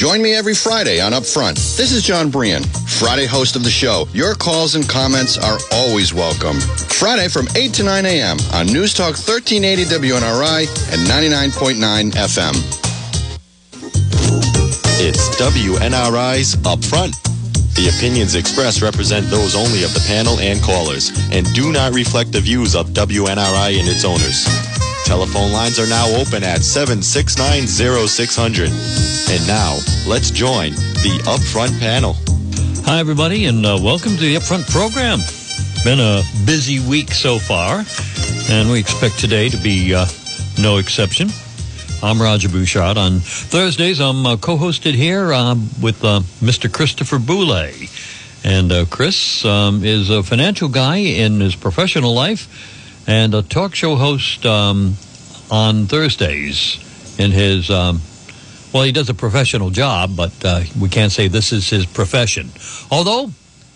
Join 0.00 0.22
me 0.22 0.32
every 0.32 0.54
Friday 0.54 0.98
on 0.98 1.12
Upfront. 1.12 1.76
This 1.76 1.92
is 1.92 2.02
John 2.02 2.30
Brian, 2.30 2.64
Friday 2.64 3.26
host 3.26 3.54
of 3.54 3.64
the 3.64 3.70
show. 3.70 4.06
Your 4.14 4.34
calls 4.34 4.74
and 4.74 4.88
comments 4.88 5.36
are 5.36 5.58
always 5.72 6.14
welcome. 6.14 6.58
Friday 6.58 7.28
from 7.28 7.46
8 7.54 7.74
to 7.74 7.82
9 7.82 8.06
a.m. 8.06 8.38
on 8.54 8.64
News 8.68 8.94
Talk 8.94 9.20
1380 9.20 9.84
WNRI 9.84 10.60
and 10.94 11.06
99.9 11.06 12.12
FM. 12.12 12.54
It's 15.04 15.36
WNRI's 15.36 16.56
Upfront. 16.56 17.12
The 17.74 17.92
opinions 17.94 18.36
expressed 18.36 18.80
represent 18.80 19.26
those 19.26 19.54
only 19.54 19.84
of 19.84 19.92
the 19.92 20.02
panel 20.08 20.40
and 20.40 20.62
callers 20.62 21.12
and 21.30 21.44
do 21.52 21.72
not 21.72 21.92
reflect 21.92 22.32
the 22.32 22.40
views 22.40 22.74
of 22.74 22.88
WNRI 22.94 23.78
and 23.78 23.86
its 23.86 24.06
owners. 24.06 24.69
Telephone 25.10 25.50
lines 25.50 25.80
are 25.80 25.88
now 25.88 26.06
open 26.14 26.44
at 26.44 26.60
7690600. 26.60 28.68
And 29.28 29.44
now, 29.44 29.76
let's 30.06 30.30
join 30.30 30.70
the 30.70 31.18
Upfront 31.24 31.76
panel. 31.80 32.14
Hi, 32.84 33.00
everybody, 33.00 33.46
and 33.46 33.66
uh, 33.66 33.76
welcome 33.82 34.12
to 34.12 34.20
the 34.20 34.36
Upfront 34.36 34.70
program. 34.70 35.18
Been 35.82 35.98
a 35.98 36.22
busy 36.46 36.78
week 36.88 37.10
so 37.10 37.40
far, 37.40 37.84
and 38.52 38.70
we 38.70 38.78
expect 38.78 39.18
today 39.18 39.48
to 39.48 39.56
be 39.56 39.92
uh, 39.92 40.06
no 40.60 40.76
exception. 40.76 41.30
I'm 42.04 42.22
Roger 42.22 42.48
Bouchard. 42.48 42.96
On 42.96 43.18
Thursdays, 43.18 44.00
I'm 44.00 44.24
uh, 44.24 44.36
co-hosted 44.36 44.94
here 44.94 45.32
uh, 45.32 45.56
with 45.82 46.04
uh, 46.04 46.20
Mr. 46.38 46.72
Christopher 46.72 47.18
Boulay. 47.18 47.88
And 48.44 48.70
uh, 48.70 48.84
Chris 48.88 49.44
um, 49.44 49.82
is 49.82 50.08
a 50.08 50.22
financial 50.22 50.68
guy 50.68 50.98
in 50.98 51.40
his 51.40 51.56
professional 51.56 52.14
life 52.14 52.78
and 53.06 53.34
a 53.34 53.42
talk 53.42 53.74
show 53.74 53.96
host 53.96 54.46
um, 54.46 54.94
on 55.50 55.86
Thursdays 55.86 56.78
in 57.18 57.30
his, 57.30 57.70
um, 57.70 58.00
well, 58.72 58.82
he 58.82 58.92
does 58.92 59.08
a 59.08 59.14
professional 59.14 59.70
job, 59.70 60.16
but 60.16 60.32
uh, 60.44 60.62
we 60.80 60.88
can't 60.88 61.12
say 61.12 61.28
this 61.28 61.52
is 61.52 61.68
his 61.68 61.86
profession. 61.86 62.50
Although, 62.90 63.30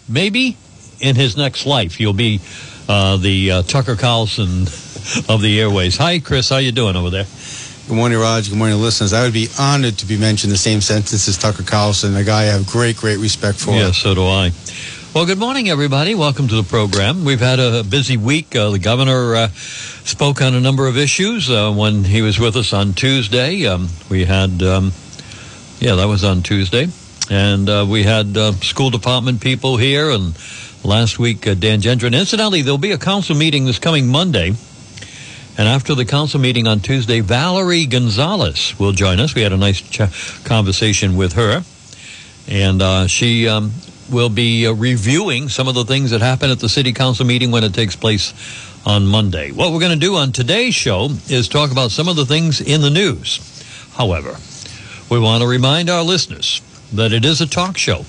maybe 0.08 0.56
in 1.00 1.16
his 1.16 1.36
next 1.36 1.66
life, 1.66 1.96
he'll 1.96 2.12
be 2.12 2.40
uh, 2.88 3.16
the 3.16 3.62
Tucker 3.66 3.96
Carlson 3.96 4.62
of 5.28 5.42
the 5.42 5.60
airways. 5.60 5.96
Hi, 5.96 6.18
Chris. 6.20 6.48
How 6.48 6.58
you 6.58 6.72
doing 6.72 6.96
over 6.96 7.10
there? 7.10 7.26
Good 7.86 7.96
morning, 7.96 8.18
Rog. 8.18 8.44
Good 8.44 8.56
morning, 8.56 8.78
listeners. 8.78 9.12
I 9.12 9.24
would 9.24 9.34
be 9.34 9.48
honored 9.58 9.98
to 9.98 10.06
be 10.06 10.16
mentioned 10.16 10.48
in 10.48 10.54
the 10.54 10.58
same 10.58 10.80
sentence 10.80 11.28
as 11.28 11.36
Tucker 11.36 11.64
Carlson, 11.64 12.16
a 12.16 12.24
guy 12.24 12.44
I 12.44 12.44
have 12.44 12.66
great, 12.66 12.96
great 12.96 13.18
respect 13.18 13.58
for. 13.58 13.72
Yeah, 13.72 13.92
so 13.92 14.14
do 14.14 14.24
I. 14.24 14.52
Well, 15.14 15.26
good 15.26 15.38
morning, 15.38 15.68
everybody. 15.68 16.16
Welcome 16.16 16.48
to 16.48 16.56
the 16.56 16.64
program. 16.64 17.24
We've 17.24 17.38
had 17.38 17.60
a 17.60 17.84
busy 17.84 18.16
week. 18.16 18.56
Uh, 18.56 18.70
the 18.70 18.80
governor 18.80 19.36
uh, 19.36 19.48
spoke 19.48 20.42
on 20.42 20.54
a 20.54 20.60
number 20.60 20.88
of 20.88 20.98
issues 20.98 21.48
uh, 21.48 21.70
when 21.70 22.02
he 22.02 22.20
was 22.20 22.40
with 22.40 22.56
us 22.56 22.72
on 22.72 22.94
Tuesday. 22.94 23.64
Um, 23.64 23.86
we 24.10 24.24
had, 24.24 24.60
um, 24.64 24.90
yeah, 25.78 25.94
that 25.94 26.06
was 26.06 26.24
on 26.24 26.42
Tuesday. 26.42 26.88
And 27.30 27.70
uh, 27.70 27.86
we 27.88 28.02
had 28.02 28.36
uh, 28.36 28.54
school 28.54 28.90
department 28.90 29.40
people 29.40 29.76
here. 29.76 30.10
And 30.10 30.34
last 30.82 31.20
week, 31.20 31.46
uh, 31.46 31.54
Dan 31.54 31.80
Gendron. 31.80 32.18
Incidentally, 32.18 32.62
there'll 32.62 32.76
be 32.76 32.90
a 32.90 32.98
council 32.98 33.36
meeting 33.36 33.66
this 33.66 33.78
coming 33.78 34.08
Monday. 34.08 34.48
And 35.56 35.68
after 35.68 35.94
the 35.94 36.04
council 36.04 36.40
meeting 36.40 36.66
on 36.66 36.80
Tuesday, 36.80 37.20
Valerie 37.20 37.86
Gonzalez 37.86 38.76
will 38.80 38.90
join 38.90 39.20
us. 39.20 39.36
We 39.36 39.42
had 39.42 39.52
a 39.52 39.56
nice 39.56 39.80
ch- 39.80 40.44
conversation 40.44 41.16
with 41.16 41.34
her. 41.34 41.62
And 42.48 43.08
she 43.08 43.46
um, 43.46 43.70
will 44.10 44.28
be 44.28 44.66
uh, 44.66 44.72
reviewing 44.72 45.48
some 45.48 45.68
of 45.68 45.74
the 45.74 45.84
things 45.84 46.10
that 46.10 46.20
happen 46.20 46.50
at 46.50 46.58
the 46.60 46.68
city 46.68 46.92
council 46.92 47.24
meeting 47.24 47.50
when 47.50 47.64
it 47.64 47.74
takes 47.74 47.96
place 47.96 48.32
on 48.86 49.06
Monday. 49.06 49.50
What 49.50 49.72
we're 49.72 49.80
going 49.80 49.98
to 49.98 50.06
do 50.06 50.16
on 50.16 50.32
today's 50.32 50.74
show 50.74 51.08
is 51.28 51.48
talk 51.48 51.72
about 51.72 51.90
some 51.90 52.08
of 52.08 52.16
the 52.16 52.26
things 52.26 52.60
in 52.60 52.80
the 52.82 52.90
news. 52.90 53.40
However, 53.94 54.36
we 55.10 55.18
want 55.18 55.42
to 55.42 55.48
remind 55.48 55.88
our 55.90 56.02
listeners 56.02 56.60
that 56.92 57.12
it 57.12 57.24
is 57.24 57.40
a 57.40 57.46
talk 57.46 57.78
show. 57.78 58.04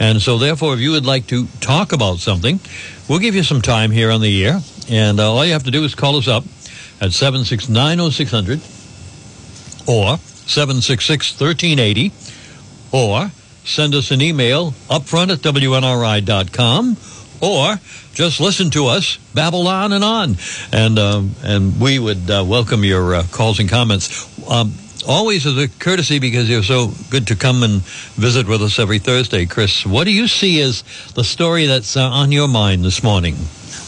And 0.00 0.22
so, 0.22 0.38
therefore, 0.38 0.74
if 0.74 0.80
you 0.80 0.92
would 0.92 1.06
like 1.06 1.26
to 1.28 1.46
talk 1.60 1.92
about 1.92 2.18
something, 2.18 2.60
we'll 3.08 3.18
give 3.18 3.34
you 3.34 3.42
some 3.42 3.60
time 3.60 3.90
here 3.90 4.12
on 4.12 4.20
the 4.20 4.46
air. 4.46 4.60
And 4.88 5.18
uh, 5.18 5.32
all 5.32 5.44
you 5.44 5.52
have 5.52 5.64
to 5.64 5.72
do 5.72 5.82
is 5.84 5.94
call 5.96 6.16
us 6.16 6.28
up 6.28 6.44
at 7.00 7.10
7690600 7.10 8.60
or 9.88 10.18
766-1380 10.48 12.12
or 12.92 13.30
send 13.68 13.94
us 13.94 14.10
an 14.10 14.20
email 14.22 14.72
upfront 14.88 15.30
at 15.30 15.38
wnri.com 15.40 16.96
or 17.40 17.76
just 18.14 18.40
listen 18.40 18.70
to 18.70 18.86
us 18.86 19.18
babble 19.34 19.68
on 19.68 19.92
and 19.92 20.02
on. 20.02 20.36
And 20.72 20.98
um, 20.98 21.34
and 21.42 21.80
we 21.80 21.98
would 21.98 22.30
uh, 22.30 22.44
welcome 22.46 22.82
your 22.82 23.14
uh, 23.14 23.22
calls 23.30 23.60
and 23.60 23.68
comments. 23.68 24.26
Um, 24.50 24.72
always 25.06 25.46
as 25.46 25.56
a 25.56 25.68
courtesy 25.68 26.18
because 26.18 26.50
you're 26.50 26.62
so 26.62 26.90
good 27.10 27.28
to 27.28 27.36
come 27.36 27.62
and 27.62 27.82
visit 28.16 28.48
with 28.48 28.62
us 28.62 28.78
every 28.78 28.98
Thursday. 28.98 29.46
Chris 29.46 29.86
what 29.86 30.04
do 30.04 30.12
you 30.12 30.26
see 30.26 30.60
as 30.60 30.82
the 31.14 31.24
story 31.24 31.66
that's 31.66 31.96
uh, 31.96 32.02
on 32.02 32.32
your 32.32 32.48
mind 32.48 32.84
this 32.84 33.02
morning? 33.02 33.36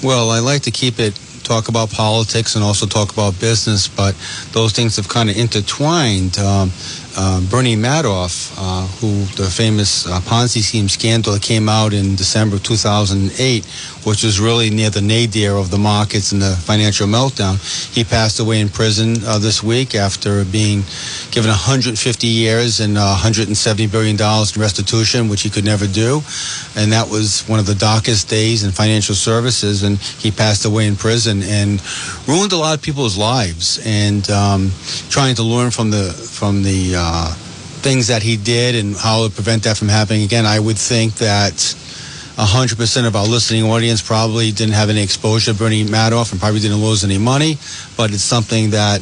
Well 0.02 0.30
I 0.30 0.38
like 0.40 0.62
to 0.62 0.70
keep 0.70 0.98
it 0.98 1.19
talk 1.42 1.69
about 1.69 1.90
politics 1.90 2.54
and 2.54 2.62
also 2.62 2.86
talk 2.86 3.12
about 3.12 3.38
business, 3.40 3.88
but 3.88 4.14
those 4.52 4.72
things 4.72 4.96
have 4.96 5.08
kind 5.08 5.28
of 5.28 5.36
intertwined. 5.36 6.38
Um, 6.38 6.70
uh, 7.16 7.41
Bernie 7.50 7.76
Madoff, 7.76 8.54
uh, 8.56 8.87
who 8.98 9.25
the 9.41 9.48
famous 9.50 10.06
uh, 10.06 10.21
Ponzi 10.21 10.62
scheme 10.62 10.88
scandal 10.88 11.32
that 11.32 11.43
came 11.43 11.69
out 11.69 11.93
in 11.93 12.16
December 12.16 12.59
2008, 12.59 13.65
which 14.04 14.22
was 14.22 14.41
really 14.41 14.71
near 14.71 14.91
the 14.91 15.00
nadir 15.00 15.56
of 15.56 15.70
the 15.70 15.78
markets 15.78 16.32
and 16.32 16.41
the 16.41 16.56
financial 16.65 17.06
meltdown. 17.06 17.59
He 17.94 18.04
passed 18.04 18.41
away 18.41 18.60
in 18.60 18.69
prison 18.69 19.16
uh, 19.25 19.38
this 19.38 19.62
week 19.62 19.94
after 19.94 20.44
being 20.44 20.82
given 21.31 21.50
150 21.50 22.26
years 22.26 22.81
and 22.81 22.94
170 22.94 23.87
billion 23.88 24.16
dollars 24.16 24.54
in 24.54 24.62
restitution, 24.62 25.28
which 25.28 25.43
he 25.43 25.50
could 25.50 25.65
never 25.65 25.87
do, 25.87 26.22
and 26.76 26.93
that 26.93 27.09
was 27.10 27.43
one 27.49 27.59
of 27.59 27.66
the 27.66 27.75
darkest 27.75 28.28
days 28.28 28.62
in 28.62 28.70
financial 28.70 29.15
services. 29.15 29.82
And 29.82 29.99
he 29.99 30.31
passed 30.31 30.65
away 30.65 30.87
in 30.87 30.97
prison 30.97 31.43
and 31.43 31.82
ruined 32.26 32.53
a 32.53 32.56
lot 32.56 32.76
of 32.76 32.82
people's 32.82 33.19
lives. 33.19 33.81
And 33.84 34.28
um, 34.31 34.70
trying 35.09 35.34
to 35.37 35.43
learn 35.43 35.70
from 35.70 35.91
the 35.91 36.12
from 36.12 36.62
the 36.62 36.97
uh, 37.00 37.33
things 37.81 38.09
that 38.09 38.22
he 38.22 38.37
did 38.37 38.75
and 38.75 38.94
how 38.94 39.27
to 39.27 39.33
prevent 39.33 39.65
that 39.65 39.77
from 39.77 39.88
happening 39.88 40.22
again. 40.22 40.47
I 40.47 40.61
would 40.61 40.78
think 40.78 41.15
that 41.15 41.55
100% 41.55 43.06
of 43.06 43.16
our 43.16 43.27
listening 43.27 43.65
audience 43.65 44.03
probably 44.03 44.53
didn't 44.53 44.75
have 44.75 44.91
any 44.91 45.03
exposure 45.03 45.53
to 45.53 45.59
Bernie 45.59 45.84
Madoff 45.84 46.33
and 46.33 46.41
probably 46.41 46.61
didn't 46.61 46.78
lose 46.78 47.05
any 47.05 47.19
money, 47.19 47.59
but 47.97 48.12
it's 48.12 48.22
something 48.22 48.71
that 48.71 49.00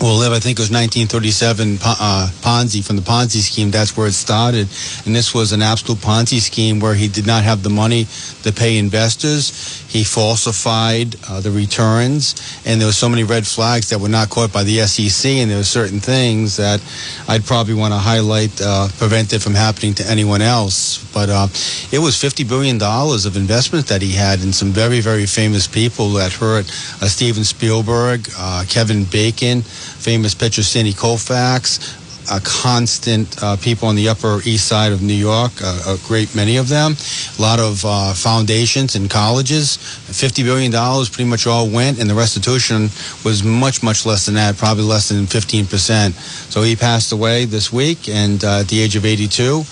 will 0.00 0.16
live. 0.16 0.32
I 0.32 0.38
think 0.38 0.58
it 0.58 0.62
was 0.62 0.70
1937 0.70 1.78
uh, 1.82 2.30
Ponzi 2.40 2.84
from 2.84 2.96
the 2.96 3.02
Ponzi 3.02 3.40
scheme. 3.40 3.70
That's 3.70 3.96
where 3.96 4.06
it 4.06 4.12
started, 4.12 4.68
and 5.06 5.14
this 5.14 5.34
was 5.34 5.52
an 5.52 5.62
absolute 5.62 5.98
Ponzi 5.98 6.40
scheme 6.40 6.78
where 6.78 6.94
he 6.94 7.08
did 7.08 7.26
not 7.26 7.42
have 7.42 7.62
the 7.62 7.70
money 7.70 8.06
to 8.42 8.52
pay 8.52 8.78
investors. 8.78 9.82
He 9.88 10.04
falsified 10.04 11.16
uh, 11.28 11.40
the 11.40 11.50
returns, 11.50 12.34
and 12.66 12.80
there 12.80 12.86
were 12.86 12.92
so 12.92 13.08
many 13.08 13.24
red 13.24 13.46
flags 13.46 13.88
that 13.90 13.98
were 13.98 14.08
not 14.08 14.30
caught 14.30 14.52
by 14.52 14.62
the 14.62 14.78
SEC. 14.86 15.30
And 15.30 15.50
there 15.50 15.58
were 15.58 15.64
certain 15.64 15.98
things 15.98 16.56
that 16.58 16.80
I'd 17.26 17.44
probably 17.44 17.74
want 17.74 17.94
to 17.94 17.98
highlight, 17.98 18.60
uh, 18.60 18.88
prevent 18.98 19.32
it 19.32 19.40
from 19.40 19.54
happening 19.54 19.94
to 19.94 20.06
anyone 20.06 20.42
else. 20.42 20.98
But 21.12 21.30
uh, 21.30 21.48
it 21.90 21.98
was 21.98 22.20
50 22.20 22.44
billion 22.44 22.78
dollars 22.78 23.24
of 23.24 23.36
investment 23.36 23.86
that 23.88 24.02
he 24.02 24.12
had 24.12 24.42
in 24.42 24.52
some 24.52 24.70
very, 24.70 25.00
very 25.00 25.26
famous 25.26 25.66
people 25.66 26.10
that 26.10 26.32
hurt 26.32 26.68
uh, 27.00 27.06
Steven 27.06 27.44
Spielberg, 27.44 28.28
uh, 28.36 28.64
Kevin 28.68 29.04
Bacon 29.04 29.62
famous 29.98 30.34
pitcher 30.34 30.62
Sandy 30.62 30.92
Koufax, 30.92 31.96
a 32.30 32.40
constant 32.40 33.42
uh, 33.42 33.56
people 33.56 33.88
on 33.88 33.96
the 33.96 34.08
Upper 34.08 34.40
East 34.44 34.68
Side 34.68 34.92
of 34.92 35.02
New 35.02 35.14
York, 35.14 35.52
uh, 35.62 35.94
a 35.94 36.06
great 36.06 36.34
many 36.34 36.56
of 36.56 36.68
them. 36.68 36.94
A 37.38 37.42
lot 37.42 37.58
of 37.58 37.84
uh, 37.84 38.12
foundations 38.12 38.94
and 38.94 39.08
colleges. 39.08 39.78
$50 39.78 40.44
billion 40.44 40.72
pretty 41.06 41.28
much 41.28 41.46
all 41.46 41.68
went, 41.68 41.98
and 42.00 42.08
the 42.08 42.14
restitution 42.14 42.82
was 43.24 43.42
much, 43.42 43.82
much 43.82 44.04
less 44.04 44.26
than 44.26 44.34
that, 44.34 44.56
probably 44.56 44.84
less 44.84 45.08
than 45.08 45.24
15%. 45.24 46.12
So 46.52 46.62
he 46.62 46.76
passed 46.76 47.12
away 47.12 47.44
this 47.44 47.72
week 47.72 48.08
and 48.08 48.42
uh, 48.44 48.60
at 48.60 48.68
the 48.68 48.80
age 48.80 48.96
of 48.96 49.04
82, 49.04 49.62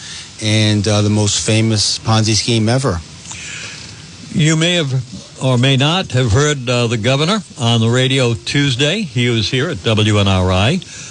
and 0.43 0.87
uh, 0.87 1.03
the 1.03 1.11
most 1.11 1.45
famous 1.47 1.99
Ponzi 1.99 2.35
scheme 2.35 2.69
ever. 2.69 3.01
You 4.33 4.57
may 4.57 4.75
have 4.75 4.93
or 5.43 5.59
may 5.59 5.77
not 5.77 6.13
have 6.13 6.33
heard 6.33 6.69
uh, 6.69 6.87
the 6.87 6.97
governor 6.97 7.39
on 7.59 7.81
the 7.81 7.89
radio 7.89 8.35
Tuesday. 8.35 9.03
He 9.03 9.29
was 9.29 9.51
here 9.51 9.69
at 9.69 9.79
WNRI. 9.79 11.05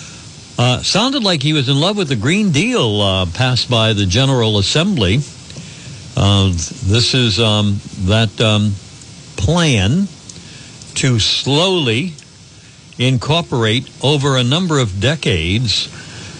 Uh, 0.57 0.81
sounded 0.81 1.23
like 1.23 1.43
he 1.43 1.53
was 1.53 1.69
in 1.69 1.79
love 1.79 1.97
with 1.97 2.07
the 2.07 2.15
Green 2.15 2.51
Deal 2.51 3.01
uh, 3.01 3.25
passed 3.27 3.69
by 3.69 3.93
the 3.93 4.05
General 4.05 4.57
Assembly. 4.57 5.17
Uh, 6.17 6.47
this 6.47 7.13
is 7.13 7.39
um, 7.39 7.79
that 8.05 8.39
um, 8.39 8.73
plan 9.35 10.07
to 10.95 11.19
slowly 11.19 12.13
incorporate 12.97 13.89
over 14.01 14.37
a 14.37 14.43
number 14.43 14.79
of 14.79 14.99
decades 15.01 15.89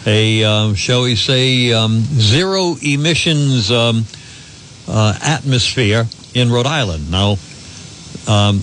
a, 0.06 0.44
uh, 0.44 0.74
shall 0.76 1.04
we 1.04 1.16
say, 1.16 1.74
um, 1.74 2.02
zero 2.02 2.76
emissions 2.82 3.72
um, 3.72 4.06
uh, 4.88 5.18
atmosphere 5.22 6.06
in 6.34 6.52
Rhode 6.52 6.68
Island. 6.68 7.10
Now, 7.10 7.38
um, 8.28 8.62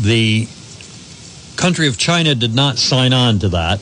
the 0.00 0.46
country 1.56 1.86
of 1.86 1.98
China 1.98 2.34
did 2.34 2.54
not 2.54 2.78
sign 2.78 3.12
on 3.12 3.38
to 3.40 3.48
that. 3.50 3.80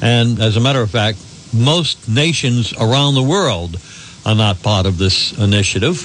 And 0.00 0.40
as 0.40 0.56
a 0.56 0.60
matter 0.60 0.80
of 0.80 0.90
fact, 0.90 1.18
most 1.54 2.08
nations 2.08 2.72
around 2.72 3.14
the 3.14 3.22
world 3.22 3.78
are 4.24 4.34
not 4.34 4.62
part 4.62 4.86
of 4.86 4.98
this 4.98 5.32
initiative. 5.38 5.96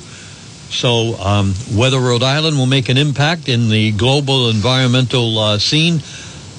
So, 0.70 1.16
um, 1.16 1.54
whether 1.76 2.00
Rhode 2.00 2.24
Island 2.24 2.58
will 2.58 2.66
make 2.66 2.90
an 2.90 2.98
impact 2.98 3.48
in 3.48 3.70
the 3.70 3.92
global 3.94 4.50
environmental 4.50 5.40
uh, 5.40 5.60
scene, 5.60 6.02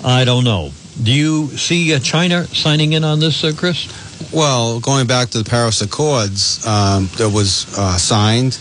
I 0.05 0.25
don't 0.25 0.45
know. 0.45 0.73
Do 1.03 1.13
you 1.13 1.49
see 1.57 1.95
uh, 1.95 1.99
China 1.99 2.47
signing 2.47 2.95
in 2.95 3.05
on 3.05 3.21
this, 3.21 3.45
uh, 3.45 3.53
Chris? 3.57 3.87
Well, 4.33 4.81
going 4.81 5.07
back 5.07 5.29
to 5.31 5.39
the 5.39 5.49
Paris 5.49 5.81
Accords 5.83 6.67
um, 6.67 7.09
that 7.19 7.31
was 7.31 7.67
uh, 7.79 7.97
signed, 7.99 8.59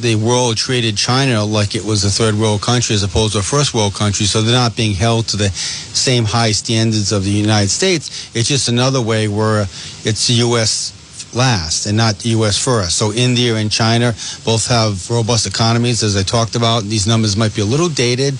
the 0.00 0.16
world 0.16 0.56
treated 0.56 0.96
China 0.96 1.44
like 1.44 1.74
it 1.74 1.84
was 1.84 2.04
a 2.04 2.10
third 2.10 2.34
world 2.34 2.62
country 2.62 2.94
as 2.94 3.02
opposed 3.02 3.34
to 3.34 3.40
a 3.40 3.42
first 3.42 3.74
world 3.74 3.94
country. 3.94 4.26
So 4.26 4.42
they're 4.42 4.54
not 4.54 4.76
being 4.76 4.94
held 4.94 5.28
to 5.28 5.36
the 5.36 5.48
same 5.50 6.24
high 6.24 6.52
standards 6.52 7.12
of 7.12 7.24
the 7.24 7.30
United 7.30 7.68
States. 7.68 8.34
It's 8.34 8.48
just 8.48 8.68
another 8.68 9.00
way 9.00 9.28
where 9.28 9.62
it's 9.62 10.26
the 10.26 10.34
U.S. 10.34 11.34
last 11.34 11.86
and 11.86 11.96
not 11.96 12.18
the 12.18 12.30
U.S. 12.30 12.62
first. 12.62 12.96
So 12.96 13.12
India 13.12 13.56
and 13.56 13.70
China 13.70 14.14
both 14.44 14.66
have 14.68 15.08
robust 15.10 15.46
economies, 15.46 16.02
as 16.02 16.16
I 16.16 16.22
talked 16.22 16.54
about. 16.54 16.84
These 16.84 17.06
numbers 17.06 17.36
might 17.36 17.54
be 17.54 17.62
a 17.62 17.66
little 17.66 17.88
dated. 17.88 18.34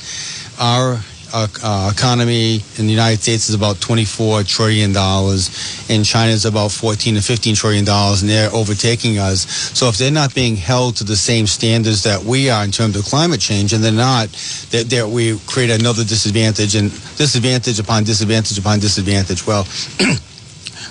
Our 0.59 1.01
uh, 1.33 1.47
uh, 1.63 1.91
economy 1.93 2.61
in 2.79 2.87
the 2.87 2.93
United 2.93 3.21
States 3.21 3.49
is 3.49 3.55
about 3.55 3.81
24 3.81 4.43
trillion 4.45 4.93
dollars, 4.93 5.87
and 5.89 6.05
China 6.05 6.33
is 6.33 6.45
about 6.45 6.71
14 6.71 7.15
to 7.15 7.21
15 7.21 7.55
trillion 7.55 7.85
dollars, 7.85 8.23
and 8.23 8.31
they're 8.31 8.53
overtaking 8.53 9.19
us. 9.19 9.47
So 9.79 9.89
if 9.89 9.99
they're 9.99 10.11
not 10.11 10.35
being 10.35 10.57
held 10.57 10.97
to 10.97 11.05
the 11.05 11.17
same 11.17 11.47
standards 11.47 12.03
that 12.05 12.23
we 12.23 12.51
are 12.51 12.65
in 12.65 12.71
terms 12.71 12.97
of 12.97 13.05
climate 13.05 13.41
change, 13.41 13.73
and 13.73 13.83
they're 13.83 13.93
not, 13.93 14.29
that, 14.71 14.87
that 14.91 15.09
we 15.09 15.39
create 15.47 15.71
another 15.71 16.05
disadvantage 16.05 16.75
and 16.75 16.91
disadvantage 17.17 17.79
upon 17.79 18.05
disadvantage 18.05 18.59
upon 18.59 18.81
disadvantage. 18.81 19.47
Well. 19.47 19.67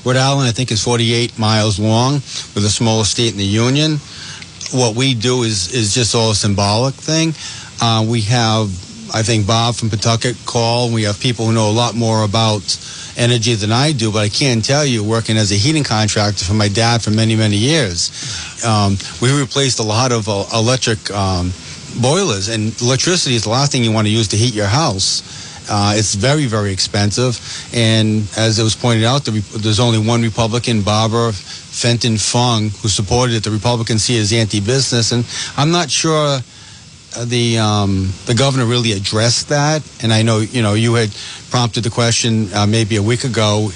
Rhode 0.06 0.16
Island, 0.16 0.48
I 0.48 0.52
think, 0.54 0.72
is 0.72 0.82
48 0.82 1.38
miles 1.38 1.78
long. 1.78 2.14
We're 2.56 2.62
the 2.62 2.70
smallest 2.70 3.12
state 3.12 3.34
in 3.34 3.38
the 3.38 3.44
union. 3.44 3.98
What 4.72 4.96
we 4.96 5.14
do 5.14 5.44
is 5.44 5.74
is 5.74 5.94
just 5.94 6.16
all 6.16 6.32
a 6.32 6.36
symbolic 6.36 6.96
thing. 6.96 7.34
Uh, 7.82 8.06
we 8.08 8.22
have 8.22 8.70
I 9.14 9.24
think 9.24 9.48
Bob 9.48 9.76
from 9.76 9.90
Pawtucket 9.90 10.36
call. 10.46 10.92
We 10.92 11.04
have 11.04 11.20
people 11.20 11.46
who 11.46 11.54
know 11.54 11.70
a 11.70 11.74
lot 11.74 11.96
more 11.96 12.24
about 12.24 12.64
energy 13.18 13.56
than 13.56 13.72
I 13.72 13.92
do, 13.92 14.12
but 14.12 14.20
I 14.20 14.30
can 14.30 14.62
tell 14.62 14.86
you, 14.86 15.04
working 15.04 15.38
as 15.38 15.52
a 15.52 15.56
heating 15.56 15.84
contractor 15.84 16.46
for 16.46 16.54
my 16.54 16.68
dad 16.68 17.02
for 17.02 17.12
many, 17.12 17.36
many 17.36 17.58
years, 17.58 18.12
um, 18.66 18.98
we 19.22 19.38
replaced 19.38 19.80
a 19.80 19.84
lot 19.84 20.12
of 20.12 20.30
uh, 20.30 20.46
electric 20.54 21.12
um, 21.12 21.52
boilers, 22.02 22.48
and 22.50 22.80
electricity 22.82 23.36
is 23.36 23.44
the 23.44 23.50
last 23.50 23.72
thing 23.72 23.84
you 23.84 23.92
want 23.92 24.08
to 24.08 24.14
use 24.14 24.28
to 24.30 24.38
heat 24.38 24.54
your 24.54 24.68
house. 24.68 25.24
Uh, 25.70 25.94
it's 25.96 26.16
very, 26.16 26.48
very 26.48 26.72
expensive. 26.72 27.40
And 27.76 28.28
as 28.38 28.58
it 28.58 28.64
was 28.64 28.76
pointed 28.76 29.06
out, 29.06 29.26
the, 29.26 29.32
there's 29.60 29.80
only 29.80 30.00
one 30.00 30.24
Republican, 30.24 30.82
Barbara 30.82 31.32
Fenton 31.32 32.18
Fung, 32.18 32.70
who 32.82 32.88
supported 32.90 33.36
it. 33.36 33.44
The 33.44 33.52
Republicans 33.52 34.04
see 34.04 34.18
it 34.18 34.22
as 34.22 34.34
anti-business. 34.34 35.12
And 35.12 35.26
I'm 35.58 35.70
not 35.70 35.92
sure 35.92 36.40
the 37.26 37.58
um, 37.58 38.10
the 38.26 38.36
governor 38.36 38.66
really 38.66 38.92
addressed 38.94 39.50
that, 39.50 39.82
and 40.04 40.14
I 40.14 40.22
know 40.22 40.40
you 40.40 40.62
know 40.62 40.74
you 40.74 40.94
had 40.94 41.10
prompted 41.50 41.84
the 41.84 41.90
question 41.90 42.54
uh, 42.54 42.68
maybe 42.68 42.98
a 42.98 43.04
week 43.04 43.24
ago, 43.24 43.72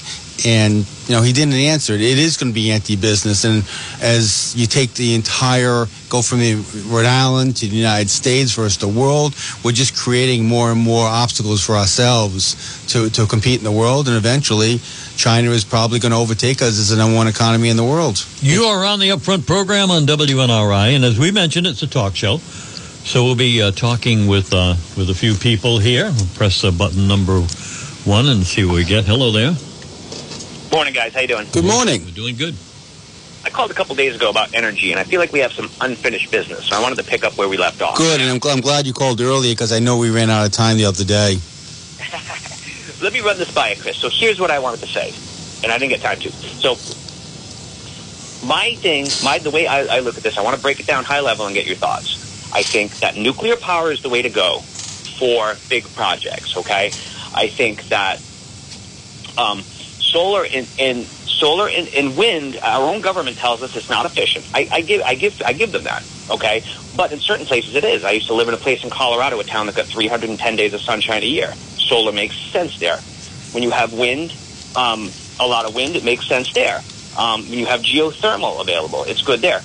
and 0.45 0.85
you 1.07 1.15
know 1.15 1.21
he 1.21 1.33
didn't 1.33 1.56
answer 1.56 1.94
it. 1.94 2.01
It 2.01 2.19
is 2.19 2.38
going 2.38 2.51
to 2.51 2.53
be 2.53 2.71
anti-business, 2.71 3.44
and 3.44 3.63
as 4.01 4.56
you 4.56 4.68
take 4.68 4.94
the 4.94 5.15
entire 5.15 5.88
go 6.09 6.21
from 6.21 6.39
the 6.39 6.56
Rhode 6.88 7.06
Island 7.07 7.57
to 7.57 7.68
the 7.68 7.75
United 7.75 8.09
States 8.09 8.53
versus 8.53 8.77
the 8.77 8.88
world, 8.88 9.33
we're 9.63 9.71
just 9.71 9.95
creating 9.95 10.45
more 10.45 10.71
and 10.71 10.80
more 10.80 11.07
obstacles 11.07 11.63
for 11.63 11.75
ourselves 11.75 12.85
to 12.94 13.09
to 13.09 13.25
compete 13.25 13.57
in 13.57 13.63
the 13.63 13.71
world, 13.71 14.07
and 14.07 14.18
eventually. 14.18 14.80
China 15.15 15.51
is 15.51 15.63
probably 15.63 16.00
going 16.00 16.12
to 16.12 16.18
overtake 16.18 16.63
us 16.63 16.80
as 16.80 16.89
the 16.89 16.95
number 16.95 17.15
one 17.15 17.27
economy 17.27 17.69
in 17.69 17.77
the 17.77 17.83
world. 17.83 18.25
You 18.41 18.63
are 18.63 18.83
on 18.83 19.00
the 19.00 19.09
Upfront 19.09 19.45
program 19.45 19.91
on 19.91 20.07
WNRI, 20.07 20.95
and 20.95 21.06
as 21.06 21.19
we 21.19 21.31
mentioned, 21.31 21.68
it's 21.68 21.83
a 21.83 21.88
talk 21.88 22.15
show. 22.15 22.39
So 23.05 23.23
we'll 23.23 23.35
be 23.35 23.61
uh, 23.61 23.71
talking 23.71 24.27
with 24.27 24.53
uh, 24.53 24.75
with 24.97 25.09
a 25.09 25.13
few 25.13 25.35
people 25.35 25.77
here. 25.77 26.05
We'll 26.05 26.25
press 26.35 26.63
uh, 26.63 26.71
button 26.71 27.07
number 27.07 27.41
one 27.41 28.27
and 28.27 28.44
see 28.45 28.63
what 28.65 28.75
we 28.75 28.85
get. 28.85 29.05
Hello 29.05 29.31
there. 29.31 29.53
Morning, 30.71 30.94
guys. 30.94 31.13
How 31.13 31.19
you 31.21 31.27
doing? 31.27 31.47
Good 31.51 31.65
morning. 31.65 32.05
We're 32.05 32.11
doing 32.11 32.35
good. 32.35 32.55
I 33.45 33.50
called 33.50 33.71
a 33.71 33.73
couple 33.73 33.94
days 33.95 34.15
ago 34.15 34.29
about 34.29 34.55
energy, 34.55 34.91
and 34.91 35.00
I 35.00 35.03
feel 35.03 35.19
like 35.19 35.33
we 35.33 35.39
have 35.39 35.51
some 35.51 35.69
unfinished 35.81 36.31
business. 36.31 36.65
So 36.65 36.77
I 36.77 36.81
wanted 36.81 36.97
to 36.97 37.03
pick 37.03 37.25
up 37.25 37.38
where 37.38 37.50
we 37.50 37.57
left 37.57 37.81
off. 37.81 37.97
Good, 37.97 38.21
and 38.21 38.29
I'm, 38.29 38.39
gl- 38.39 38.53
I'm 38.53 38.61
glad 38.61 38.88
you 38.88 38.94
called 38.94 39.19
earlier 39.19 39.53
because 39.53 39.73
I 39.73 39.79
know 39.79 39.97
we 39.97 40.09
ran 40.09 40.29
out 40.29 40.45
of 40.45 40.53
time 40.53 40.77
the 40.77 40.85
other 40.85 41.03
day. 41.03 41.35
Let 43.03 43.11
me 43.11 43.19
run 43.19 43.38
this 43.38 43.53
by 43.53 43.71
you, 43.71 43.81
Chris. 43.81 43.97
So 43.97 44.09
here's 44.09 44.39
what 44.39 44.49
I 44.49 44.59
wanted 44.59 44.79
to 44.79 44.88
say, 44.88 45.13
and 45.61 45.73
I 45.73 45.77
didn't 45.77 45.91
get 45.91 46.01
time 46.01 46.19
to. 46.21 46.31
So 46.31 46.75
my 48.47 48.75
thing, 48.75 49.07
my 49.23 49.39
the 49.39 49.51
way 49.51 49.67
I, 49.67 49.97
I 49.97 49.99
look 49.99 50.15
at 50.15 50.23
this, 50.23 50.38
I 50.38 50.41
want 50.41 50.56
to 50.56 50.61
break 50.61 50.79
it 50.79 50.88
down 50.88 51.03
high 51.03 51.19
level 51.19 51.45
and 51.45 51.53
get 51.53 51.65
your 51.65 51.75
thoughts. 51.75 52.22
I 52.53 52.63
think 52.63 53.00
that 53.00 53.17
nuclear 53.17 53.55
power 53.55 53.91
is 53.91 54.01
the 54.01 54.09
way 54.09 54.21
to 54.21 54.29
go 54.29 54.59
for 54.59 55.55
big 55.69 55.83
projects. 55.95 56.55
Okay, 56.57 56.94
I 57.33 57.47
think 57.47 57.88
that 57.89 58.21
um, 59.38 59.61
solar 59.61 60.45
and, 60.45 60.67
and 60.79 61.05
solar 61.05 61.67
and, 61.67 61.88
and, 61.89 62.15
wind, 62.15 62.57
our 62.61 62.88
own 62.88 63.01
government 63.01 63.38
tells 63.38 63.61
us 63.63 63.75
it's 63.75 63.89
not 63.89 64.05
efficient. 64.05 64.45
I, 64.53 64.69
I, 64.71 64.81
give, 64.81 65.01
I 65.01 65.15
give, 65.15 65.41
I 65.44 65.53
give 65.53 65.71
them 65.71 65.83
that. 65.85 66.03
Okay, 66.29 66.63
but 66.95 67.11
in 67.11 67.19
certain 67.19 67.45
places 67.45 67.75
it 67.75 67.83
is. 67.83 68.03
I 68.03 68.11
used 68.11 68.27
to 68.27 68.33
live 68.33 68.47
in 68.47 68.53
a 68.53 68.57
place 68.57 68.83
in 68.83 68.89
Colorado, 68.89 69.39
a 69.39 69.44
town 69.44 69.65
that 69.65 69.75
got 69.75 69.88
310 69.88 70.56
days 70.56 70.73
of 70.73 70.81
sunshine 70.81 71.23
a 71.23 71.25
year. 71.25 71.53
Solar 71.77 72.11
makes 72.11 72.35
sense 72.35 72.79
there. 72.79 72.97
When 73.51 73.63
you 73.63 73.71
have 73.71 73.94
wind, 73.94 74.33
um, 74.75 75.09
a 75.39 75.47
lot 75.47 75.65
of 75.65 75.75
wind, 75.75 75.95
it 75.95 76.03
makes 76.03 76.27
sense 76.27 76.53
there. 76.53 76.81
Um, 77.17 77.47
when 77.49 77.59
you 77.59 77.65
have 77.65 77.81
geothermal 77.81 78.61
available, 78.61 79.03
it's 79.03 79.21
good 79.21 79.41
there. 79.41 79.61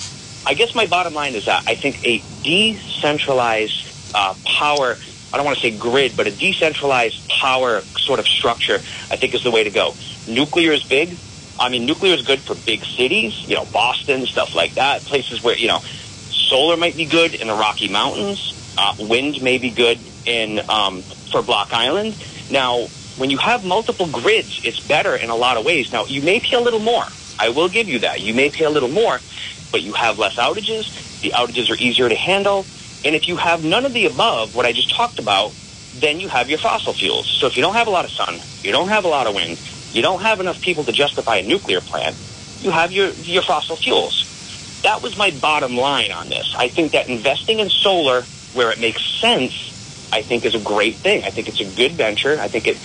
I 0.49 0.55
guess 0.55 0.75
my 0.75 0.87
bottom 0.87 1.12
line 1.12 1.35
is 1.35 1.45
that 1.45 1.62
I 1.67 1.75
think 1.75 2.03
a 2.06 2.23
decentralized 2.43 4.15
uh, 4.15 4.35
power, 4.47 4.97
I 5.31 5.37
don't 5.37 5.45
want 5.45 5.59
to 5.59 5.62
say 5.62 5.77
grid, 5.77 6.17
but 6.17 6.27
a 6.27 6.31
decentralized 6.31 7.29
power 7.29 7.83
sort 7.83 8.19
of 8.19 8.27
structure, 8.27 8.77
I 8.77 9.17
think 9.17 9.35
is 9.35 9.43
the 9.43 9.50
way 9.50 9.65
to 9.65 9.71
go. 9.71 9.95
Nuclear 10.27 10.73
is 10.73 10.83
big. 10.83 11.19
I 11.61 11.69
mean, 11.69 11.85
nuclear 11.85 12.15
is 12.15 12.23
good 12.23 12.41
for 12.41 12.55
big 12.55 12.83
cities, 12.83 13.47
you 13.47 13.56
know, 13.56 13.67
Boston, 13.67 14.25
stuff 14.25 14.55
like 14.55 14.77
that, 14.77 15.03
places 15.03 15.43
where, 15.43 15.55
you 15.55 15.69
know, 15.69 15.81
solar 15.81 16.79
might 16.79 16.97
be 16.97 17.05
good 17.05 17.35
in 17.35 17.49
the 17.49 17.55
Rocky 17.55 17.89
Mountains. 17.89 18.55
Uh, 18.79 18.94
wind 19.01 19.43
may 19.43 19.59
be 19.59 19.69
good 19.69 19.99
in 20.25 20.61
um, 20.71 21.03
for 21.03 21.43
Block 21.43 21.75
Island. 21.75 22.17
Now, 22.51 22.87
when 23.19 23.29
you 23.29 23.37
have 23.37 23.67
multiple 23.67 24.06
grids, 24.06 24.62
it's 24.65 24.81
better 24.81 25.15
in 25.15 25.29
a 25.29 25.37
lot 25.37 25.59
of 25.59 25.67
ways. 25.67 25.93
Now, 25.93 26.06
you 26.06 26.23
may 26.23 26.41
pay 26.41 26.56
a 26.56 26.61
little 26.61 26.81
more. 26.81 27.05
I 27.39 27.51
will 27.51 27.69
give 27.69 27.87
you 27.87 27.99
that. 28.01 28.21
You 28.21 28.33
may 28.33 28.49
pay 28.49 28.65
a 28.65 28.71
little 28.71 28.89
more, 28.89 29.21
but 29.70 29.82
you 29.82 29.93
have 29.93 30.19
less 30.19 30.37
outages. 30.37 31.20
The 31.20 31.31
outages 31.31 31.70
are 31.70 31.77
easier 31.77 32.08
to 32.08 32.15
handle. 32.15 32.67
And 33.05 33.15
if 33.15 33.29
you 33.29 33.37
have 33.37 33.65
none 33.65 33.84
of 33.84 33.93
the 33.93 34.06
above, 34.06 34.55
what 34.55 34.67
I 34.67 34.72
just 34.72 34.91
talked 34.91 35.19
about, 35.19 35.55
then 35.94 36.20
you 36.20 36.29
have 36.29 36.48
your 36.48 36.58
fossil 36.58 36.93
fuels. 36.93 37.27
So 37.27 37.46
if 37.46 37.56
you 37.56 37.63
don't 37.63 37.75
have 37.75 37.87
a 37.87 37.91
lot 37.91 38.05
of 38.05 38.10
sun, 38.10 38.41
you 38.63 38.72
don't 38.72 38.89
have 38.89 39.05
a 39.05 39.08
lot 39.08 39.27
of 39.27 39.34
wind, 39.34 39.60
you 39.93 40.03
don't 40.03 40.20
have 40.20 40.41
enough 40.41 40.60
people 40.60 40.84
to 40.84 40.93
justify 40.93 41.37
a 41.37 41.46
nuclear 41.46 41.81
plant, 41.81 42.17
you 42.60 42.70
have 42.70 42.93
your, 42.93 43.10
your 43.10 43.43
fossil 43.43 43.77
fuels. 43.77 44.81
That 44.82 45.03
was 45.03 45.17
my 45.17 45.31
bottom 45.31 45.77
line 45.77 46.13
on 46.13 46.29
this. 46.29 46.55
I 46.56 46.69
think 46.69 46.93
that 46.93 47.08
investing 47.08 47.58
in 47.58 47.70
solar 47.70 48.22
where 48.55 48.70
it 48.70 48.81
makes 48.81 49.05
sense, 49.20 50.08
I 50.13 50.22
think 50.22 50.44
is 50.44 50.55
a 50.55 50.60
great 50.60 50.96
thing. 50.96 51.25
I 51.25 51.31
think 51.31 51.48
it's 51.48 51.60
a 51.60 51.77
good 51.77 51.93
venture. 51.93 52.39
I 52.39 52.48
think 52.48 52.67
it 52.67 52.79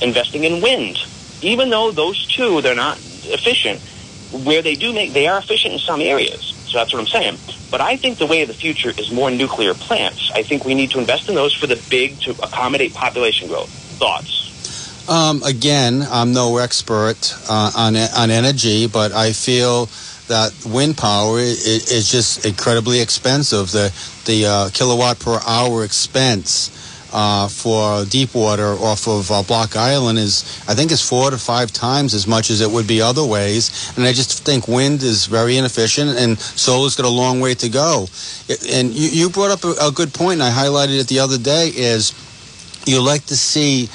investing 0.00 0.44
in 0.44 0.60
wind, 0.60 0.98
even 1.40 1.70
though 1.70 1.92
those 1.92 2.26
two, 2.26 2.60
they're 2.60 2.74
not 2.74 2.98
efficient, 3.24 3.80
where 4.42 4.62
they 4.62 4.74
do 4.74 4.92
make, 4.92 5.12
they 5.12 5.26
are 5.26 5.38
efficient 5.38 5.74
in 5.74 5.80
some 5.80 6.00
areas. 6.00 6.52
So 6.66 6.78
that's 6.78 6.92
what 6.92 7.00
I'm 7.00 7.06
saying. 7.06 7.38
But 7.70 7.80
I 7.80 7.96
think 7.96 8.18
the 8.18 8.26
way 8.26 8.42
of 8.42 8.48
the 8.48 8.54
future 8.54 8.90
is 8.90 9.10
more 9.10 9.30
nuclear 9.30 9.74
plants. 9.74 10.30
I 10.34 10.42
think 10.42 10.64
we 10.64 10.74
need 10.74 10.90
to 10.92 10.98
invest 10.98 11.28
in 11.28 11.34
those 11.34 11.54
for 11.54 11.66
the 11.66 11.80
big 11.88 12.20
to 12.20 12.30
accommodate 12.42 12.94
population 12.94 13.48
growth. 13.48 13.70
Thoughts? 13.98 15.08
Um, 15.08 15.42
again, 15.42 16.02
I'm 16.10 16.32
no 16.32 16.56
expert 16.58 17.34
uh, 17.48 17.70
on 17.76 17.94
on 17.94 18.30
energy, 18.30 18.86
but 18.86 19.12
I 19.12 19.32
feel 19.32 19.86
that 20.28 20.54
wind 20.64 20.96
power 20.96 21.38
is, 21.38 21.92
is 21.92 22.10
just 22.10 22.46
incredibly 22.46 23.00
expensive. 23.00 23.70
The 23.70 23.92
the 24.24 24.46
uh, 24.46 24.70
kilowatt 24.72 25.18
per 25.18 25.40
hour 25.46 25.84
expense 25.84 26.70
uh, 27.14 27.46
for 27.46 28.04
deep 28.06 28.34
water 28.34 28.74
off 28.74 29.06
of 29.06 29.30
uh, 29.30 29.42
Block 29.44 29.76
Island 29.76 30.18
is, 30.18 30.42
I 30.68 30.74
think, 30.74 30.90
is 30.90 31.00
four 31.00 31.30
to 31.30 31.38
five 31.38 31.70
times 31.70 32.12
as 32.12 32.26
much 32.26 32.50
as 32.50 32.60
it 32.60 32.68
would 32.68 32.88
be 32.88 33.00
other 33.00 33.24
ways. 33.24 33.92
And 33.96 34.04
I 34.04 34.12
just 34.12 34.44
think 34.44 34.66
wind 34.66 35.02
is 35.04 35.26
very 35.26 35.56
inefficient, 35.56 36.18
and 36.18 36.36
solar's 36.38 36.96
got 36.96 37.06
a 37.06 37.16
long 37.22 37.38
way 37.38 37.54
to 37.54 37.68
go. 37.68 38.08
And 38.68 38.90
you, 38.92 39.08
you 39.10 39.30
brought 39.30 39.52
up 39.52 39.62
a, 39.62 39.88
a 39.88 39.92
good 39.92 40.12
point, 40.12 40.40
and 40.40 40.42
I 40.42 40.50
highlighted 40.50 41.00
it 41.00 41.06
the 41.06 41.20
other 41.20 41.38
day. 41.38 41.70
Is 41.74 42.12
you 42.84 43.00
like 43.00 43.24
to 43.26 43.36
see 43.36 43.88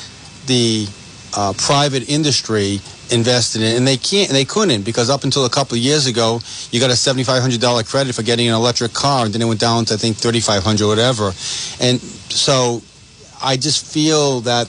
the 0.45 0.88
uh, 1.35 1.53
private 1.57 2.09
industry 2.09 2.79
invested 3.11 3.61
in, 3.61 3.75
and 3.75 3.85
they 3.85 3.97
can't, 3.97 4.29
they 4.29 4.45
couldn't 4.45 4.83
because 4.83 5.09
up 5.09 5.25
until 5.25 5.45
a 5.45 5.49
couple 5.49 5.75
of 5.75 5.81
years 5.81 6.07
ago, 6.07 6.39
you 6.71 6.79
got 6.79 6.89
a 6.89 6.95
seventy 6.95 7.25
five 7.25 7.41
hundred 7.41 7.59
dollar 7.59 7.83
credit 7.83 8.15
for 8.15 8.23
getting 8.23 8.47
an 8.47 8.55
electric 8.55 8.93
car, 8.93 9.25
and 9.25 9.33
then 9.33 9.41
it 9.41 9.45
went 9.45 9.59
down 9.59 9.83
to 9.85 9.95
I 9.95 9.97
think 9.97 10.15
thirty 10.15 10.39
five 10.39 10.63
hundred, 10.63 10.88
whatever. 10.88 11.33
And 11.81 11.99
so 11.99 12.81
I 13.41 13.58
just 13.58 13.86
feel 13.86 14.41
that 14.41 14.67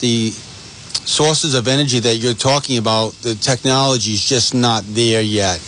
the 0.00 0.30
sources 0.30 1.54
of 1.54 1.68
energy 1.68 2.00
that 2.00 2.16
you're 2.16 2.34
talking 2.34 2.78
about, 2.78 3.12
the 3.22 3.34
technology 3.34 4.12
is 4.12 4.24
just 4.24 4.54
not 4.54 4.84
there 4.86 5.22
yet. 5.22 5.58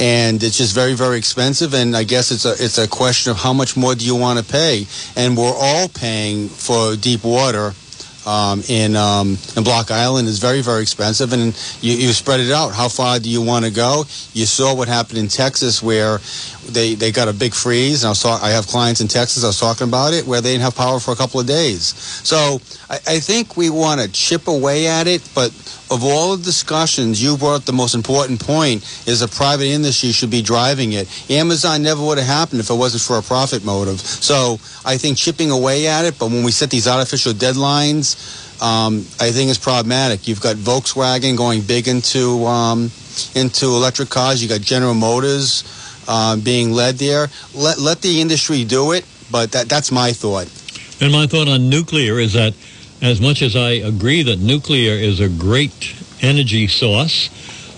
And 0.00 0.42
it's 0.42 0.56
just 0.56 0.74
very, 0.74 0.94
very 0.94 1.18
expensive. 1.18 1.74
And 1.74 1.94
I 1.94 2.04
guess 2.04 2.30
it's 2.30 2.46
a 2.46 2.52
it's 2.52 2.78
a 2.78 2.88
question 2.88 3.32
of 3.32 3.38
how 3.38 3.52
much 3.52 3.76
more 3.76 3.94
do 3.94 4.04
you 4.04 4.16
want 4.16 4.38
to 4.38 4.44
pay. 4.44 4.86
And 5.14 5.36
we're 5.36 5.54
all 5.54 5.88
paying 5.88 6.48
for 6.48 6.96
deep 6.96 7.22
water 7.22 7.74
um, 8.26 8.62
in 8.68 8.96
um, 8.96 9.38
in 9.56 9.64
Block 9.64 9.90
Island 9.90 10.28
is 10.28 10.38
very 10.38 10.62
very 10.62 10.82
expensive, 10.82 11.32
and 11.32 11.54
you, 11.80 11.94
you 11.94 12.12
spread 12.12 12.40
it 12.40 12.50
out. 12.50 12.72
How 12.72 12.88
far 12.88 13.18
do 13.18 13.30
you 13.30 13.42
want 13.42 13.64
to 13.64 13.70
go? 13.70 14.04
You 14.32 14.46
saw 14.46 14.74
what 14.74 14.88
happened 14.88 15.18
in 15.18 15.28
Texas, 15.28 15.82
where 15.82 16.18
they, 16.72 16.94
they 16.94 17.12
got 17.12 17.28
a 17.28 17.32
big 17.32 17.54
freeze. 17.54 18.02
And 18.02 18.08
I 18.08 18.10
was 18.10 18.22
talk, 18.22 18.42
I 18.42 18.50
have 18.50 18.66
clients 18.66 19.00
in 19.00 19.08
Texas. 19.08 19.44
I 19.44 19.48
was 19.48 19.60
talking 19.60 19.88
about 19.88 20.12
it 20.14 20.26
where 20.26 20.40
they 20.40 20.52
didn't 20.52 20.62
have 20.62 20.76
power 20.76 21.00
for 21.00 21.12
a 21.12 21.16
couple 21.16 21.40
of 21.40 21.46
days. 21.46 21.82
So 22.24 22.60
I, 22.88 22.96
I 23.06 23.20
think 23.20 23.56
we 23.56 23.70
want 23.70 24.00
to 24.00 24.08
chip 24.10 24.48
away 24.48 24.86
at 24.86 25.06
it, 25.06 25.28
but 25.34 25.50
of 25.90 26.04
all 26.04 26.36
the 26.36 26.44
discussions, 26.44 27.22
you 27.22 27.36
brought 27.36 27.66
the 27.66 27.72
most 27.72 27.94
important 27.94 28.40
point 28.40 28.82
is 29.06 29.22
a 29.22 29.28
private 29.28 29.66
industry 29.66 30.12
should 30.12 30.30
be 30.30 30.42
driving 30.42 30.92
it. 30.92 31.08
Amazon 31.30 31.82
never 31.82 32.04
would 32.04 32.18
have 32.18 32.26
happened 32.26 32.60
if 32.60 32.70
it 32.70 32.74
wasn't 32.74 33.02
for 33.02 33.18
a 33.18 33.22
profit 33.22 33.64
motive. 33.64 34.00
So 34.00 34.54
I 34.84 34.96
think 34.96 35.16
chipping 35.16 35.50
away 35.50 35.88
at 35.88 36.04
it, 36.04 36.18
but 36.18 36.30
when 36.30 36.44
we 36.44 36.52
set 36.52 36.70
these 36.70 36.86
artificial 36.86 37.32
deadlines, 37.32 38.48
um, 38.62 39.06
I 39.18 39.30
think 39.30 39.48
it's 39.48 39.58
problematic. 39.58 40.28
You've 40.28 40.40
got 40.40 40.56
Volkswagen 40.56 41.36
going 41.36 41.62
big 41.62 41.88
into 41.88 42.44
um, 42.44 42.90
into 43.34 43.66
electric 43.66 44.10
cars. 44.10 44.42
You 44.42 44.48
got 44.48 44.60
General 44.60 44.94
Motors 44.94 45.64
uh, 46.10 46.36
being 46.36 46.72
led 46.72 46.96
there. 46.96 47.28
Let 47.54 47.78
let 47.78 48.02
the 48.02 48.20
industry 48.20 48.64
do 48.64 48.92
it, 48.92 49.06
but 49.30 49.52
that 49.52 49.68
that's 49.68 49.92
my 49.92 50.12
thought. 50.12 50.50
And 51.00 51.12
my 51.12 51.26
thought 51.26 51.48
on 51.48 51.70
nuclear 51.70 52.18
is 52.18 52.34
that, 52.34 52.52
as 53.00 53.20
much 53.20 53.40
as 53.40 53.56
I 53.56 53.70
agree 53.70 54.22
that 54.24 54.40
nuclear 54.40 54.92
is 54.92 55.20
a 55.20 55.28
great 55.28 55.94
energy 56.20 56.66
source, 56.66 57.30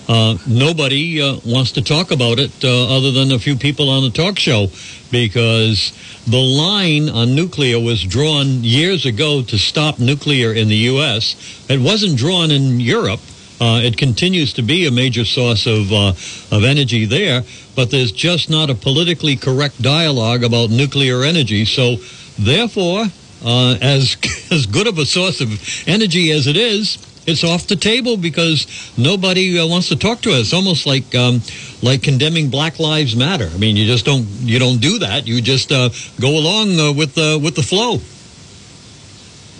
uh, 0.09 0.37
nobody 0.47 1.21
uh, 1.21 1.39
wants 1.45 1.71
to 1.73 1.81
talk 1.81 2.11
about 2.11 2.39
it 2.39 2.51
uh, 2.65 2.97
other 2.97 3.11
than 3.11 3.31
a 3.31 3.39
few 3.39 3.55
people 3.55 3.89
on 3.89 4.03
the 4.03 4.09
talk 4.09 4.37
show 4.37 4.67
because 5.11 5.93
the 6.27 6.41
line 6.41 7.07
on 7.07 7.35
nuclear 7.35 7.79
was 7.79 8.03
drawn 8.03 8.63
years 8.63 9.05
ago 9.05 9.43
to 9.43 9.57
stop 9.57 9.99
nuclear 9.99 10.51
in 10.51 10.67
the 10.67 10.91
U.S. 10.91 11.35
It 11.69 11.79
wasn't 11.79 12.17
drawn 12.17 12.51
in 12.51 12.79
Europe. 12.79 13.21
Uh, 13.63 13.79
it 13.79 13.95
continues 13.95 14.51
to 14.51 14.61
be 14.61 14.85
a 14.85 14.91
major 14.91 15.23
source 15.23 15.65
of 15.67 15.89
uh, 15.93 16.09
of 16.53 16.65
energy 16.65 17.05
there, 17.05 17.43
but 17.77 17.89
there's 17.91 18.11
just 18.11 18.49
not 18.49 18.69
a 18.69 18.75
politically 18.75 19.37
correct 19.37 19.81
dialogue 19.81 20.43
about 20.43 20.69
nuclear 20.69 21.23
energy. 21.23 21.63
So, 21.63 21.95
therefore, 22.37 23.05
uh, 23.45 23.77
as 23.81 24.17
as 24.51 24.65
good 24.65 24.85
of 24.87 24.97
a 24.97 25.05
source 25.05 25.39
of 25.39 25.49
energy 25.87 26.29
as 26.31 26.45
it 26.45 26.57
is, 26.57 26.97
it's 27.25 27.45
off 27.45 27.67
the 27.67 27.77
table 27.77 28.17
because 28.17 28.67
nobody 28.97 29.57
uh, 29.57 29.65
wants 29.65 29.87
to 29.87 29.95
talk 29.95 30.19
to 30.23 30.33
us. 30.33 30.51
Almost 30.51 30.85
like 30.85 31.15
um, 31.15 31.39
like 31.81 32.03
condemning 32.03 32.49
Black 32.49 32.79
Lives 32.79 33.15
Matter. 33.15 33.47
I 33.47 33.57
mean, 33.57 33.77
you 33.77 33.85
just 33.85 34.03
don't 34.03 34.27
you 34.41 34.59
don't 34.59 34.81
do 34.81 34.99
that. 34.99 35.25
You 35.25 35.41
just 35.41 35.71
uh, 35.71 35.87
go 36.19 36.37
along 36.37 36.77
uh, 36.77 36.91
with 36.91 37.17
uh, 37.17 37.39
with 37.41 37.55
the 37.55 37.63
flow. 37.63 38.01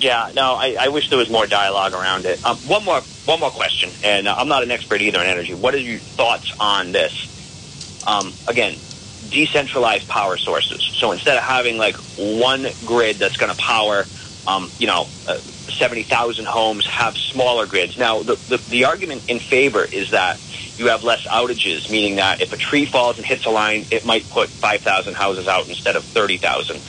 Yeah, 0.03 0.31
no, 0.35 0.55
I, 0.55 0.75
I 0.77 0.87
wish 0.89 1.07
there 1.07 1.17
was 1.17 1.29
more 1.29 1.47
dialogue 1.47 1.93
around 1.93 2.25
it. 2.25 2.45
Um, 2.45 2.57
one 2.57 2.83
more 2.83 2.99
one 3.23 3.39
more 3.39 3.51
question, 3.51 3.89
and 4.03 4.27
uh, 4.27 4.35
I'm 4.37 4.49
not 4.49 4.61
an 4.61 4.69
expert 4.69 4.99
either 4.99 5.21
in 5.21 5.27
energy. 5.27 5.53
What 5.53 5.73
are 5.73 5.79
your 5.79 5.97
thoughts 5.97 6.53
on 6.59 6.91
this? 6.91 8.03
Um, 8.05 8.33
again, 8.45 8.75
decentralized 9.29 10.09
power 10.09 10.35
sources. 10.35 10.81
So 10.81 11.13
instead 11.13 11.37
of 11.37 11.43
having 11.43 11.77
like 11.77 11.95
one 12.17 12.67
grid 12.85 13.15
that's 13.15 13.37
going 13.37 13.55
to 13.55 13.57
power, 13.57 14.03
um, 14.45 14.69
you 14.77 14.87
know, 14.87 15.07
uh, 15.25 15.37
70,000 15.37 16.45
homes, 16.47 16.85
have 16.85 17.15
smaller 17.15 17.65
grids. 17.65 17.97
Now, 17.97 18.23
the, 18.23 18.35
the, 18.35 18.57
the 18.57 18.83
argument 18.83 19.29
in 19.29 19.39
favor 19.39 19.85
is 19.85 20.11
that 20.11 20.37
you 20.75 20.89
have 20.89 21.05
less 21.05 21.25
outages, 21.27 21.89
meaning 21.89 22.17
that 22.17 22.41
if 22.41 22.51
a 22.51 22.57
tree 22.57 22.85
falls 22.85 23.15
and 23.15 23.25
hits 23.25 23.45
a 23.45 23.49
line, 23.51 23.85
it 23.89 24.05
might 24.05 24.29
put 24.29 24.49
5,000 24.49 25.13
houses 25.13 25.47
out 25.47 25.69
instead 25.69 25.95
of 25.95 26.03
30,000. 26.03 26.81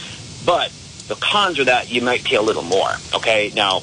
But 0.45 0.73
the 1.09 1.17
cons 1.17 1.59
are 1.59 1.65
that 1.65 1.91
you 1.91 2.03
might 2.03 2.25
pay 2.25 2.37
a 2.37 2.43
little 2.43 2.63
more. 2.63 2.91
Okay, 3.15 3.53
now 3.55 3.83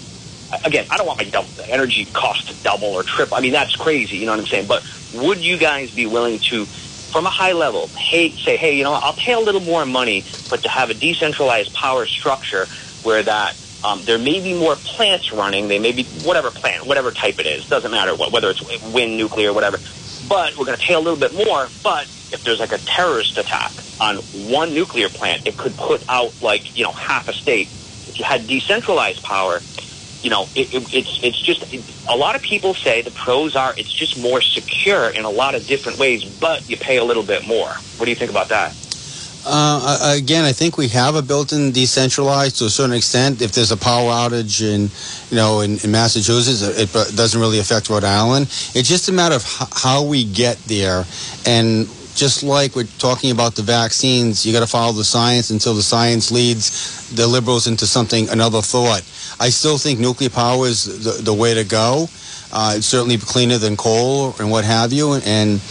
again, 0.65 0.85
I 0.89 0.97
don't 0.97 1.07
want 1.07 1.19
my 1.19 1.25
double, 1.25 1.49
energy 1.67 2.05
cost 2.05 2.47
to 2.49 2.63
double 2.63 2.89
or 2.89 3.03
triple. 3.03 3.37
I 3.37 3.41
mean, 3.41 3.53
that's 3.53 3.75
crazy. 3.75 4.17
You 4.17 4.25
know 4.25 4.33
what 4.33 4.41
I'm 4.41 4.47
saying? 4.47 4.67
But 4.67 4.83
would 5.13 5.39
you 5.39 5.57
guys 5.57 5.91
be 5.91 6.05
willing 6.05 6.39
to, 6.39 6.65
from 6.65 7.25
a 7.25 7.29
high 7.29 7.53
level, 7.53 7.87
say, 7.87 8.29
hey, 8.29 8.75
you 8.75 8.83
know, 8.83 8.93
I'll 8.93 9.13
pay 9.13 9.33
a 9.33 9.39
little 9.39 9.61
more 9.61 9.85
money, 9.85 10.25
but 10.49 10.63
to 10.63 10.69
have 10.69 10.89
a 10.89 10.93
decentralized 10.93 11.73
power 11.73 12.05
structure 12.05 12.67
where 13.03 13.23
that 13.23 13.57
um, 13.83 14.03
there 14.03 14.19
may 14.19 14.39
be 14.39 14.53
more 14.53 14.75
plants 14.75 15.31
running. 15.31 15.67
They 15.67 15.79
may 15.79 15.91
be 15.91 16.03
whatever 16.23 16.51
plant, 16.51 16.85
whatever 16.85 17.11
type 17.11 17.39
it 17.39 17.47
is. 17.47 17.67
Doesn't 17.67 17.91
matter 17.91 18.15
what, 18.15 18.31
whether 18.31 18.49
it's 18.51 18.61
wind, 18.93 19.17
nuclear, 19.17 19.53
whatever. 19.53 19.79
But 20.27 20.55
we're 20.55 20.65
going 20.65 20.77
to 20.77 20.83
pay 20.83 20.93
a 20.93 20.99
little 20.99 21.19
bit 21.19 21.33
more. 21.33 21.67
But 21.83 22.03
if 22.31 22.43
there's 22.43 22.59
like 22.59 22.73
a 22.73 22.77
terrorist 22.77 23.37
attack 23.37 23.71
on 24.01 24.17
one 24.49 24.73
nuclear 24.73 25.07
plant, 25.07 25.45
it 25.47 25.55
could 25.55 25.77
put 25.77 26.03
out 26.09 26.33
like 26.41 26.75
you 26.75 26.83
know 26.83 26.91
half 26.91 27.29
a 27.29 27.33
state. 27.33 27.67
If 28.07 28.19
you 28.19 28.25
had 28.25 28.47
decentralized 28.47 29.23
power, 29.23 29.59
you 30.23 30.31
know 30.31 30.47
it, 30.55 30.73
it, 30.73 30.93
it's 30.93 31.23
it's 31.23 31.39
just 31.39 31.71
it, 31.73 31.83
a 32.09 32.17
lot 32.17 32.35
of 32.35 32.41
people 32.41 32.73
say 32.73 33.03
the 33.03 33.11
pros 33.11 33.55
are 33.55 33.73
it's 33.77 33.93
just 33.93 34.19
more 34.19 34.41
secure 34.41 35.11
in 35.11 35.23
a 35.23 35.29
lot 35.29 35.53
of 35.53 35.65
different 35.67 35.99
ways, 35.99 36.25
but 36.25 36.67
you 36.67 36.75
pay 36.77 36.97
a 36.97 37.03
little 37.03 37.23
bit 37.23 37.47
more. 37.47 37.69
What 37.69 38.05
do 38.05 38.09
you 38.09 38.17
think 38.17 38.31
about 38.31 38.49
that? 38.49 38.75
Uh, 39.43 40.15
again, 40.17 40.45
I 40.45 40.51
think 40.51 40.77
we 40.77 40.87
have 40.89 41.15
a 41.15 41.21
built-in 41.21 41.71
decentralized 41.71 42.59
to 42.59 42.65
a 42.65 42.69
certain 42.69 42.95
extent. 42.95 43.41
If 43.41 43.53
there's 43.53 43.71
a 43.71 43.77
power 43.77 44.11
outage 44.11 44.61
in, 44.61 44.91
you 45.31 45.35
know, 45.35 45.61
in, 45.61 45.79
in 45.83 45.89
Massachusetts, 45.89 46.61
it 46.61 46.93
doesn't 47.15 47.41
really 47.41 47.57
affect 47.57 47.89
Rhode 47.89 48.03
Island. 48.03 48.45
It's 48.75 48.87
just 48.87 49.09
a 49.09 49.11
matter 49.11 49.33
of 49.33 49.43
how 49.43 50.03
we 50.03 50.25
get 50.25 50.57
there, 50.65 51.05
and 51.47 51.89
just 52.15 52.43
like 52.43 52.75
we're 52.75 52.83
talking 52.99 53.31
about 53.31 53.55
the 53.55 53.61
vaccines, 53.61 54.45
you 54.45 54.53
got 54.53 54.59
to 54.61 54.67
follow 54.67 54.93
the 54.93 55.03
science 55.03 55.49
until 55.49 55.73
the 55.73 55.81
science 55.81 56.31
leads 56.31 57.09
the 57.15 57.27
liberals 57.27 57.67
into 57.67 57.85
something 57.85 58.29
another 58.29 58.61
thought. 58.61 59.01
I 59.39 59.49
still 59.49 59.77
think 59.77 59.99
nuclear 59.99 60.29
power 60.29 60.67
is 60.67 61.03
the, 61.03 61.23
the 61.23 61.33
way 61.33 61.53
to 61.53 61.63
go. 61.63 62.07
Uh, 62.53 62.73
it's 62.77 62.85
certainly 62.85 63.17
cleaner 63.17 63.57
than 63.57 63.77
coal 63.77 64.35
and 64.39 64.51
what 64.51 64.65
have 64.65 64.91
you, 64.91 65.13
and 65.25 65.61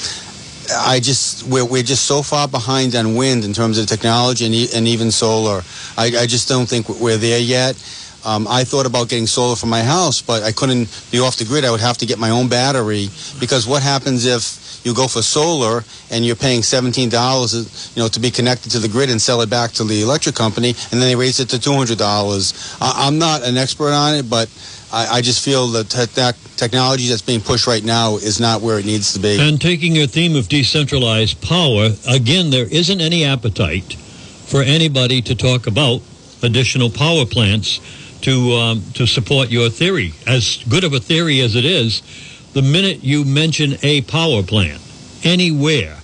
I 0.73 1.01
just 1.01 1.47
we're, 1.47 1.65
we're 1.65 1.83
just 1.83 2.07
so 2.07 2.23
far 2.23 2.49
behind 2.49 2.95
on 2.95 3.15
wind 3.15 3.45
in 3.45 3.53
terms 3.53 3.79
of 3.79 3.87
technology 3.87 4.47
and, 4.47 4.55
e- 4.55 4.69
and 4.75 4.87
even 4.87 5.11
solar. 5.11 5.63
I, 5.97 6.07
I 6.07 6.27
just 6.27 6.49
don't 6.49 6.69
think 6.69 6.89
we're 6.89 7.17
there 7.19 7.41
yet. 7.41 7.77
Um, 8.25 8.47
I 8.49 8.65
thought 8.65 8.87
about 8.87 9.09
getting 9.09 9.27
solar 9.27 9.57
for 9.57 9.67
my 9.67 9.83
house, 9.83 10.21
but 10.21 10.43
I 10.43 10.53
couldn't 10.53 10.89
be 11.11 11.21
off 11.21 11.37
the 11.37 11.45
grid. 11.45 11.65
I 11.65 11.71
would 11.71 11.81
have 11.81 11.99
to 11.99 12.07
get 12.07 12.19
my 12.19 12.31
own 12.31 12.49
battery 12.49 13.09
because 13.39 13.67
what 13.67 13.83
happens 13.83 14.27
if 14.27 14.60
you 14.85 14.95
go 14.95 15.07
for 15.07 15.23
solar 15.23 15.85
and 16.11 16.25
you're 16.25 16.37
paying 16.37 16.63
seventeen 16.63 17.09
dollars, 17.09 17.93
you 17.95 18.03
know, 18.03 18.09
to 18.09 18.21
be 18.21 18.31
connected 18.31 18.71
to 18.73 18.79
the 18.79 18.89
grid 18.89 19.11
and 19.11 19.21
sell 19.21 19.41
it 19.43 19.51
back 19.51 19.73
to 19.73 19.85
the 19.85 20.03
electric 20.03 20.35
company, 20.35 20.71
and 20.91 21.01
then 21.01 21.09
they 21.09 21.17
raise 21.17 21.41
it 21.41 21.49
to 21.51 21.59
two 21.59 21.73
hundred 21.73 21.99
dollars? 21.99 22.77
I'm 22.81 23.19
not 23.19 23.43
an 23.43 23.57
expert 23.57 23.93
on 23.93 24.15
it, 24.15 24.31
but 24.31 24.49
I, 24.93 25.19
I 25.19 25.21
just 25.21 25.45
feel 25.45 25.69
that 25.69 25.91
te- 25.91 26.57
technology 26.57 27.09
that's 27.09 27.23
being 27.23 27.41
pushed 27.41 27.67
right 27.67 27.85
now 27.85 28.17
is 28.17 28.41
not 28.41 28.61
where 28.61 28.79
it 28.79 28.87
needs 28.87 29.13
to 29.13 29.21
be. 29.21 29.39
And 29.41 29.61
taking 29.61 29.95
your 29.95 30.07
theme 30.07 30.35
of 30.37 30.49
decentralized 30.49 31.41
power, 31.43 31.91
again, 32.09 32.51
there 32.51 32.67
isn't 32.67 33.01
any 33.01 33.25
appetite 33.25 33.95
for 33.95 34.63
anybody 34.63 35.23
to 35.23 35.35
talk 35.35 35.67
about 35.67 36.03
additional 36.43 36.91
power 36.91 37.25
plants 37.25 37.81
to 38.23 38.53
um, 38.53 38.83
to 38.95 39.07
support 39.07 39.51
your 39.51 39.71
theory. 39.71 40.13
As 40.27 40.63
good 40.69 40.85
of 40.85 40.93
a 40.93 41.01
theory 41.01 41.41
as 41.41 41.55
it 41.55 41.65
is, 41.65 42.03
the 42.53 42.63
minute 42.63 43.03
you 43.03 43.25
mention 43.25 43.75
a 43.83 44.03
power 44.03 44.43
plant 44.43 44.81
anywhere, 45.25 45.97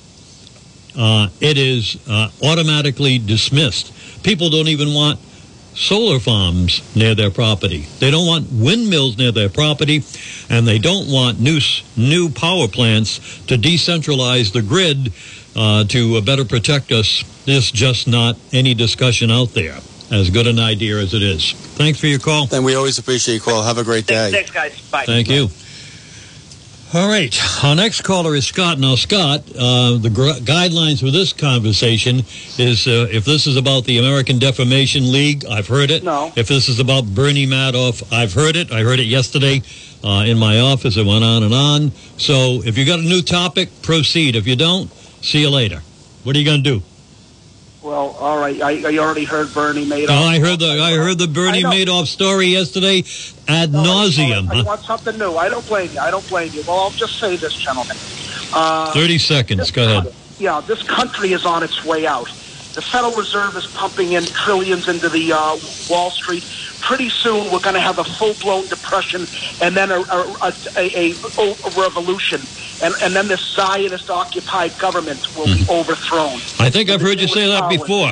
uh, 0.97 1.29
it 1.41 1.59
is 1.59 1.99
uh, 2.09 2.31
automatically 2.43 3.19
dismissed. 3.19 3.93
People 4.23 4.51
don't 4.51 4.69
even 4.69 4.95
want 4.95 5.19
solar 5.75 6.19
farms 6.19 6.83
near 6.97 7.15
their 7.15 7.31
property. 7.31 7.87
They 7.99 8.11
don't 8.11 8.27
want 8.27 8.47
windmills 8.51 9.19
near 9.19 9.33
their 9.33 9.51
property, 9.51 10.03
and 10.49 10.67
they 10.67 10.79
don't 10.79 11.11
want 11.11 11.39
new 11.41 11.61
new 11.97 12.31
power 12.31 12.67
plants 12.69 13.19
to 13.47 13.57
decentralize 13.57 14.53
the 14.53 14.63
grid 14.63 15.13
uh, 15.55 15.85
to 15.85 16.17
uh, 16.17 16.21
better 16.23 16.45
protect 16.45 16.93
us. 16.93 17.25
There's 17.45 17.71
just 17.71 18.09
not 18.09 18.37
any 18.53 18.75
discussion 18.75 19.31
out 19.31 19.55
there. 19.55 19.79
As 20.09 20.31
good 20.31 20.47
an 20.47 20.61
idea 20.61 20.99
as 20.99 21.15
it 21.15 21.23
is. 21.23 21.51
Thanks 21.53 21.99
for 21.99 22.07
your 22.07 22.21
call. 22.21 22.47
And 22.53 22.65
we 22.65 22.77
always 22.77 22.97
appreciate 22.97 23.35
your 23.35 23.43
call. 23.43 23.65
Have 23.65 23.79
a 23.79 23.83
great 23.83 24.07
day. 24.07 24.31
Thanks, 24.31 24.53
guys. 24.53 24.81
Bye. 24.89 25.05
Thank 25.05 25.29
you. 25.29 25.49
All 26.95 27.09
right. 27.09 27.37
Our 27.65 27.75
next 27.75 28.03
caller 28.03 28.37
is 28.37 28.47
Scott. 28.47 28.79
Now, 28.79 28.95
Scott, 28.95 29.43
uh, 29.59 29.99
the 29.99 30.09
gr- 30.09 30.39
guidelines 30.45 31.01
for 31.01 31.11
this 31.11 31.33
conversation 31.33 32.21
is 32.59 32.87
uh, 32.87 33.09
if 33.11 33.25
this 33.25 33.49
is 33.49 33.57
about 33.57 33.85
the 33.85 33.99
American 33.99 34.39
Defamation 34.39 35.11
League, 35.11 35.45
I've 35.47 35.67
heard 35.67 35.91
it. 35.91 36.05
No. 36.05 36.33
If 36.37 36.47
this 36.47 36.69
is 36.69 36.79
about 36.79 37.05
Bernie 37.05 37.47
Madoff, 37.47 38.05
I've 38.13 38.33
heard 38.33 38.55
it. 38.55 38.71
I 38.71 38.83
heard 38.83 39.01
it 39.01 39.07
yesterday 39.07 39.63
uh, 40.05 40.25
in 40.27 40.39
my 40.39 40.61
office. 40.61 40.97
It 40.97 41.05
went 41.05 41.25
on 41.25 41.43
and 41.43 41.53
on. 41.53 41.91
So 42.19 42.63
if 42.65 42.79
you 42.79 42.87
got 42.87 43.01
a 43.01 43.03
new 43.03 43.21
topic, 43.21 43.69
proceed. 43.83 44.37
If 44.37 44.47
you 44.47 44.55
don't, 44.55 44.89
see 45.23 45.41
you 45.41 45.51
later. 45.51 45.83
What 46.23 46.37
are 46.37 46.39
you 46.39 46.45
going 46.45 46.63
to 46.63 46.71
do? 46.79 46.83
Well, 47.87 48.17
all 48.19 48.37
right. 48.37 48.61
I, 48.61 48.83
I 48.95 48.99
already 48.99 49.25
heard 49.25 49.55
Bernie 49.55 49.87
Madoff. 49.87 50.07
Oh, 50.09 50.25
I 50.25 50.41
heard 50.41 50.59
the 50.59 50.67
I 50.67 50.97
heard 50.97 51.19
the 51.19 51.29
Bernie 51.29 51.63
Madoff 51.63 52.07
story 52.09 52.47
yesterday 52.49 53.05
ad 53.47 53.73
No, 53.73 53.79
I- 53.79 53.85
nauseum. 53.85 54.51
I, 54.51 54.63
want 54.65 54.83
something 54.85 55.17
new. 55.17 55.37
I 55.37 55.49
don't 55.49 55.65
blame 55.65 55.93
you. 55.93 56.01
I 56.01 56.11
don't 56.11 56.27
blame 56.27 56.53
you. 56.53 56.65
Well, 56.67 56.81
I'll 56.81 56.91
just 56.91 57.21
say 57.21 57.37
this, 57.37 57.55
gentlemen. 57.55 57.97
Uh, 58.53 58.93
Thirty 58.93 59.19
seconds. 59.19 59.71
Go 59.71 59.85
ahead. 59.85 60.13
yeah, 60.41 60.61
this 60.67 60.83
country 60.83 61.33
is 61.33 61.47
on 61.47 61.63
its 61.63 61.85
way 61.85 62.09
out. 62.09 62.29
The 62.77 62.83
Federal 62.83 63.13
Reserve 63.13 63.57
is 63.57 63.67
pumping 63.69 64.13
in 64.13 64.25
trillions 64.27 64.87
into 64.87 65.09
the 65.09 65.33
uh, 65.33 65.57
Wall 65.91 66.11
Street. 66.11 66.45
Pretty 66.83 67.09
soon, 67.09 67.51
we're 67.51 67.59
going 67.61 67.75
to 67.75 67.81
have 67.81 67.99
a 67.99 68.05
full-blown 68.05 68.67
depression, 68.69 69.27
and 69.63 69.75
then 69.75 69.91
a, 69.91 70.01
a, 70.01 70.53
a, 70.77 71.11
a, 71.11 71.15
a 71.41 71.71
revolution, 71.81 72.41
and, 72.83 72.95
and 73.03 73.15
then 73.17 73.29
this 73.29 73.41
Zionist-occupied 73.57 74.79
government 74.79 75.27
will 75.37 75.47
be 75.47 75.65
overthrown. 75.71 76.35
I 76.61 76.69
think 76.71 76.91
I've 76.91 77.01
heard 77.01 77.19
you 77.19 77.29
say 77.29 77.47
that 77.49 77.69
before. 77.71 78.11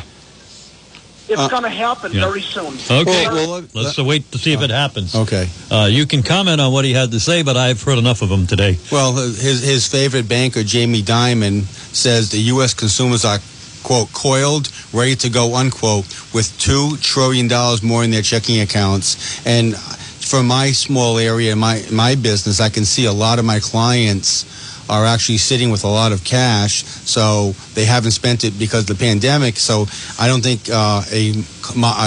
It's 1.27 1.41
Uh, 1.41 1.49
going 1.49 1.63
to 1.63 1.69
happen 1.71 2.13
yeah. 2.13 2.21
very 2.27 2.43
soon. 2.43 2.75
Okay, 2.91 3.27
Well, 3.29 3.61
well, 3.63 3.65
let's 3.75 3.97
wait 3.99 4.31
to 4.33 4.39
see 4.39 4.53
if 4.53 4.61
it 4.63 4.69
happens. 4.71 5.15
Okay. 5.15 5.49
Uh, 5.71 5.89
you 5.91 6.05
can 6.07 6.23
comment 6.23 6.61
on 6.61 6.71
what 6.73 6.85
he 6.85 6.93
had 6.93 7.13
to 7.13 7.21
say, 7.21 7.43
but 7.43 7.57
I've 7.57 7.83
heard 7.83 7.97
enough 7.99 8.21
of 8.23 8.31
him 8.31 8.47
today. 8.47 8.77
Well, 8.93 9.15
his 9.15 9.63
his 9.63 9.87
favorite 9.89 10.29
banker, 10.29 10.63
Jamie 10.63 11.01
Dimon, 11.03 11.63
says 11.95 12.31
the 12.31 12.41
U.S. 12.53 12.75
consumers 12.75 13.25
are 13.25 13.39
quote 13.85 14.13
coiled, 14.13 14.73
ready 14.93 15.15
to 15.15 15.31
go 15.31 15.55
unquote, 15.55 16.07
with 16.35 16.53
two 16.59 16.97
trillion 16.97 17.47
dollars 17.47 17.83
more 17.83 18.03
in 18.03 18.11
their 18.11 18.23
checking 18.23 18.61
accounts. 18.61 19.47
And 19.47 19.77
for 19.77 20.43
my 20.43 20.73
small 20.73 21.19
area, 21.19 21.55
my 21.55 21.85
my 21.93 22.17
business, 22.17 22.61
I 22.61 22.71
can 22.71 22.85
see 22.85 23.05
a 23.05 23.13
lot 23.13 23.39
of 23.39 23.45
my 23.45 23.61
clients 23.61 24.45
are 24.89 25.07
actually 25.07 25.39
sitting 25.39 25.71
with 25.71 25.85
a 25.85 25.89
lot 25.89 26.13
of 26.13 26.25
cash, 26.25 26.85
so 26.85 27.55
they 27.75 27.85
haven't 27.85 28.11
spent 28.11 28.45
it 28.45 28.59
because 28.59 28.89
of 28.89 28.99
the 28.99 29.05
pandemic. 29.05 29.57
So 29.57 29.87
I 30.19 30.27
don't 30.29 30.43
think 30.43 30.69
uh, 30.71 31.03
a, 31.11 31.33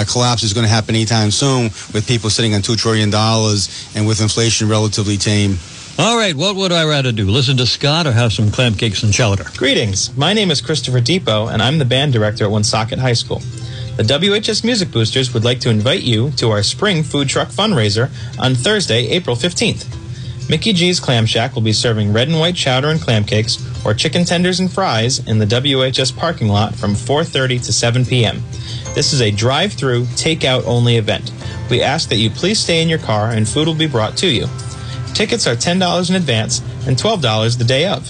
a 0.00 0.04
collapse 0.04 0.42
is 0.42 0.52
going 0.52 0.64
to 0.64 0.70
happen 0.70 0.94
anytime 0.94 1.30
soon 1.30 1.64
with 1.92 2.06
people 2.06 2.30
sitting 2.30 2.54
on 2.54 2.62
two 2.62 2.76
trillion 2.76 3.10
dollars 3.10 3.90
and 3.96 4.06
with 4.06 4.20
inflation 4.20 4.68
relatively 4.68 5.16
tame. 5.16 5.58
All 6.00 6.16
right, 6.16 6.36
what 6.36 6.54
would 6.54 6.70
I 6.70 6.84
rather 6.84 7.10
do? 7.10 7.24
Listen 7.24 7.56
to 7.56 7.66
Scott 7.66 8.06
or 8.06 8.12
have 8.12 8.32
some 8.32 8.52
clam 8.52 8.74
cakes 8.74 9.02
and 9.02 9.12
chowder? 9.12 9.46
Greetings. 9.56 10.16
My 10.16 10.32
name 10.32 10.52
is 10.52 10.60
Christopher 10.60 11.00
Depot, 11.00 11.48
and 11.48 11.60
I'm 11.60 11.78
the 11.78 11.84
band 11.84 12.12
director 12.12 12.44
at 12.44 12.52
Woonsocket 12.52 13.00
High 13.00 13.14
School. 13.14 13.40
The 13.96 14.04
WHS 14.04 14.62
Music 14.62 14.92
Boosters 14.92 15.34
would 15.34 15.42
like 15.42 15.58
to 15.58 15.70
invite 15.70 16.02
you 16.02 16.30
to 16.36 16.50
our 16.50 16.62
spring 16.62 17.02
food 17.02 17.28
truck 17.28 17.48
fundraiser 17.48 18.10
on 18.38 18.54
Thursday, 18.54 19.08
April 19.08 19.34
15th. 19.34 20.48
Mickey 20.48 20.72
G's 20.72 21.00
Clam 21.00 21.26
Shack 21.26 21.56
will 21.56 21.62
be 21.62 21.72
serving 21.72 22.12
red 22.12 22.28
and 22.28 22.38
white 22.38 22.54
chowder 22.54 22.90
and 22.90 23.00
clam 23.00 23.24
cakes 23.24 23.58
or 23.84 23.92
chicken 23.92 24.24
tenders 24.24 24.60
and 24.60 24.72
fries 24.72 25.18
in 25.26 25.38
the 25.38 25.46
WHS 25.46 26.16
parking 26.16 26.46
lot 26.46 26.76
from 26.76 26.94
4:30 26.94 27.66
to 27.66 27.72
7 27.72 28.06
p.m. 28.06 28.40
This 28.94 29.12
is 29.12 29.20
a 29.20 29.32
drive-through, 29.32 30.04
takeout 30.14 30.64
only 30.64 30.96
event. 30.96 31.32
We 31.68 31.82
ask 31.82 32.08
that 32.10 32.18
you 32.18 32.30
please 32.30 32.60
stay 32.60 32.82
in 32.82 32.88
your 32.88 33.00
car 33.00 33.30
and 33.30 33.48
food 33.48 33.66
will 33.66 33.74
be 33.74 33.88
brought 33.88 34.16
to 34.18 34.28
you. 34.28 34.46
Tickets 35.18 35.48
are 35.48 35.56
$10 35.56 36.10
in 36.10 36.14
advance 36.14 36.60
and 36.86 36.96
$12 36.96 37.58
the 37.58 37.64
day 37.64 37.88
of. 37.88 38.08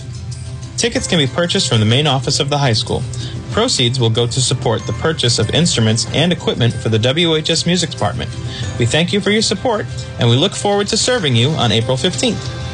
Tickets 0.77 1.07
can 1.07 1.19
be 1.19 1.27
purchased 1.27 1.67
from 1.67 1.81
the 1.81 1.87
main 1.87 2.07
office 2.07 2.38
of 2.38 2.50
the 2.50 2.59
high 2.59 2.75
school. 2.75 3.03
Proceeds 3.50 3.99
will 3.99 4.11
go 4.11 4.27
to 4.27 4.41
support 4.43 4.87
the 4.87 4.93
purchase 4.93 5.38
of 5.38 5.49
instruments 5.55 6.05
and 6.12 6.35
equipment 6.35 6.75
for 6.75 6.91
the 6.91 6.99
WHS 6.99 7.65
Music 7.65 7.88
Department. 7.88 8.31
We 8.79 8.85
thank 8.85 9.15
you 9.15 9.23
for 9.23 9.31
your 9.31 9.41
support 9.41 9.87
and 10.21 10.29
we 10.29 10.37
look 10.37 10.55
forward 10.55 10.88
to 10.88 10.99
serving 10.99 11.35
you 11.35 11.49
on 11.53 11.73
April 11.73 11.97
15th. 11.97 12.67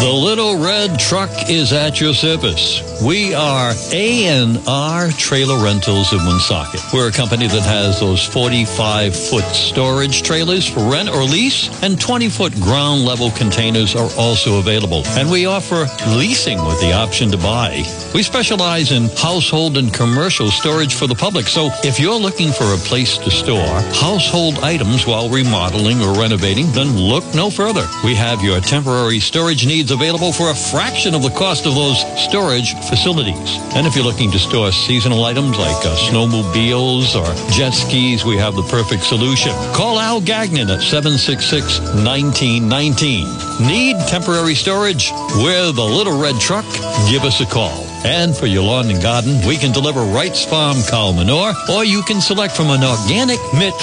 The 0.00 0.10
Little 0.10 0.56
Red 0.56 0.98
Truck 0.98 1.28
is 1.50 1.74
at 1.74 2.00
your 2.00 2.14
service. 2.14 3.02
We 3.04 3.34
are 3.34 3.74
A&R 3.92 5.10
Trailer 5.10 5.62
Rentals 5.62 6.14
in 6.14 6.18
Woonsocket. 6.20 6.80
We're 6.94 7.08
a 7.08 7.12
company 7.12 7.46
that 7.48 7.62
has 7.64 8.00
those 8.00 8.26
45-foot 8.26 9.44
storage 9.44 10.22
trailers 10.22 10.66
for 10.66 10.90
rent 10.90 11.10
or 11.10 11.22
lease, 11.22 11.68
and 11.82 11.98
20-foot 11.98 12.54
ground-level 12.62 13.32
containers 13.32 13.94
are 13.94 14.08
also 14.16 14.58
available. 14.58 15.02
And 15.18 15.30
we 15.30 15.44
offer 15.44 15.86
leasing 16.08 16.64
with 16.64 16.80
the 16.80 16.94
option 16.94 17.30
to 17.32 17.36
buy. 17.36 17.84
We 18.14 18.22
specialize 18.22 18.92
in 18.92 19.10
household 19.18 19.76
and 19.76 19.92
commercial 19.92 20.50
storage 20.50 20.94
for 20.94 21.08
the 21.08 21.14
public, 21.14 21.46
so 21.46 21.68
if 21.84 22.00
you're 22.00 22.18
looking 22.18 22.52
for 22.52 22.64
a 22.64 22.78
place 22.88 23.18
to 23.18 23.30
store 23.30 23.80
household 24.00 24.60
items 24.60 25.06
while 25.06 25.28
remodeling 25.28 26.00
or 26.00 26.18
renovating, 26.18 26.72
then 26.72 26.96
look 26.96 27.24
no 27.34 27.50
further. 27.50 27.86
We 28.02 28.14
have 28.14 28.42
your 28.42 28.60
temporary 28.60 29.20
storage 29.20 29.66
needs 29.66 29.89
available 29.90 30.32
for 30.32 30.50
a 30.50 30.54
fraction 30.54 31.14
of 31.14 31.22
the 31.22 31.30
cost 31.30 31.64
of 31.66 31.74
those 31.74 32.04
storage 32.22 32.74
facilities. 32.88 33.58
And 33.74 33.86
if 33.86 33.96
you're 33.96 34.04
looking 34.04 34.30
to 34.32 34.38
store 34.38 34.70
seasonal 34.72 35.24
items 35.24 35.56
like 35.58 35.84
uh, 35.84 35.96
snowmobiles 35.96 37.16
or 37.16 37.34
jet 37.52 37.70
skis, 37.70 38.24
we 38.24 38.36
have 38.36 38.54
the 38.54 38.62
perfect 38.64 39.02
solution. 39.02 39.52
Call 39.74 39.98
Al 39.98 40.20
Gagnon 40.20 40.68
at 40.70 40.80
766-1919. 40.80 43.66
Need 43.66 43.96
temporary 44.08 44.54
storage? 44.54 45.10
We're 45.36 45.72
the 45.72 45.82
Little 45.82 46.20
Red 46.20 46.38
Truck. 46.40 46.66
Give 47.10 47.24
us 47.24 47.40
a 47.40 47.46
call. 47.46 47.89
And 48.04 48.34
for 48.34 48.46
your 48.46 48.64
lawn 48.64 48.88
and 48.88 49.02
garden, 49.02 49.46
we 49.46 49.56
can 49.56 49.72
deliver 49.72 50.00
Wright's 50.00 50.44
Farm 50.44 50.76
cow 50.88 51.12
manure, 51.12 51.52
or 51.70 51.84
you 51.84 52.02
can 52.02 52.20
select 52.20 52.56
from 52.56 52.70
an 52.70 52.82
organic 52.82 53.38
mix, 53.54 53.76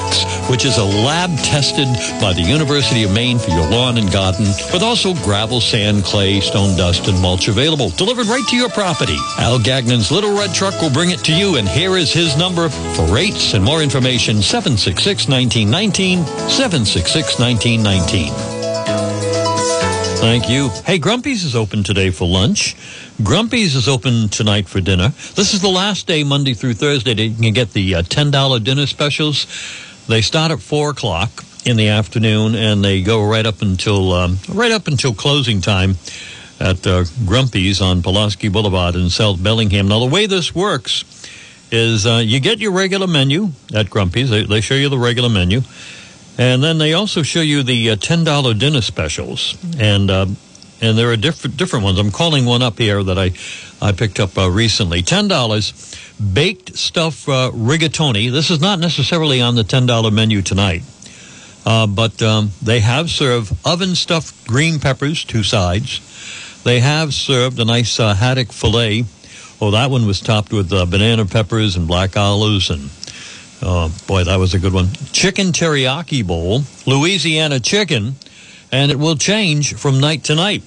which 0.50 0.66
is 0.66 0.78
a 0.78 0.84
lab 0.84 1.30
tested 1.40 1.88
by 2.20 2.34
the 2.34 2.42
University 2.42 3.04
of 3.04 3.12
Maine 3.12 3.38
for 3.38 3.52
your 3.52 3.70
lawn 3.70 3.98
and 3.98 4.12
garden, 4.12 4.46
with 4.74 4.82
also 4.82 5.14
gravel, 5.24 5.62
sand, 5.62 6.04
clay, 6.04 6.40
stone 6.40 6.76
dust, 6.76 7.08
and 7.08 7.22
mulch 7.22 7.48
available, 7.48 7.90
delivered 7.92 8.26
right 8.28 8.46
to 8.48 8.56
your 8.56 8.70
property. 8.70 9.18
Al 9.38 9.60
Gagnon's 9.60 10.12
Little 10.12 10.36
Red 10.36 10.54
Truck 10.54 10.82
will 10.82 10.90
bring 10.90 11.12
it 11.12 11.20
to 11.26 11.34
you, 11.34 11.58
and 11.58 11.70
here 11.70 11.96
is 11.96 12.12
his 12.12 12.36
number 12.38 12.70
for 12.70 13.06
rates 13.14 13.54
and 13.54 13.64
more 13.64 13.84
information, 13.84 14.38
766-1919, 14.38 16.24
766-1919. 16.24 18.34
Thank 20.20 20.50
you. 20.50 20.70
Hey, 20.84 20.98
Grumpy's 20.98 21.44
is 21.44 21.56
open 21.56 21.84
today 21.84 22.10
for 22.10 22.28
lunch. 22.28 22.76
Grumpy's 23.24 23.76
is 23.76 23.88
open 23.88 24.30
tonight 24.30 24.70
for 24.70 24.80
dinner. 24.80 25.10
This 25.10 25.56
is 25.56 25.62
the 25.62 25.70
last 25.70 26.06
day, 26.06 26.24
Monday 26.24 26.54
through 26.54 26.76
Thursday, 26.76 27.16
that 27.16 27.24
you 27.24 27.36
can 27.36 27.52
get 27.52 27.74
the 27.74 27.96
uh, 27.96 28.02
$10 28.04 28.64
dinner 28.64 28.86
specials. 28.86 29.48
They 30.08 30.22
start 30.22 30.52
at 30.52 30.60
4 30.60 30.92
o'clock 30.92 31.44
in 31.66 31.78
the 31.78 31.88
afternoon, 31.88 32.54
and 32.54 32.84
they 32.84 33.02
go 33.02 33.28
right 33.28 33.46
up 33.46 33.64
until 33.64 34.14
um, 34.14 34.38
right 34.48 34.72
up 34.72 34.88
until 34.88 35.16
closing 35.16 35.62
time 35.62 35.96
at 36.60 36.86
uh, 36.86 37.06
Grumpy's 37.26 37.82
on 37.82 38.04
Pulaski 38.04 38.50
Boulevard 38.50 38.94
in 38.94 39.10
South 39.10 39.42
Bellingham. 39.42 39.88
Now, 39.88 40.00
the 40.00 40.06
way 40.06 40.28
this 40.28 40.54
works 40.54 41.04
is 41.72 42.06
uh, 42.06 42.22
you 42.24 42.40
get 42.40 42.60
your 42.60 42.72
regular 42.72 43.08
menu 43.08 43.50
at 43.74 43.90
Grumpy's. 43.90 44.30
They, 44.30 44.44
they 44.44 44.62
show 44.62 44.76
you 44.76 44.90
the 44.90 45.00
regular 45.00 45.30
menu. 45.30 45.62
And 46.38 46.64
then 46.64 46.78
they 46.78 46.94
also 46.94 47.24
show 47.24 47.42
you 47.42 47.64
the 47.64 47.90
uh, 47.90 47.96
$10 47.96 48.60
dinner 48.60 48.82
specials. 48.82 49.58
And 49.80 50.12
uh, 50.12 50.28
and 50.82 50.98
there 50.98 51.12
are 51.12 51.18
different 51.18 51.58
different 51.58 51.86
ones. 51.86 52.00
I'm 52.00 52.12
calling 52.12 52.46
one 52.46 52.62
up 52.62 52.78
here 52.78 53.04
that 53.04 53.18
I, 53.18 53.32
I 53.82 53.92
picked 53.92 54.20
up 54.20 54.38
uh, 54.38 54.50
recently. 54.50 55.02
$10 55.02 56.34
baked 56.34 56.78
stuff 56.78 57.28
uh, 57.28 57.52
rigatoni. 57.54 58.32
This 58.32 58.50
is 58.50 58.62
not 58.62 58.80
necessarily 58.80 59.42
on 59.42 59.56
the 59.56 59.64
$10 59.64 60.14
menu 60.14 60.42
tonight. 60.42 60.84
Uh, 61.66 61.86
but 61.86 62.22
um, 62.22 62.52
they 62.62 62.80
have 62.80 63.10
served 63.10 63.54
oven 63.66 63.94
stuffed 63.94 64.48
green 64.48 64.80
peppers, 64.80 65.26
two 65.26 65.44
sides. 65.44 66.62
They 66.64 66.80
have 66.80 67.14
served 67.14 67.60
a 67.60 67.66
nice 67.66 68.00
uh, 68.00 68.14
haddock 68.14 68.52
fillet. 68.52 69.04
Oh, 69.60 69.72
that 69.72 69.92
one 69.92 70.06
was 70.06 70.22
topped 70.22 70.54
with 70.54 70.72
uh, 70.72 70.86
banana 70.86 71.26
peppers 71.26 71.76
and 71.76 71.88
black 71.88 72.16
olives 72.16 72.70
and 72.70 72.90
Oh, 73.62 73.92
boy, 74.06 74.24
that 74.24 74.38
was 74.38 74.54
a 74.54 74.60
good 74.60 74.74
one. 74.74 74.90
Chicken 75.12 75.48
teriyaki 75.48 76.26
bowl, 76.26 76.62
Louisiana 76.86 77.60
chicken, 77.60 78.14
and 78.72 78.92
it 78.92 79.00
will 79.00 79.16
change 79.16 79.76
from 79.76 80.00
night 80.00 80.26
to 80.26 80.36
night. 80.36 80.64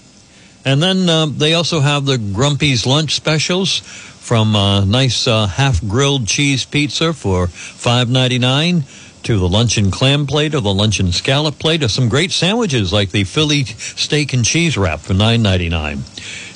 And 0.65 0.83
then 0.83 1.09
uh, 1.09 1.27
they 1.27 1.55
also 1.55 1.81
have 1.81 2.05
the 2.05 2.19
Grumpy's 2.19 2.87
lunch 2.87 3.15
specials 3.15 3.79
from 3.79 4.55
uh, 4.55 4.85
nice 4.85 5.27
uh, 5.27 5.47
half 5.47 5.81
grilled 5.87 6.27
cheese 6.27 6.65
pizza 6.65 7.13
for 7.13 7.47
five 7.47 8.11
ninety 8.11 8.39
nine 8.39 8.85
to 9.23 9.39
the 9.39 9.49
luncheon 9.49 9.91
clam 9.91 10.27
plate 10.27 10.55
or 10.55 10.61
the 10.61 10.73
luncheon 10.73 11.13
scallop 11.13 11.59
plate 11.59 11.83
or 11.83 11.89
some 11.89 12.09
great 12.09 12.31
sandwiches 12.31 12.93
like 12.93 13.11
the 13.11 13.25
Philly 13.25 13.65
steak 13.65 14.33
and 14.33 14.45
cheese 14.45 14.77
wrap 14.77 15.01
for 15.01 15.15
nine 15.15 15.43
ninety 15.43 15.69
nine. 15.69 15.99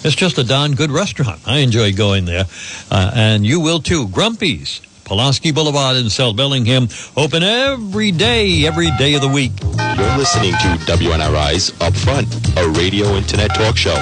It's 0.05 0.15
just 0.15 0.37
a 0.37 0.45
darn 0.45 0.75
good 0.75 0.91
restaurant. 0.91 1.41
I 1.47 1.59
enjoy 1.59 1.95
going 1.95 2.27
there, 2.27 2.45
uh, 2.91 3.11
and 3.15 3.47
you 3.47 3.61
will 3.61 3.81
too. 3.81 4.09
Grumpy's. 4.09 4.83
Pulaski 5.05 5.53
Boulevard 5.53 5.97
in 5.97 6.09
South 6.09 6.35
Bellingham. 6.35 6.89
Open 7.15 7.43
every 7.43 8.11
day, 8.11 8.67
every 8.67 8.91
day 8.97 9.15
of 9.15 9.21
the 9.21 9.29
week. 9.29 9.53
You're 9.97 10.17
listening 10.17 10.53
to 10.53 10.69
WNRI's 10.87 11.71
Upfront, 11.79 12.27
a 12.61 12.69
radio 12.71 13.15
internet 13.15 13.55
talk 13.55 13.77
show. 13.77 13.95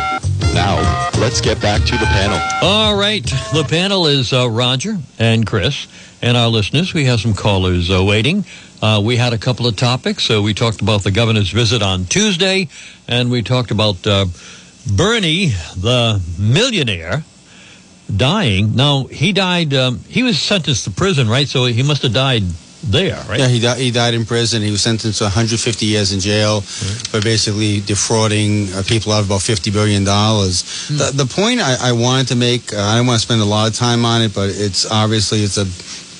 Now, 0.54 0.80
let's 1.20 1.42
get 1.42 1.60
back 1.60 1.82
to 1.82 1.98
the 1.98 2.06
panel. 2.06 2.40
All 2.62 2.96
right. 2.96 3.22
The 3.52 3.66
panel 3.68 4.06
is 4.06 4.32
uh, 4.32 4.48
Roger 4.48 4.96
and 5.18 5.46
Chris 5.46 5.86
and 6.22 6.34
our 6.34 6.48
listeners. 6.48 6.94
We 6.94 7.04
have 7.04 7.20
some 7.20 7.34
callers 7.34 7.90
uh, 7.90 8.02
waiting. 8.02 8.46
Uh, 8.80 9.02
we 9.04 9.16
had 9.16 9.34
a 9.34 9.38
couple 9.38 9.66
of 9.66 9.76
topics. 9.76 10.24
So 10.24 10.40
we 10.40 10.54
talked 10.54 10.80
about 10.80 11.02
the 11.02 11.10
governor's 11.10 11.50
visit 11.50 11.82
on 11.82 12.06
Tuesday, 12.06 12.68
and 13.06 13.30
we 13.30 13.42
talked 13.42 13.70
about 13.70 14.06
uh, 14.06 14.24
Bernie, 14.96 15.48
the 15.76 16.22
millionaire, 16.38 17.22
dying. 18.14 18.74
Now 18.74 19.04
he 19.04 19.32
died. 19.32 19.74
Um, 19.74 19.98
he 20.08 20.22
was 20.22 20.40
sentenced 20.40 20.84
to 20.84 20.90
prison, 20.90 21.28
right? 21.28 21.48
So 21.48 21.66
he 21.66 21.82
must 21.82 22.00
have 22.02 22.14
died 22.14 22.44
there, 22.82 23.22
right? 23.28 23.38
Yeah, 23.38 23.48
he, 23.48 23.60
di- 23.60 23.78
he 23.78 23.90
died 23.90 24.14
in 24.14 24.24
prison. 24.24 24.62
He 24.62 24.70
was 24.70 24.82
sentenced 24.82 25.18
to 25.18 25.24
150 25.24 25.86
years 25.86 26.12
in 26.12 26.20
jail 26.20 26.60
for 26.62 27.20
basically 27.20 27.80
defrauding 27.80 28.72
uh, 28.72 28.82
people 28.86 29.12
out 29.12 29.20
of 29.20 29.26
about 29.26 29.42
50 29.42 29.70
billion 29.70 30.04
dollars. 30.04 30.88
Hmm. 30.88 30.96
The, 30.98 31.24
the 31.24 31.26
point 31.26 31.60
I, 31.60 31.90
I 31.90 31.92
wanted 31.92 32.28
to 32.28 32.36
make, 32.36 32.72
uh, 32.74 32.78
I 32.80 32.96
don't 32.96 33.06
want 33.06 33.20
to 33.20 33.26
spend 33.26 33.40
a 33.40 33.44
lot 33.44 33.68
of 33.68 33.74
time 33.74 34.04
on 34.04 34.22
it, 34.22 34.34
but 34.34 34.50
it's 34.50 34.90
obviously 34.90 35.42
it's 35.42 35.58
a 35.58 35.64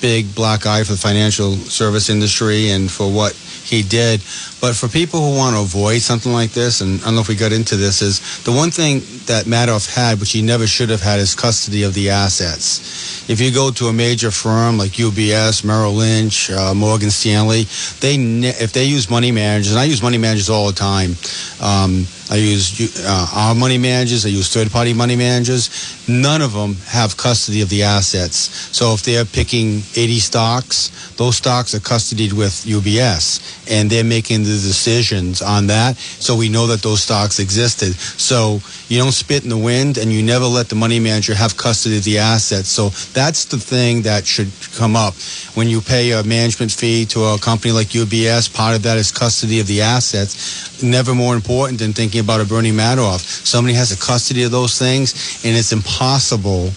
big 0.03 0.35
black 0.35 0.65
eye 0.65 0.83
for 0.83 0.91
the 0.91 0.97
financial 0.97 1.55
service 1.55 2.09
industry 2.09 2.71
and 2.71 2.91
for 2.91 3.09
what 3.09 3.31
he 3.63 3.81
did. 3.81 4.19
But 4.59 4.75
for 4.75 4.89
people 4.89 5.21
who 5.21 5.37
want 5.37 5.55
to 5.55 5.61
avoid 5.61 6.01
something 6.01 6.33
like 6.33 6.51
this, 6.51 6.81
and 6.81 6.99
I 7.01 7.05
don't 7.05 7.15
know 7.15 7.21
if 7.21 7.29
we 7.29 7.35
got 7.35 7.53
into 7.53 7.77
this, 7.77 8.01
is 8.01 8.43
the 8.43 8.51
one 8.51 8.69
thing 8.69 8.99
that 9.27 9.45
Madoff 9.45 9.87
had, 9.95 10.19
which 10.19 10.33
he 10.33 10.41
never 10.41 10.67
should 10.67 10.89
have 10.89 11.01
had, 11.01 11.21
is 11.21 11.33
custody 11.35 11.83
of 11.83 11.93
the 11.93 12.09
assets. 12.09 13.29
If 13.29 13.39
you 13.39 13.53
go 13.53 13.71
to 13.71 13.87
a 13.87 13.93
major 13.93 14.29
firm 14.29 14.77
like 14.77 14.91
UBS, 14.91 15.63
Merrill 15.63 15.93
Lynch, 15.93 16.51
uh, 16.51 16.73
Morgan 16.73 17.09
Stanley, 17.09 17.63
they 18.01 18.17
ne- 18.17 18.59
if 18.59 18.73
they 18.73 18.83
use 18.83 19.09
money 19.09 19.31
managers, 19.31 19.71
and 19.71 19.79
I 19.79 19.85
use 19.85 20.03
money 20.03 20.17
managers 20.17 20.49
all 20.49 20.67
the 20.67 20.73
time. 20.73 21.15
Um, 21.61 22.05
I 22.33 22.37
use 22.37 22.97
uh, 23.05 23.27
our 23.35 23.53
money 23.53 23.77
managers. 23.77 24.25
I 24.25 24.29
use 24.29 24.51
third-party 24.51 24.95
money 24.95 25.15
managers. 25.15 25.69
None 26.09 26.41
of 26.41 26.53
them 26.53 26.73
have 26.87 27.15
custody 27.15 27.61
of 27.61 27.69
the 27.69 27.83
assets. 27.83 28.37
So 28.75 28.95
if 28.95 29.03
they're 29.03 29.23
picking 29.23 29.83
80 29.95 30.17
stocks, 30.17 31.13
those 31.15 31.37
stocks 31.37 31.75
are 31.75 31.79
custodied 31.79 32.33
with 32.33 32.65
UBS, 32.65 33.69
and 33.69 33.87
they're 33.87 34.03
making 34.03 34.39
the 34.39 34.49
decisions 34.49 35.43
on 35.43 35.67
that. 35.67 35.95
So 35.97 36.35
we 36.35 36.49
know 36.49 36.65
that 36.67 36.81
those 36.81 37.03
stocks 37.03 37.37
existed. 37.37 37.93
So 37.93 38.61
you 38.87 38.97
don't 38.97 39.11
spit 39.11 39.43
in 39.43 39.49
the 39.49 39.57
wind, 39.57 39.99
and 39.99 40.11
you 40.11 40.23
never 40.23 40.45
let 40.45 40.69
the 40.69 40.75
money 40.75 40.99
manager 40.99 41.35
have 41.35 41.55
custody 41.55 41.97
of 41.97 42.03
the 42.03 42.17
assets. 42.17 42.67
So 42.67 42.89
that's 43.13 43.45
the 43.45 43.59
thing 43.59 44.01
that 44.03 44.25
should 44.25 44.49
come 44.73 44.95
up 44.95 45.13
when 45.53 45.67
you 45.67 45.81
pay 45.81 46.13
a 46.13 46.23
management 46.23 46.71
fee 46.71 47.05
to 47.13 47.25
a 47.25 47.37
company 47.37 47.71
like 47.71 47.89
UBS. 47.89 48.51
Part 48.51 48.75
of 48.75 48.81
that 48.81 48.97
is 48.97 49.11
custody 49.11 49.59
of 49.59 49.67
the 49.67 49.81
assets. 49.81 50.81
Never 50.81 51.13
more 51.13 51.35
important 51.35 51.77
than 51.77 51.93
thinking 51.93 52.22
about 52.23 52.41
a 52.41 52.45
Bernie 52.45 52.71
Madoff. 52.71 53.19
Somebody 53.45 53.75
has 53.75 53.91
a 53.91 53.97
custody 53.97 54.43
of 54.43 54.51
those 54.51 54.79
things, 54.79 55.13
and 55.45 55.55
it's 55.55 55.71
impossible 55.71 56.71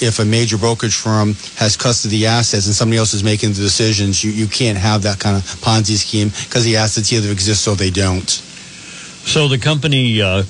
if 0.00 0.18
a 0.20 0.24
major 0.24 0.56
brokerage 0.56 0.94
firm 0.94 1.34
has 1.56 1.76
custody 1.76 2.16
of 2.16 2.20
the 2.20 2.26
assets 2.26 2.66
and 2.66 2.74
somebody 2.74 2.98
else 2.98 3.14
is 3.14 3.24
making 3.24 3.50
the 3.50 3.60
decisions. 3.60 4.22
You, 4.22 4.30
you 4.30 4.46
can't 4.46 4.78
have 4.78 5.02
that 5.02 5.18
kind 5.18 5.36
of 5.36 5.42
Ponzi 5.60 5.96
scheme 5.96 6.28
because 6.28 6.64
the 6.64 6.76
assets 6.76 7.12
either 7.12 7.30
exist 7.30 7.66
or 7.66 7.74
they 7.74 7.90
don't. 7.90 8.28
So 8.28 9.48
the 9.48 9.58
company 9.58 10.22
uh, 10.22 10.44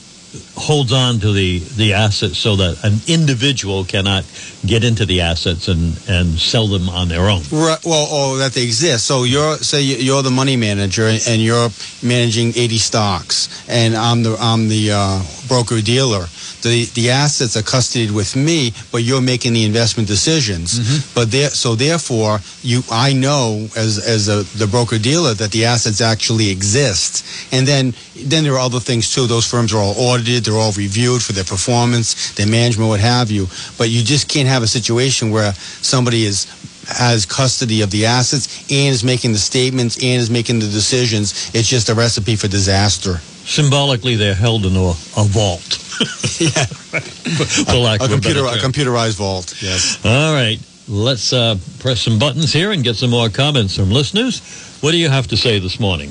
holds 0.59 0.93
on 0.93 1.21
to 1.21 1.33
the, 1.33 1.59
the 1.59 1.95
assets 1.95 2.39
so 2.39 2.57
that 2.57 2.85
an 2.85 3.01
individual 3.07 3.85
cannot 3.85 4.25
get 4.67 4.85
into 4.85 5.07
the 5.07 5.21
assets 5.21 5.69
and, 5.69 5.99
and 6.09 6.39
sell 6.39 6.67
them 6.67 6.89
on 6.89 7.09
their 7.09 7.29
own. 7.29 7.43
Right. 7.51 7.79
Well, 7.85 8.07
oh, 8.11 8.37
that 8.39 8.53
they 8.53 8.65
exist. 8.65 9.07
So 9.07 9.25
you're 9.25 9.57
say 9.57 9.83
you're 9.83 10.23
the 10.23 10.31
money 10.31 10.57
manager 10.57 11.07
and 11.07 11.43
you're 11.43 11.69
managing 12.03 12.53
80 12.57 12.79
stocks, 12.79 13.69
and 13.69 13.95
I'm 13.95 14.23
the 14.23 14.37
I'm 14.41 14.69
the 14.69 14.91
uh, 14.93 15.23
broker 15.49 15.81
dealer. 15.81 16.27
The 16.63 16.87
the 16.95 17.11
assets 17.11 17.57
are 17.57 17.63
custodied 17.63 18.11
with 18.11 18.35
me, 18.35 18.73
but 18.91 18.99
you're 18.99 19.21
making 19.21 19.53
the 19.53 19.65
investment 19.65 20.09
decisions. 20.09 21.15
But 21.15 21.31
there, 21.31 21.51
so 21.51 21.77
therefore, 21.77 22.41
you 22.63 22.83
I 22.91 23.13
know 23.13 23.69
as 23.77 23.99
as 23.99 24.29
a, 24.29 24.43
the 24.59 24.67
broker 24.67 24.99
dealer 24.99 25.35
that 25.35 25.53
the 25.53 25.67
assets 25.67 26.01
actually 26.01 26.51
exist, 26.51 27.25
and 27.53 27.67
then 27.67 27.95
then 28.17 28.43
there 28.43 28.55
are 28.55 28.59
other 28.59 28.81
things 28.81 29.15
too. 29.15 29.27
Those 29.27 29.49
firms 29.49 29.73
are 29.73 29.79
all 29.79 29.95
audited, 29.97 30.48
they're 30.49 30.59
all 30.59 30.73
reviewed 30.73 31.23
for 31.23 31.33
their 31.33 31.45
performance, 31.45 32.33
their 32.33 32.47
management, 32.47 32.89
what 32.89 33.01
have 33.01 33.31
you. 33.31 33.47
But 33.77 33.91
you 33.91 34.03
just 34.03 34.29
can't 34.29 34.49
have 34.49 34.63
a 34.63 34.67
situation 34.67 35.31
where 35.31 35.53
somebody 35.53 36.25
is 36.25 36.47
has 36.89 37.27
custody 37.27 37.83
of 37.83 37.91
the 37.91 38.07
assets 38.07 38.63
and 38.71 38.95
is 38.95 39.05
making 39.05 39.33
the 39.33 39.39
statements 39.39 39.97
and 39.97 40.21
is 40.21 40.31
making 40.31 40.59
the 40.59 40.67
decisions. 40.67 41.51
It's 41.55 41.69
just 41.69 41.91
a 41.91 41.95
recipe 41.95 42.35
for 42.35 42.49
disaster. 42.49 43.17
Symbolically, 43.45 44.17
they're 44.17 44.35
held 44.35 44.65
in 44.65 44.75
a, 44.75 44.89
a 44.89 45.25
vault. 45.25 45.85
yeah, 46.41 46.65
For 46.65 47.77
lack 47.77 48.01
a 48.01 48.05
of 48.05 48.11
a 48.11 48.15
computer, 48.15 48.43
better 48.43 48.59
a 48.59 48.61
computerized 48.63 49.17
vault. 49.17 49.55
Yes. 49.61 50.03
All 50.05 50.33
right. 50.33 50.59
Let's 50.89 51.35
uh, 51.35 51.57
press 51.81 52.01
some 52.01 52.19
buttons 52.19 52.53
here 52.53 52.73
and 52.73 52.83
get 52.83 52.97
some 52.97 53.11
more 53.11 53.29
comments 53.29 53.77
from 53.77 53.91
listeners. 53.91 54.41
What 54.81 54.93
do 54.93 54.97
you 54.97 55.11
have 55.11 55.27
to 55.29 55.37
say 55.37 55.59
this 55.59 55.79
morning? 55.79 56.11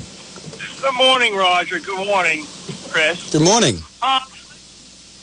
Good 0.80 0.94
morning, 0.94 1.34
Roger. 1.34 1.80
Good 1.80 2.06
morning, 2.06 2.44
Chris. 2.90 3.32
Good 3.32 3.42
morning. 3.42 3.78
Uh, 4.00 4.20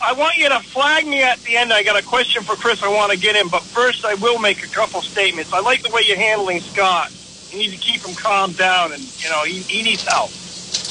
I 0.01 0.13
want 0.13 0.37
you 0.37 0.49
to 0.49 0.59
flag 0.73 1.07
me 1.07 1.23
at 1.23 1.41
the 1.43 1.57
end. 1.57 1.71
I 1.73 1.83
got 1.83 1.97
a 1.97 2.03
question 2.05 2.43
for 2.43 2.55
Chris 2.55 2.83
I 2.83 2.89
want 2.89 3.11
to 3.11 3.17
get 3.17 3.35
in, 3.35 3.49
but 3.49 3.63
first 3.63 4.05
I 4.05 4.15
will 4.15 4.39
make 4.39 4.63
a 4.63 4.67
couple 4.67 5.01
statements. 5.01 5.51
I 5.53 5.61
like 5.61 5.83
the 5.83 5.91
way 5.91 6.01
you're 6.05 6.17
handling 6.17 6.61
Scott. 6.61 7.11
You 7.51 7.57
need 7.57 7.71
to 7.71 7.77
keep 7.77 8.05
him 8.05 8.15
calmed 8.15 8.57
down, 8.57 8.91
and, 8.91 9.01
you 9.01 9.29
know, 9.29 9.43
he, 9.45 9.63
he 9.63 9.83
needs 9.83 10.03
help. 10.03 10.31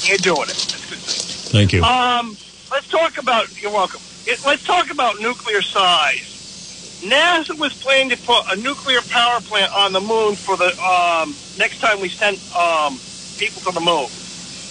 You're 0.03 0.17
doing 0.17 0.49
it. 0.49 0.57
That's 0.71 0.85
good. 0.89 0.99
Thank 0.99 1.73
you. 1.73 1.83
Um, 1.83 2.37
let's 2.71 2.87
talk 2.87 3.17
about. 3.17 3.45
You're 3.61 3.71
welcome. 3.71 4.01
It, 4.25 4.39
let's 4.45 4.63
talk 4.63 4.89
about 4.89 5.19
nuclear 5.21 5.61
size. 5.61 7.01
NASA 7.01 7.57
was 7.57 7.73
planning 7.75 8.09
to 8.09 8.17
put 8.17 8.51
a 8.51 8.55
nuclear 8.55 9.01
power 9.01 9.39
plant 9.41 9.71
on 9.73 9.93
the 9.93 10.01
moon 10.01 10.35
for 10.35 10.57
the 10.57 10.77
um, 10.83 11.35
next 11.57 11.79
time 11.79 12.01
we 12.01 12.09
send 12.09 12.37
um, 12.53 12.99
people 13.37 13.61
to 13.61 13.71
the 13.71 13.79
moon, 13.79 14.07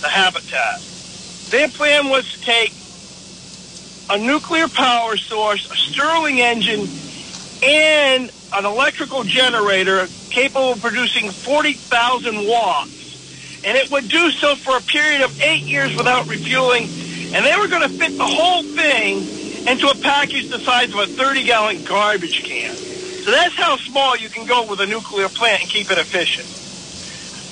the 0.00 0.08
habitat. 0.08 0.80
Their 1.50 1.68
plan 1.68 2.08
was 2.08 2.24
to 2.32 2.40
take 2.40 2.72
a 4.10 4.18
nuclear 4.18 4.68
power 4.68 5.16
source, 5.16 5.70
a 5.70 5.76
Stirling 5.76 6.40
engine, 6.40 6.88
and 7.62 8.30
an 8.52 8.64
electrical 8.64 9.24
generator 9.24 10.06
capable 10.30 10.72
of 10.72 10.80
producing 10.80 11.30
40,000 11.30 12.46
watts. 12.46 13.62
And 13.64 13.78
it 13.78 13.90
would 13.90 14.08
do 14.08 14.30
so 14.30 14.56
for 14.56 14.76
a 14.76 14.80
period 14.82 15.22
of 15.22 15.40
eight 15.40 15.62
years 15.62 15.96
without 15.96 16.26
refueling. 16.28 16.84
And 17.34 17.44
they 17.44 17.56
were 17.56 17.68
going 17.68 17.82
to 17.82 17.88
fit 17.88 18.16
the 18.16 18.26
whole 18.26 18.62
thing 18.62 19.18
into 19.66 19.88
a 19.88 19.94
package 19.94 20.50
the 20.50 20.58
size 20.58 20.92
of 20.92 21.00
a 21.00 21.06
30 21.06 21.44
gallon 21.44 21.84
garbage 21.84 22.44
can. 22.44 22.74
So 22.74 23.30
that's 23.30 23.54
how 23.54 23.78
small 23.78 24.16
you 24.16 24.28
can 24.28 24.46
go 24.46 24.66
with 24.66 24.80
a 24.80 24.86
nuclear 24.86 25.30
plant 25.30 25.62
and 25.62 25.70
keep 25.70 25.90
it 25.90 25.96
efficient. 25.96 26.46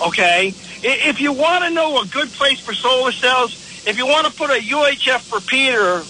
Okay? 0.06 0.48
If 0.82 1.20
you 1.20 1.32
want 1.32 1.64
to 1.64 1.70
know 1.70 2.02
a 2.02 2.06
good 2.06 2.28
place 2.32 2.60
for 2.60 2.74
solar 2.74 3.12
cells, 3.12 3.54
if 3.86 3.96
you 3.96 4.06
want 4.06 4.26
to 4.26 4.32
put 4.32 4.50
a 4.50 4.60
UHF 4.60 5.32
repeater 5.32 6.02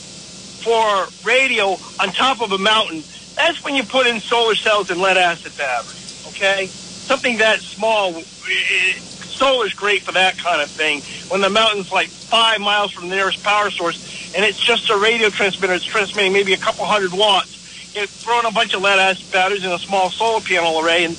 for 0.63 1.09
radio 1.27 1.77
on 2.01 2.13
top 2.13 2.41
of 2.41 2.53
a 2.53 2.59
mountain, 2.59 3.03
that's 3.37 3.63
when 3.65 3.75
you 3.75 3.83
put 3.83 4.07
in 4.07 4.21
solar 4.21 4.55
cells 4.55 4.91
and 4.91 5.01
lead 5.01 5.17
acid 5.17 5.57
batteries. 5.57 6.25
Okay? 6.29 6.67
Something 6.67 7.39
that 7.39 7.61
small, 7.61 8.15
eh, 8.15 8.99
solar's 8.99 9.75
great 9.75 10.03
for 10.03 10.13
that 10.13 10.39
kind 10.39 10.63
of 10.63 10.71
thing. 10.71 11.01
When 11.29 11.41
the 11.41 11.51
mountain's 11.51 11.91
like 11.91 12.09
five 12.09 12.61
miles 12.61 12.93
from 12.93 13.09
the 13.09 13.17
nearest 13.17 13.43
power 13.43 13.71
source, 13.71 14.33
and 14.35 14.45
it's 14.45 14.59
just 14.59 14.91
a 14.91 14.97
radio 14.97 15.29
transmitter, 15.29 15.75
it's 15.75 15.85
transmitting 15.85 16.33
maybe 16.33 16.53
a 16.53 16.59
couple 16.59 16.85
hundred 16.85 17.13
watts. 17.13 17.59
You 17.95 18.07
throw 18.07 18.41
in 18.41 18.47
a 18.47 18.53
bunch 18.53 18.75
of 18.75 18.83
lead 18.83 18.99
acid 18.99 19.31
batteries 19.33 19.65
in 19.65 19.71
a 19.71 19.79
small 19.79 20.11
solar 20.11 20.41
panel 20.41 20.81
array, 20.81 21.05
and 21.05 21.15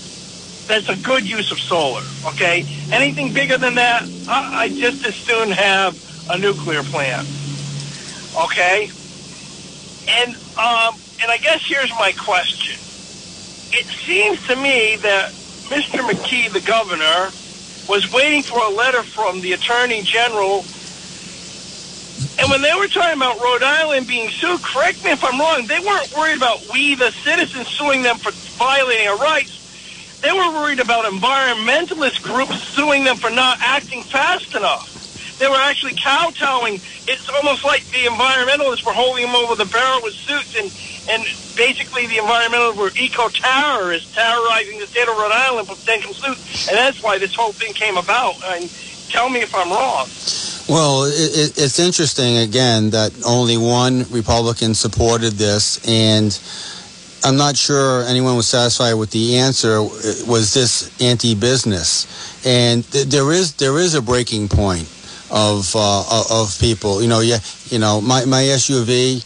that's 0.68 0.90
a 0.90 0.96
good 0.96 1.28
use 1.30 1.52
of 1.52 1.60
solar. 1.60 2.02
Okay? 2.26 2.66
Anything 2.92 3.34
bigger 3.34 3.58
than 3.58 3.76
that, 3.76 4.04
I, 4.28 4.64
I 4.64 4.70
just 4.70 5.06
as 5.06 5.16
soon 5.16 5.52
have 5.52 6.00
a 6.30 6.38
nuclear 6.38 6.84
plant. 6.84 7.28
Okay? 8.46 8.90
And 10.08 10.36
um, 10.36 10.96
and 11.22 11.32
I 11.32 11.38
guess 11.42 11.62
here's 11.66 11.92
my 11.92 12.14
question. 12.14 12.76
It 13.72 13.88
seems 14.06 14.40
to 14.48 14.56
me 14.56 14.98
that 14.98 15.32
Mr. 15.70 16.08
McKee, 16.08 16.52
the 16.54 16.62
governor, 16.62 17.32
was 17.90 18.12
waiting 18.12 18.44
for 18.44 18.60
a 18.60 18.70
letter 18.70 19.04
from 19.04 19.42
the 19.42 19.54
Attorney 19.54 20.04
General. 20.04 20.66
And 22.40 22.50
when 22.50 22.62
they 22.62 22.74
were 22.76 22.88
talking 22.88 23.18
about 23.18 23.40
Rhode 23.42 23.64
Island 23.64 24.08
being 24.08 24.30
sued, 24.30 24.62
correct 24.64 25.04
me 25.04 25.12
if 25.12 25.24
I'm 25.24 25.40
wrong, 25.40 25.68
they 25.68 25.80
weren't 25.80 26.16
worried 26.16 26.38
about 26.38 26.60
we, 26.72 26.96
the 26.96 27.12
citizens, 27.24 27.68
suing 27.70 28.04
them 28.04 28.20
for 28.20 28.32
violating 28.58 29.08
our 29.08 29.18
rights. 29.18 29.60
They 30.22 30.32
were 30.32 30.52
worried 30.54 30.80
about 30.80 31.06
environmentalist 31.06 32.22
groups 32.22 32.56
suing 32.76 33.04
them 33.04 33.18
for 33.18 33.30
not 33.30 33.58
acting 33.62 34.04
fast 34.04 34.56
enough. 34.56 34.93
They 35.44 35.50
were 35.50 35.56
actually 35.56 35.96
kowtowing. 35.96 36.76
It's 37.06 37.28
almost 37.28 37.66
like 37.66 37.84
the 37.88 38.06
environmentalists 38.06 38.86
were 38.86 38.94
holding 38.94 39.26
them 39.26 39.36
over 39.36 39.56
the 39.56 39.66
barrel 39.66 40.00
with 40.02 40.14
suits, 40.14 40.56
and, 40.56 40.72
and 41.12 41.22
basically 41.58 42.08
the 42.08 42.16
environmentalists 42.16 42.78
were 42.78 42.92
eco-terrorists 42.96 44.16
terrorizing 44.16 44.80
the 44.80 44.88
state 44.88 45.06
of 45.06 45.18
Rhode 45.18 45.34
Island 45.34 45.68
for 45.68 45.76
potential 45.76 46.14
suits, 46.14 46.70
and 46.70 46.78
that's 46.78 47.04
why 47.04 47.18
this 47.18 47.36
whole 47.36 47.52
thing 47.52 47.74
came 47.74 47.98
about. 47.98 48.42
And 48.42 48.72
tell 49.10 49.28
me 49.28 49.42
if 49.42 49.54
I'm 49.54 49.70
wrong. 49.70 50.08
Well, 50.70 51.12
it, 51.12 51.58
it's 51.58 51.78
interesting 51.78 52.38
again 52.38 52.92
that 52.92 53.12
only 53.26 53.58
one 53.58 54.06
Republican 54.12 54.74
supported 54.74 55.34
this, 55.34 55.86
and 55.86 56.40
I'm 57.26 57.36
not 57.36 57.58
sure 57.58 58.04
anyone 58.04 58.38
was 58.38 58.48
satisfied 58.48 58.94
with 58.94 59.12
the 59.12 59.40
answer. 59.40 59.82
Was 59.82 60.54
this 60.54 60.90
anti-business? 61.02 62.46
And 62.46 62.90
th- 62.90 63.08
there 63.08 63.30
is 63.34 63.56
there 63.56 63.78
is 63.78 63.94
a 63.94 64.02
breaking 64.02 64.48
point. 64.48 64.88
Of 65.34 65.76
uh, 65.76 66.24
of 66.30 66.58
people. 66.60 67.02
You 67.02 67.10
know, 67.10 67.20
yeah, 67.20 67.40
you 67.70 67.80
know, 67.80 68.00
my 68.00 68.24
my 68.26 68.44
SUV 68.44 69.26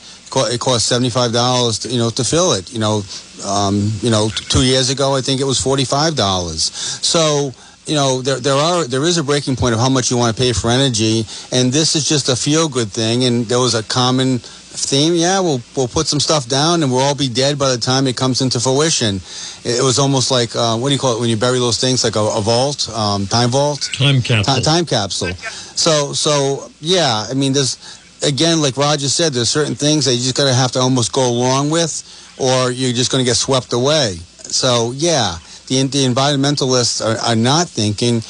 it 0.51 0.59
cost 0.59 0.87
seventy 0.87 1.09
five 1.09 1.31
dollars, 1.31 1.85
you 1.85 1.97
know, 1.97 2.09
to 2.09 2.23
fill 2.23 2.53
it. 2.53 2.71
You 2.71 2.79
know, 2.79 3.03
um, 3.45 3.91
you 4.01 4.09
know, 4.09 4.29
two 4.29 4.63
years 4.63 4.89
ago 4.89 5.15
I 5.15 5.21
think 5.21 5.41
it 5.41 5.45
was 5.45 5.59
forty 5.61 5.85
five 5.85 6.15
dollars. 6.15 6.63
So 6.63 7.53
you 7.85 7.95
know 7.95 8.21
there 8.21 8.39
there 8.39 8.55
are 8.55 8.85
there 8.85 9.03
is 9.03 9.17
a 9.17 9.23
breaking 9.23 9.55
point 9.55 9.73
of 9.73 9.79
how 9.79 9.89
much 9.89 10.11
you 10.11 10.17
want 10.17 10.35
to 10.35 10.41
pay 10.41 10.53
for 10.53 10.69
energy, 10.69 11.25
and 11.51 11.71
this 11.71 11.95
is 11.95 12.07
just 12.07 12.29
a 12.29 12.35
feel 12.35 12.67
good 12.69 12.89
thing. 12.89 13.23
And 13.23 13.45
there 13.45 13.59
was 13.59 13.75
a 13.75 13.83
common 13.83 14.39
theme. 14.77 15.15
Yeah, 15.15 15.39
we'll 15.39 15.61
we'll 15.75 15.87
put 15.87 16.07
some 16.07 16.19
stuff 16.19 16.47
down, 16.47 16.83
and 16.83 16.91
we'll 16.91 17.01
all 17.01 17.15
be 17.15 17.29
dead 17.29 17.57
by 17.57 17.69
the 17.71 17.77
time 17.77 18.07
it 18.07 18.15
comes 18.15 18.41
into 18.41 18.59
fruition. 18.59 19.15
It 19.63 19.83
was 19.83 19.99
almost 19.99 20.31
like 20.31 20.55
uh, 20.55 20.77
what 20.77 20.89
do 20.89 20.93
you 20.93 20.99
call 20.99 21.17
it 21.17 21.19
when 21.19 21.29
you 21.29 21.37
bury 21.37 21.59
those 21.59 21.79
things, 21.79 22.03
like 22.03 22.15
a, 22.15 22.19
a 22.19 22.41
vault, 22.41 22.89
um, 22.89 23.25
time 23.25 23.49
vault, 23.49 23.89
time 23.93 24.21
capsule, 24.21 24.55
T- 24.55 24.61
time 24.61 24.85
capsule. 24.85 25.33
So 25.75 26.13
so 26.13 26.69
yeah, 26.79 27.25
I 27.29 27.33
mean 27.33 27.53
there's 27.53 27.77
again 28.23 28.61
like 28.61 28.77
Roger 28.77 29.09
said, 29.09 29.33
there's 29.33 29.49
certain 29.49 29.75
things 29.75 30.05
that 30.05 30.13
you 30.13 30.21
just 30.21 30.37
gotta 30.37 30.53
have 30.53 30.71
to 30.73 30.79
almost 30.79 31.11
go 31.11 31.27
along 31.27 31.69
with, 31.69 32.03
or 32.37 32.71
you're 32.71 32.93
just 32.93 33.11
going 33.11 33.23
to 33.23 33.29
get 33.29 33.35
swept 33.35 33.73
away. 33.73 34.15
So 34.47 34.91
yeah 34.95 35.37
the, 35.67 35.83
the 35.83 36.05
environmentalists 36.05 37.05
are, 37.05 37.17
are 37.19 37.35
not 37.35 37.67
thinking. 37.67 38.21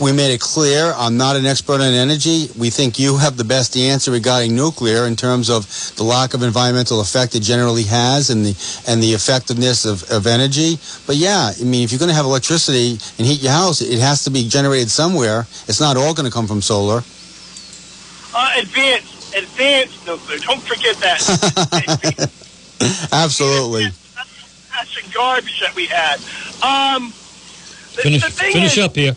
We 0.00 0.10
made 0.10 0.34
it 0.34 0.40
clear 0.40 0.92
I'm 0.96 1.16
not 1.16 1.36
an 1.36 1.46
expert 1.46 1.80
on 1.80 1.92
energy. 1.94 2.48
We 2.58 2.70
think 2.70 2.98
you 2.98 3.16
have 3.16 3.36
the 3.36 3.44
best 3.44 3.76
answer 3.76 4.10
regarding 4.10 4.56
nuclear 4.56 5.06
in 5.06 5.14
terms 5.14 5.48
of 5.48 5.68
the 5.96 6.02
lack 6.02 6.34
of 6.34 6.42
environmental 6.42 7.00
effect 7.00 7.36
it 7.36 7.42
generally 7.42 7.84
has 7.84 8.30
and 8.30 8.44
the 8.44 8.82
and 8.88 9.00
the 9.00 9.12
effectiveness 9.12 9.84
of, 9.84 10.02
of 10.10 10.26
energy. 10.26 10.78
But 11.06 11.16
yeah, 11.16 11.52
I 11.58 11.62
mean, 11.62 11.84
if 11.84 11.92
you're 11.92 12.00
going 12.00 12.08
to 12.08 12.14
have 12.14 12.24
electricity 12.24 12.98
and 13.18 13.26
heat 13.26 13.40
your 13.40 13.52
house, 13.52 13.80
it 13.82 14.00
has 14.00 14.24
to 14.24 14.30
be 14.30 14.48
generated 14.48 14.90
somewhere. 14.90 15.46
It's 15.68 15.80
not 15.80 15.96
all 15.96 16.12
going 16.12 16.26
to 16.26 16.32
come 16.32 16.48
from 16.48 16.60
solar. 16.60 17.02
Uh, 18.34 18.52
advanced, 18.58 19.36
advanced 19.36 20.06
nuclear. 20.06 20.38
Don't 20.38 20.62
forget 20.62 20.96
that. 20.96 22.30
Absolutely. 23.12 23.84
That's 23.84 24.94
the 24.96 25.14
garbage 25.14 25.60
that 25.60 25.74
we 25.76 25.86
had. 25.86 26.16
Um, 26.62 27.12
the, 27.94 28.02
finish, 28.02 28.24
the 28.24 28.30
finish 28.30 28.76
is, 28.76 28.84
up 28.84 28.96
here. 28.96 29.14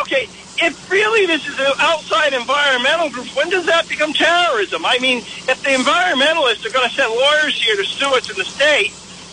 Okay, 0.00 0.28
if 0.62 0.90
really 0.90 1.26
this 1.26 1.46
is 1.46 1.58
an 1.58 1.72
outside 1.78 2.32
environmental 2.32 3.10
group, 3.10 3.26
when 3.36 3.50
does 3.50 3.66
that 3.66 3.88
become 3.88 4.12
terrorism? 4.12 4.84
I 4.84 4.98
mean, 4.98 5.18
if 5.18 5.62
the 5.62 5.70
environmentalists 5.70 6.64
are 6.66 6.72
going 6.72 6.88
to 6.88 6.94
send 6.94 7.12
lawyers 7.12 7.60
here 7.60 7.76
to 7.76 7.84
sue 7.84 8.14
us 8.14 8.30
in 8.30 8.36
the 8.36 8.44
state, 8.44 8.92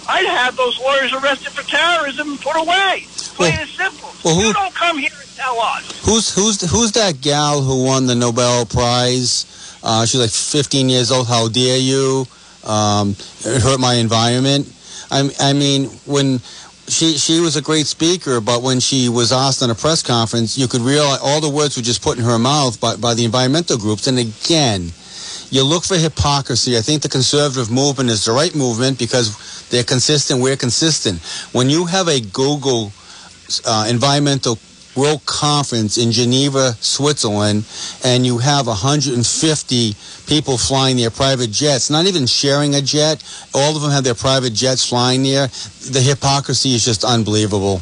I'd 0.10 0.26
have 0.26 0.56
those 0.56 0.80
lawyers 0.80 1.14
arrested 1.14 1.52
for 1.52 1.64
terrorism 1.64 2.32
and 2.32 2.40
put 2.40 2.56
away. 2.56 3.06
Plain 3.36 3.52
well, 3.52 3.62
and 3.62 3.70
simple. 3.70 4.10
Well, 4.24 4.36
who, 4.36 4.48
you 4.48 4.54
don't 4.54 4.74
come 4.74 4.98
here 4.98 5.12
and 5.14 5.36
tell 5.36 5.60
us. 5.60 6.06
Who's 6.06 6.34
who's 6.34 6.62
who's 6.72 6.94
that 6.94 7.22
gal 7.22 7.62
who 7.62 7.84
won 7.84 8.08
the 8.08 8.16
Nobel 8.16 8.66
Prize? 8.66 9.46
Uh, 9.84 10.06
she's 10.06 10.20
like 10.20 10.32
15 10.32 10.90
years 10.90 11.12
old. 11.12 11.28
How 11.28 11.48
dare 11.48 11.78
you? 11.78 12.26
Um, 12.64 13.16
hurt 13.44 13.80
my 13.80 13.96
environment. 13.96 14.74
I, 15.12 15.30
I 15.40 15.54
mean, 15.54 15.86
when 16.06 16.42
she 16.88 17.18
she 17.18 17.40
was 17.40 17.56
a 17.56 17.62
great 17.62 17.86
speaker, 17.86 18.40
but 18.40 18.64
when 18.64 18.80
she 18.80 19.10
was 19.10 19.32
asked 19.32 19.62
in 19.62 19.70
a 19.70 19.76
press 19.76 20.02
conference, 20.02 20.58
you 20.58 20.68
could 20.68 20.82
realize 20.82 21.20
all 21.22 21.42
the 21.42 21.50
words 21.50 21.76
were 21.76 21.84
just 21.84 22.02
put 22.02 22.18
in 22.18 22.24
her 22.24 22.40
mouth 22.40 22.80
by, 22.80 22.96
by 22.96 23.14
the 23.14 23.26
environmental 23.26 23.78
groups. 23.78 24.08
And 24.08 24.18
again, 24.18 24.92
you 25.50 25.64
look 25.64 25.84
for 25.84 25.96
hypocrisy. 25.96 26.78
I 26.78 26.82
think 26.82 27.02
the 27.02 27.10
conservative 27.10 27.70
movement 27.70 28.10
is 28.10 28.26
the 28.26 28.32
right 28.32 28.54
movement 28.56 29.00
because 29.00 29.68
they're 29.70 29.84
consistent. 29.84 30.42
We're 30.42 30.58
consistent. 30.58 31.22
When 31.54 31.70
you 31.70 31.86
have 31.86 32.08
a 32.08 32.22
Google 32.22 32.92
uh, 33.66 33.88
environmental 33.90 34.58
World 34.98 35.24
Conference 35.26 35.98
in 35.98 36.12
Geneva, 36.12 36.74
Switzerland, 36.82 37.66
and 38.04 38.26
you 38.26 38.40
have 38.40 38.66
150 38.66 39.96
people 40.26 40.58
flying 40.58 40.98
their 40.98 41.12
private 41.12 41.52
jets, 41.52 41.92
not 41.92 42.06
even 42.06 42.26
sharing 42.26 42.74
a 42.74 42.82
jet. 42.82 43.24
All 43.54 43.76
of 43.76 43.84
them 43.84 43.92
have 43.92 44.04
their 44.04 44.16
private 44.16 44.54
jets 44.54 44.84
flying 44.90 45.22
there. 45.22 45.48
The 45.92 46.02
hypocrisy 46.02 46.74
is 46.74 46.84
just 46.84 47.04
unbelievable. 47.04 47.80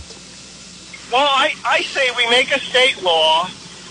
Well, 1.12 1.32
I, 1.32 1.56
I 1.64 1.82
say 1.84 2.10
we 2.18 2.30
make 2.30 2.52
a 2.52 2.60
state 2.60 3.02
law. 3.02 3.46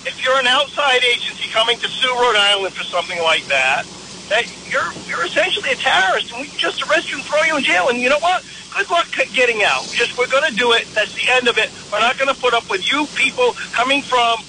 If 0.04 0.22
you're 0.22 0.38
an 0.38 0.46
outside 0.46 1.02
agency 1.02 1.48
coming 1.48 1.78
to 1.78 1.88
sue 1.88 2.14
Rhode 2.14 2.36
Island 2.36 2.74
for 2.74 2.84
something 2.84 3.18
like 3.22 3.44
that, 3.46 3.84
that 4.28 4.44
you're 4.74 4.90
you're 5.06 5.24
essentially 5.24 5.70
a 5.70 5.78
terrorist, 5.78 6.32
and 6.32 6.42
we 6.42 6.48
can 6.48 6.58
just 6.58 6.82
arrest 6.82 7.10
you 7.10 7.18
and 7.18 7.24
throw 7.24 7.42
you 7.42 7.56
in 7.56 7.62
jail. 7.62 7.88
And 7.88 7.98
you 7.98 8.10
know 8.10 8.18
what? 8.18 8.42
good 8.74 8.90
luck 8.90 9.06
getting 9.32 9.62
out. 9.62 9.84
Just 9.92 10.18
we're 10.18 10.26
going 10.26 10.50
to 10.50 10.56
do 10.56 10.72
it. 10.72 10.86
That's 10.94 11.14
the 11.14 11.30
end 11.30 11.48
of 11.48 11.58
it. 11.58 11.70
We're 11.92 12.00
not 12.00 12.18
going 12.18 12.32
to 12.34 12.40
put 12.40 12.54
up 12.54 12.68
with 12.68 12.90
you 12.90 13.06
people 13.14 13.52
coming 13.72 14.02
from 14.02 14.42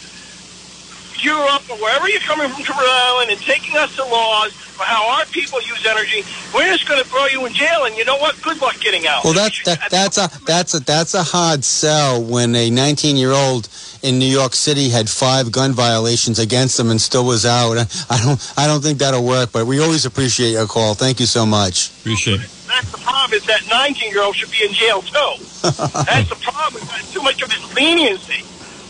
Europe 1.22 1.70
or 1.70 1.78
wherever 1.78 2.10
you're 2.10 2.20
coming 2.22 2.50
from 2.50 2.64
to 2.64 2.72
Rhode 2.74 2.90
Island 2.90 3.32
and 3.32 3.40
taking 3.40 3.78
us 3.78 3.96
to 3.96 4.04
laws 4.04 4.52
for 4.52 4.84
how 4.84 5.18
our 5.18 5.26
people 5.26 5.62
use 5.62 5.86
energy. 5.86 6.24
We're 6.54 6.68
just 6.74 6.88
going 6.88 7.02
to 7.02 7.08
throw 7.08 7.26
you 7.28 7.46
in 7.46 7.54
jail, 7.54 7.86
and 7.86 7.96
you 7.96 8.04
know 8.04 8.18
what? 8.18 8.42
Good 8.42 8.60
luck 8.62 8.80
getting 8.80 9.08
out. 9.08 9.24
Well, 9.24 9.34
that's 9.34 9.64
that, 9.64 9.90
that's 9.90 10.18
a 10.18 10.30
that's 10.46 10.74
a 10.74 10.80
that's 10.82 11.14
a 11.14 11.24
hard 11.24 11.64
sell 11.64 12.22
when 12.22 12.56
a 12.56 12.70
19 12.70 13.16
year 13.16 13.32
old 13.32 13.70
in 14.06 14.20
New 14.20 14.30
York 14.30 14.54
City 14.54 14.90
had 14.90 15.10
five 15.10 15.52
gun 15.52 15.74
violations 15.74 16.38
against 16.38 16.80
him 16.80 16.92
and 16.92 17.02
still 17.02 17.26
was 17.26 17.46
out. 17.46 17.78
I 18.10 18.22
don't 18.24 18.54
I 18.56 18.68
don't 18.68 18.82
think 18.82 19.00
that'll 19.00 19.26
work. 19.26 19.52
But 19.52 19.66
we 19.66 19.80
always 19.80 20.06
appreciate 20.06 20.52
your 20.52 20.68
call. 20.68 20.94
Thank 20.94 21.20
you 21.20 21.26
so 21.26 21.46
much. 21.46 21.90
Appreciate 22.02 22.42
it. 22.42 22.50
That's 22.68 22.92
the 22.92 23.00
problem. 23.00 23.34
Is 23.38 23.46
that 23.48 23.62
19 23.70 24.12
year 24.12 24.22
old 24.24 24.36
should 24.36 24.52
be 24.52 24.64
in 24.64 24.74
jail 24.74 25.02
too. 25.02 25.12
that's 25.64 26.30
the 26.30 26.38
problem. 26.42 26.84
That's 26.86 27.12
too 27.12 27.24
much 27.24 27.42
of 27.42 27.52
his 27.52 27.74
leniency. 27.74 28.44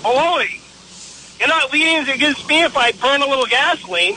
Baloney. 0.04 0.60
You're 1.40 1.50
not 1.50 1.72
lenient 1.72 2.10
against 2.10 2.48
me 2.48 2.64
if 2.64 2.76
I 2.78 2.92
burn 2.94 3.22
a 3.22 3.28
little 3.28 3.46
gasoline. 3.46 4.16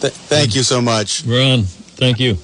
Th- 0.00 0.12
thank 0.12 0.54
you 0.54 0.62
so 0.62 0.80
much, 0.80 1.24
Ron. 1.26 1.62
Thank 1.64 2.20
you. 2.20 2.38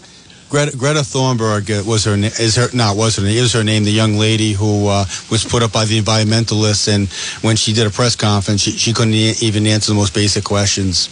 Greta, 0.57 0.75
Greta 0.75 1.01
Thunberg 1.01 1.69
uh, 1.69 1.85
was 1.85 2.05
her 2.05 2.15
is 2.15 2.57
her 2.57 2.69
not 2.73 2.97
was 2.97 3.17
her 3.17 3.23
name 3.23 3.37
is 3.37 3.53
her 3.53 3.63
name 3.63 3.85
the 3.85 3.91
young 3.91 4.15
lady 4.15 4.53
who 4.53 4.89
uh, 4.89 5.05
was 5.31 5.45
put 5.45 5.63
up 5.63 5.71
by 5.71 5.85
the 5.85 6.01
environmentalists 6.01 6.89
and 6.89 7.09
when 7.45 7.57
she 7.57 7.75
did 7.75 7.87
a 7.87 7.91
press 7.91 8.17
conference 8.17 8.63
she, 8.63 8.71
she 8.71 8.95
couldn't 8.95 9.13
even 9.13 9.67
answer 9.67 9.93
the 9.93 9.95
most 9.95 10.15
basic 10.15 10.45
questions. 10.45 11.11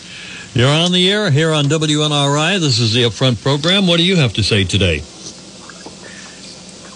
You're 0.55 0.71
on 0.71 0.93
the 0.93 1.13
air 1.13 1.31
here 1.31 1.53
on 1.53 1.67
WNRI. 1.67 2.59
This 2.59 2.79
is 2.79 2.95
the 2.95 3.03
Upfront 3.03 3.43
program. 3.43 3.87
What 3.87 3.99
do 3.99 4.05
you 4.05 4.17
have 4.17 4.33
to 4.33 4.43
say 4.43 4.65
today? 4.65 5.03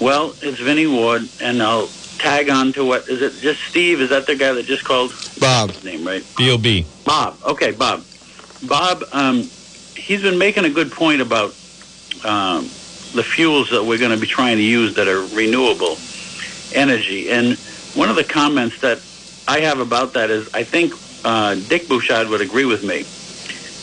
Well, 0.00 0.32
it's 0.40 0.58
Vinnie 0.58 0.86
Ward, 0.86 1.28
and 1.42 1.62
I'll 1.62 1.88
tag 2.16 2.48
on 2.48 2.72
to 2.72 2.84
what 2.86 3.10
is 3.10 3.20
it? 3.20 3.42
Just 3.42 3.60
Steve? 3.64 4.00
Is 4.00 4.08
that 4.08 4.26
the 4.26 4.36
guy 4.36 4.54
that 4.54 4.64
just 4.64 4.84
called? 4.84 5.12
Bob. 5.38 5.74
name 5.84 6.06
right? 6.06 6.24
B 6.38 6.50
O 6.50 6.56
B. 6.56 6.86
Bob. 7.04 7.36
Okay, 7.44 7.72
Bob. 7.72 8.04
Bob. 8.66 9.04
Um, 9.12 9.42
he's 9.96 10.22
been 10.22 10.38
making 10.38 10.64
a 10.64 10.70
good 10.70 10.90
point 10.90 11.20
about 11.20 11.52
um, 12.24 12.64
the 13.12 13.22
fuels 13.22 13.70
that 13.70 13.84
we're 13.84 13.98
going 13.98 14.10
to 14.10 14.16
be 14.16 14.26
trying 14.26 14.56
to 14.56 14.62
use 14.62 14.94
that 14.94 15.08
are 15.08 15.24
renewable 15.34 15.96
energy. 16.74 17.30
And 17.30 17.56
one 17.94 18.08
of 18.10 18.16
the 18.16 18.24
comments 18.24 18.80
that 18.80 19.00
I 19.48 19.60
have 19.60 19.80
about 19.80 20.14
that 20.14 20.30
is 20.30 20.48
I 20.54 20.64
think 20.64 20.92
uh, 21.24 21.54
Dick 21.68 21.88
Bouchard 21.88 22.28
would 22.28 22.40
agree 22.40 22.64
with 22.64 22.84
me. 22.84 23.00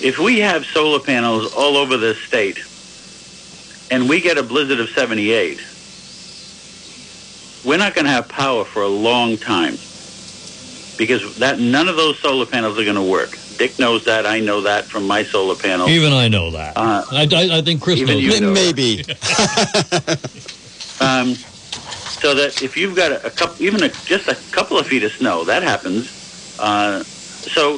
If 0.06 0.20
we 0.20 0.40
have 0.40 0.66
solar 0.66 1.00
panels 1.00 1.54
all 1.54 1.78
over 1.78 1.98
this 1.98 2.18
state 2.20 2.60
and 3.92 4.08
we 4.10 4.22
get 4.22 4.38
a 4.38 4.44
blizzard 4.44 4.80
of 4.80 4.90
78, 4.90 5.60
we're 7.66 7.78
not 7.78 7.96
going 7.96 8.06
to 8.06 8.12
have 8.12 8.28
power 8.30 8.64
for 8.64 8.84
a 8.84 8.88
long 8.88 9.38
time 9.38 9.78
because 10.98 11.38
that 11.40 11.60
none 11.60 11.88
of 11.88 11.96
those 11.96 12.20
solar 12.20 12.46
panels 12.46 12.78
are 12.78 12.84
going 12.84 12.96
to 12.96 13.02
work. 13.02 13.38
Dick 13.58 13.80
knows 13.80 14.06
that. 14.06 14.26
I 14.26 14.40
know 14.40 14.62
that 14.62 14.86
from 14.86 15.08
my 15.08 15.24
solar 15.24 15.56
panels. 15.56 15.90
Even 15.90 16.14
I 16.14 16.28
know 16.28 16.52
that. 16.52 16.78
Uh, 16.78 17.04
I, 17.12 17.28
I, 17.32 17.58
I, 17.58 17.62
think 17.62 17.82
Chris 17.82 18.02
knows. 18.02 18.22
You 18.22 18.40
know 18.42 18.52
Maybe. 18.52 19.00
um, 21.00 21.36
so 22.26 22.34
that 22.34 22.62
if 22.62 22.76
you've 22.78 22.96
got 22.96 23.12
a, 23.12 23.28
a 23.28 23.30
couple, 23.30 23.62
even 23.62 23.84
a, 23.84 23.90
just 23.90 24.28
a 24.28 24.36
couple 24.52 24.78
of 24.78 24.88
feet 24.88 25.04
of 25.04 25.12
snow, 25.12 25.44
that 25.46 25.64
happens. 25.64 26.58
Uh, 26.60 27.04
so 27.04 27.76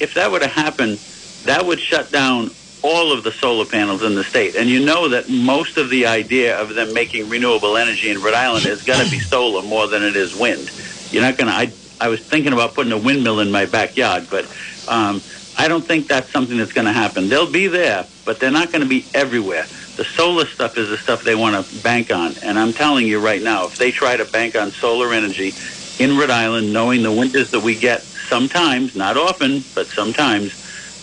if 0.00 0.14
that 0.14 0.30
were 0.30 0.40
to 0.40 0.48
happen, 0.48 0.98
that 1.44 1.64
would 1.64 1.80
shut 1.80 2.10
down 2.10 2.50
all 2.82 3.12
of 3.12 3.24
the 3.24 3.32
solar 3.32 3.64
panels 3.64 4.02
in 4.02 4.14
the 4.14 4.24
state. 4.24 4.54
And 4.54 4.68
you 4.68 4.84
know 4.84 5.08
that 5.08 5.28
most 5.28 5.76
of 5.76 5.90
the 5.90 6.06
idea 6.06 6.60
of 6.60 6.74
them 6.74 6.92
making 6.94 7.28
renewable 7.28 7.76
energy 7.76 8.10
in 8.10 8.20
Rhode 8.20 8.34
Island 8.34 8.66
is 8.66 8.82
going 8.82 9.04
to 9.04 9.10
be 9.10 9.18
solar 9.18 9.62
more 9.62 9.86
than 9.86 10.02
it 10.02 10.14
is 10.16 10.36
wind. 10.36 10.70
You're 11.10 11.22
not 11.22 11.36
going 11.36 11.68
to. 11.68 11.76
I 12.00 12.08
was 12.08 12.20
thinking 12.30 12.52
about 12.52 12.74
putting 12.74 12.92
a 12.92 12.98
windmill 12.98 13.40
in 13.40 13.50
my 13.52 13.66
backyard, 13.66 14.28
but 14.30 14.46
um, 14.88 15.24
I 15.56 15.68
don't 15.68 15.88
think 15.88 16.08
that's 16.08 16.32
something 16.34 16.58
that's 16.58 16.72
going 16.72 16.86
to 16.86 16.92
happen. 16.92 17.28
They'll 17.28 17.50
be 17.50 17.68
there, 17.68 18.10
but 18.26 18.40
they're 18.40 18.50
not 18.52 18.72
going 18.72 18.82
to 18.82 18.88
be 18.88 19.10
everywhere. 19.14 19.68
The 19.96 20.04
solar 20.16 20.46
stuff 20.54 20.72
is 20.76 20.88
the 20.88 20.98
stuff 21.02 21.22
they 21.24 21.34
want 21.36 21.70
to 21.70 21.76
bank 21.80 22.12
on. 22.12 22.38
And 22.42 22.58
I'm 22.58 22.74
telling 22.74 23.06
you 23.06 23.20
right 23.20 23.42
now, 23.42 23.66
if 23.66 23.74
they 23.78 23.92
try 23.92 24.16
to 24.16 24.26
bank 24.26 24.56
on 24.56 24.72
solar 24.82 25.12
energy 25.14 25.56
in 25.98 26.16
Rhode 26.18 26.30
Island, 26.30 26.72
knowing 26.72 27.02
the 27.02 27.12
winters 27.12 27.48
that 27.52 27.60
we 27.60 27.76
get 27.78 28.08
sometimes, 28.30 28.92
not 28.94 29.16
often, 29.16 29.70
but 29.74 29.88
sometimes, 29.96 30.52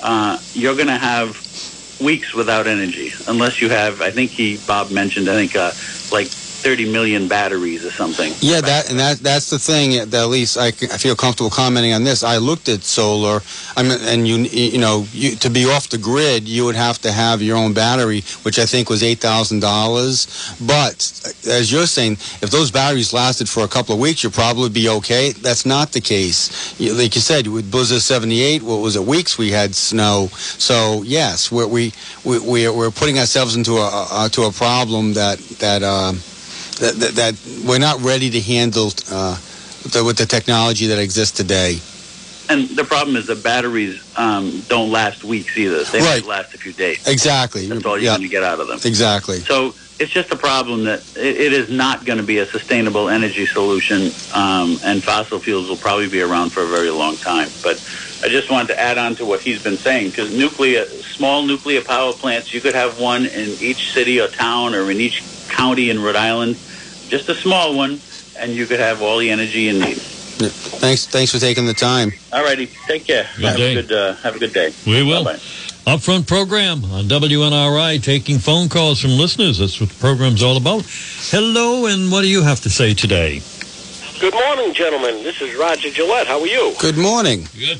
uh, 0.01 0.37
you're 0.53 0.75
going 0.75 0.87
to 0.89 0.99
have 0.99 1.35
weeks 1.99 2.33
without 2.35 2.67
energy 2.67 3.13
unless 3.27 3.61
you 3.61 3.69
have. 3.69 4.01
I 4.01 4.11
think 4.11 4.33
he 4.37 4.57
Bob 4.57 4.91
mentioned. 4.91 5.29
I 5.29 5.35
think 5.35 5.55
uh, 5.55 5.73
like 6.11 6.33
30 6.63 6.91
million 6.91 7.27
batteries 7.27 7.85
or 7.85 7.91
something. 7.91 8.33
Yeah, 8.39 8.61
that 8.61 8.89
and 8.89 8.97
that 8.97 9.19
that's 9.19 9.49
the 9.49 9.59
thing 9.59 9.91
that 10.09 10.13
at 10.13 10.29
least 10.29 10.57
I, 10.57 10.67
I 10.67 10.97
feel 10.97 11.15
comfortable 11.15 11.49
commenting 11.49 11.91
on 11.91 12.05
this. 12.05 12.23
I 12.23 12.37
looked 12.37 12.69
at 12.69 12.83
solar. 12.83 13.41
I 13.75 13.83
mean, 13.83 13.99
and 14.01 14.25
you 14.25 14.37
you 14.37 14.79
know 14.79 15.05
you, 15.11 15.35
to 15.35 15.49
be 15.49 15.65
off 15.65 15.89
the 15.89 15.97
grid, 15.97 16.47
you 16.47 16.63
would 16.63 16.75
have 16.75 16.99
to 16.99 17.11
have 17.11 17.41
your 17.41 17.57
own 17.57 17.73
battery, 17.73 18.21
which 18.43 18.59
I 18.59 18.65
think 18.65 18.89
was 18.89 19.03
eight 19.03 19.19
thousand 19.19 19.59
dollars. 19.59 20.55
But 20.65 20.95
as 21.47 21.69
you're 21.69 21.85
saying, 21.85 22.13
if 22.41 22.49
those 22.49 22.71
batteries 22.71 23.11
lasted 23.11 23.49
for 23.49 23.63
a 23.63 23.67
couple 23.67 23.93
of 23.95 23.99
weeks, 23.99 24.23
you'd 24.23 24.33
probably 24.33 24.69
be 24.69 24.87
okay. 24.87 25.33
That's 25.33 25.65
not 25.65 25.91
the 25.91 26.01
case. 26.01 26.79
Like 26.79 27.13
you 27.15 27.21
said, 27.21 27.47
with 27.47 27.69
Blizzard 27.69 28.01
'78, 28.01 28.63
what 28.63 28.77
was 28.77 28.95
it? 28.95 29.03
Weeks 29.03 29.37
we 29.37 29.51
had 29.51 29.75
snow. 29.75 30.27
So 30.33 31.03
yes, 31.03 31.51
we're, 31.51 31.67
we 31.67 31.91
we 32.23 32.39
we're, 32.39 32.73
we're 32.73 32.91
putting 32.91 33.19
ourselves 33.19 33.57
into 33.57 33.73
a, 33.73 34.07
a 34.25 34.29
to 34.31 34.43
a 34.43 34.51
problem 34.51 35.13
that 35.15 35.39
that. 35.59 35.83
Uh, 35.83 36.13
that, 36.83 36.95
that, 36.99 37.15
that 37.15 37.65
we're 37.65 37.79
not 37.79 38.01
ready 38.01 38.29
to 38.29 38.41
handle 38.41 38.91
uh, 39.09 39.37
the, 39.91 40.03
with 40.03 40.17
the 40.17 40.25
technology 40.25 40.87
that 40.87 40.99
exists 40.99 41.35
today. 41.35 41.77
And 42.49 42.69
the 42.77 42.83
problem 42.83 43.15
is 43.15 43.25
the 43.25 43.35
batteries 43.37 43.99
um, 44.17 44.65
don't 44.67 44.91
last 44.91 45.23
weeks 45.23 45.51
either. 45.55 45.83
They 45.85 45.99
Right. 45.99 46.21
might 46.21 46.25
last 46.25 46.53
a 46.53 46.57
few 46.57 46.73
days. 46.73 46.97
Exactly. 47.07 47.67
That's 47.67 47.85
all 47.85 47.95
you're 47.97 48.11
Yeah. 48.11 48.17
going 48.17 48.21
to 48.23 48.27
get 48.27 48.43
out 48.43 48.59
of 48.59 48.67
them. 48.67 48.79
Exactly. 48.83 49.39
So 49.49 49.75
it's 49.97 50.11
just 50.13 50.31
a 50.31 50.37
problem 50.37 50.83
that 50.85 51.05
it, 51.15 51.37
it 51.37 51.53
is 51.53 51.69
not 51.69 52.03
going 52.05 52.17
to 52.17 52.23
be 52.23 52.39
a 52.39 52.47
sustainable 52.51 53.07
energy 53.09 53.47
solution, 53.53 54.13
um, 54.31 54.79
and 54.83 55.03
fossil 55.05 55.41
fuels 55.41 55.69
will 55.69 55.77
probably 55.77 56.09
be 56.09 56.21
around 56.21 56.51
for 56.51 56.63
a 56.63 56.69
very 56.69 56.91
long 56.91 57.17
time. 57.17 57.55
But 57.63 57.79
I 58.23 58.27
just 58.27 58.51
wanted 58.51 58.67
to 58.69 58.79
add 58.79 58.97
on 58.97 59.15
to 59.17 59.25
what 59.25 59.39
he's 59.41 59.59
been 59.59 59.79
saying 59.85 60.07
because 60.11 60.29
nuclear, 60.31 60.85
small 61.15 61.43
nuclear 61.45 61.81
power 61.81 62.13
plants, 62.13 62.53
you 62.53 62.59
could 62.61 62.75
have 62.75 62.97
one 62.97 63.25
in 63.25 63.57
each 63.61 63.79
city 63.95 64.19
or 64.19 64.27
town 64.27 64.75
or 64.75 64.91
in 64.91 64.99
each 64.99 65.23
county 65.47 65.89
in 65.89 65.99
Rhode 66.01 66.15
Island, 66.15 66.59
just 67.13 67.29
a 67.29 67.35
small 67.35 67.75
one, 67.75 67.99
and 68.39 68.51
you 68.53 68.65
could 68.65 68.79
have 68.79 69.03
all 69.03 69.19
the 69.19 69.29
energy 69.29 69.61
you 69.61 69.73
need. 69.73 69.97
Yeah. 70.41 70.49
Thanks. 70.81 71.05
Thanks 71.05 71.31
for 71.31 71.37
taking 71.37 71.67
the 71.67 71.73
time. 71.75 72.11
All 72.31 72.43
righty, 72.43 72.65
take 72.87 73.05
care. 73.05 73.27
Good 73.35 73.45
have 73.45 73.57
day. 73.57 73.75
a 73.75 73.81
good 73.83 73.91
uh, 73.91 74.15
have 74.15 74.35
a 74.35 74.39
good 74.39 74.51
day. 74.51 74.73
We 74.87 75.03
will. 75.03 75.23
Bye-bye. 75.23 75.37
Upfront 75.93 76.27
program 76.27 76.83
on 76.85 77.05
WNRI, 77.05 78.01
taking 78.01 78.39
phone 78.39 78.67
calls 78.67 78.99
from 78.99 79.11
listeners. 79.11 79.59
That's 79.59 79.79
what 79.79 79.89
the 79.89 79.99
program's 79.99 80.41
all 80.41 80.57
about. 80.57 80.85
Hello, 81.29 81.85
and 81.85 82.11
what 82.11 82.21
do 82.21 82.27
you 82.29 82.41
have 82.41 82.61
to 82.61 82.69
say 82.71 82.95
today? 82.95 83.41
Good 84.19 84.33
morning, 84.33 84.73
gentlemen. 84.73 85.21
This 85.21 85.39
is 85.39 85.53
Roger 85.55 85.91
Gillette. 85.91 86.25
How 86.25 86.39
are 86.39 86.47
you? 86.47 86.73
Good 86.79 86.97
morning. 86.97 87.45
Good. 87.53 87.79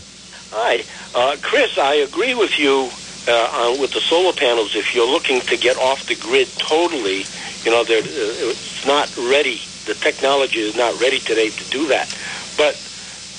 Hi. 0.52 0.84
Uh, 1.16 1.38
Chris, 1.42 1.80
I 1.80 1.96
agree 1.96 2.36
with 2.36 2.60
you 2.60 2.90
uh, 3.28 3.72
on, 3.72 3.82
with 3.82 3.94
the 3.94 4.02
solar 4.02 4.34
panels. 4.34 4.76
If 4.76 4.94
you're 4.94 5.10
looking 5.10 5.42
to 5.42 5.58
get 5.58 5.78
off 5.78 6.06
the 6.06 6.16
grid 6.16 6.50
totally, 6.60 7.24
you 7.66 7.72
know, 7.72 7.82
uh, 7.82 7.86
it's 7.88 8.86
not 8.86 9.10
ready. 9.18 9.60
The 9.86 9.96
technology 9.96 10.60
is 10.60 10.76
not 10.76 11.00
ready 11.00 11.20
today 11.22 11.50
to 11.50 11.66
do 11.70 11.88
that. 11.90 12.10
But 12.58 12.76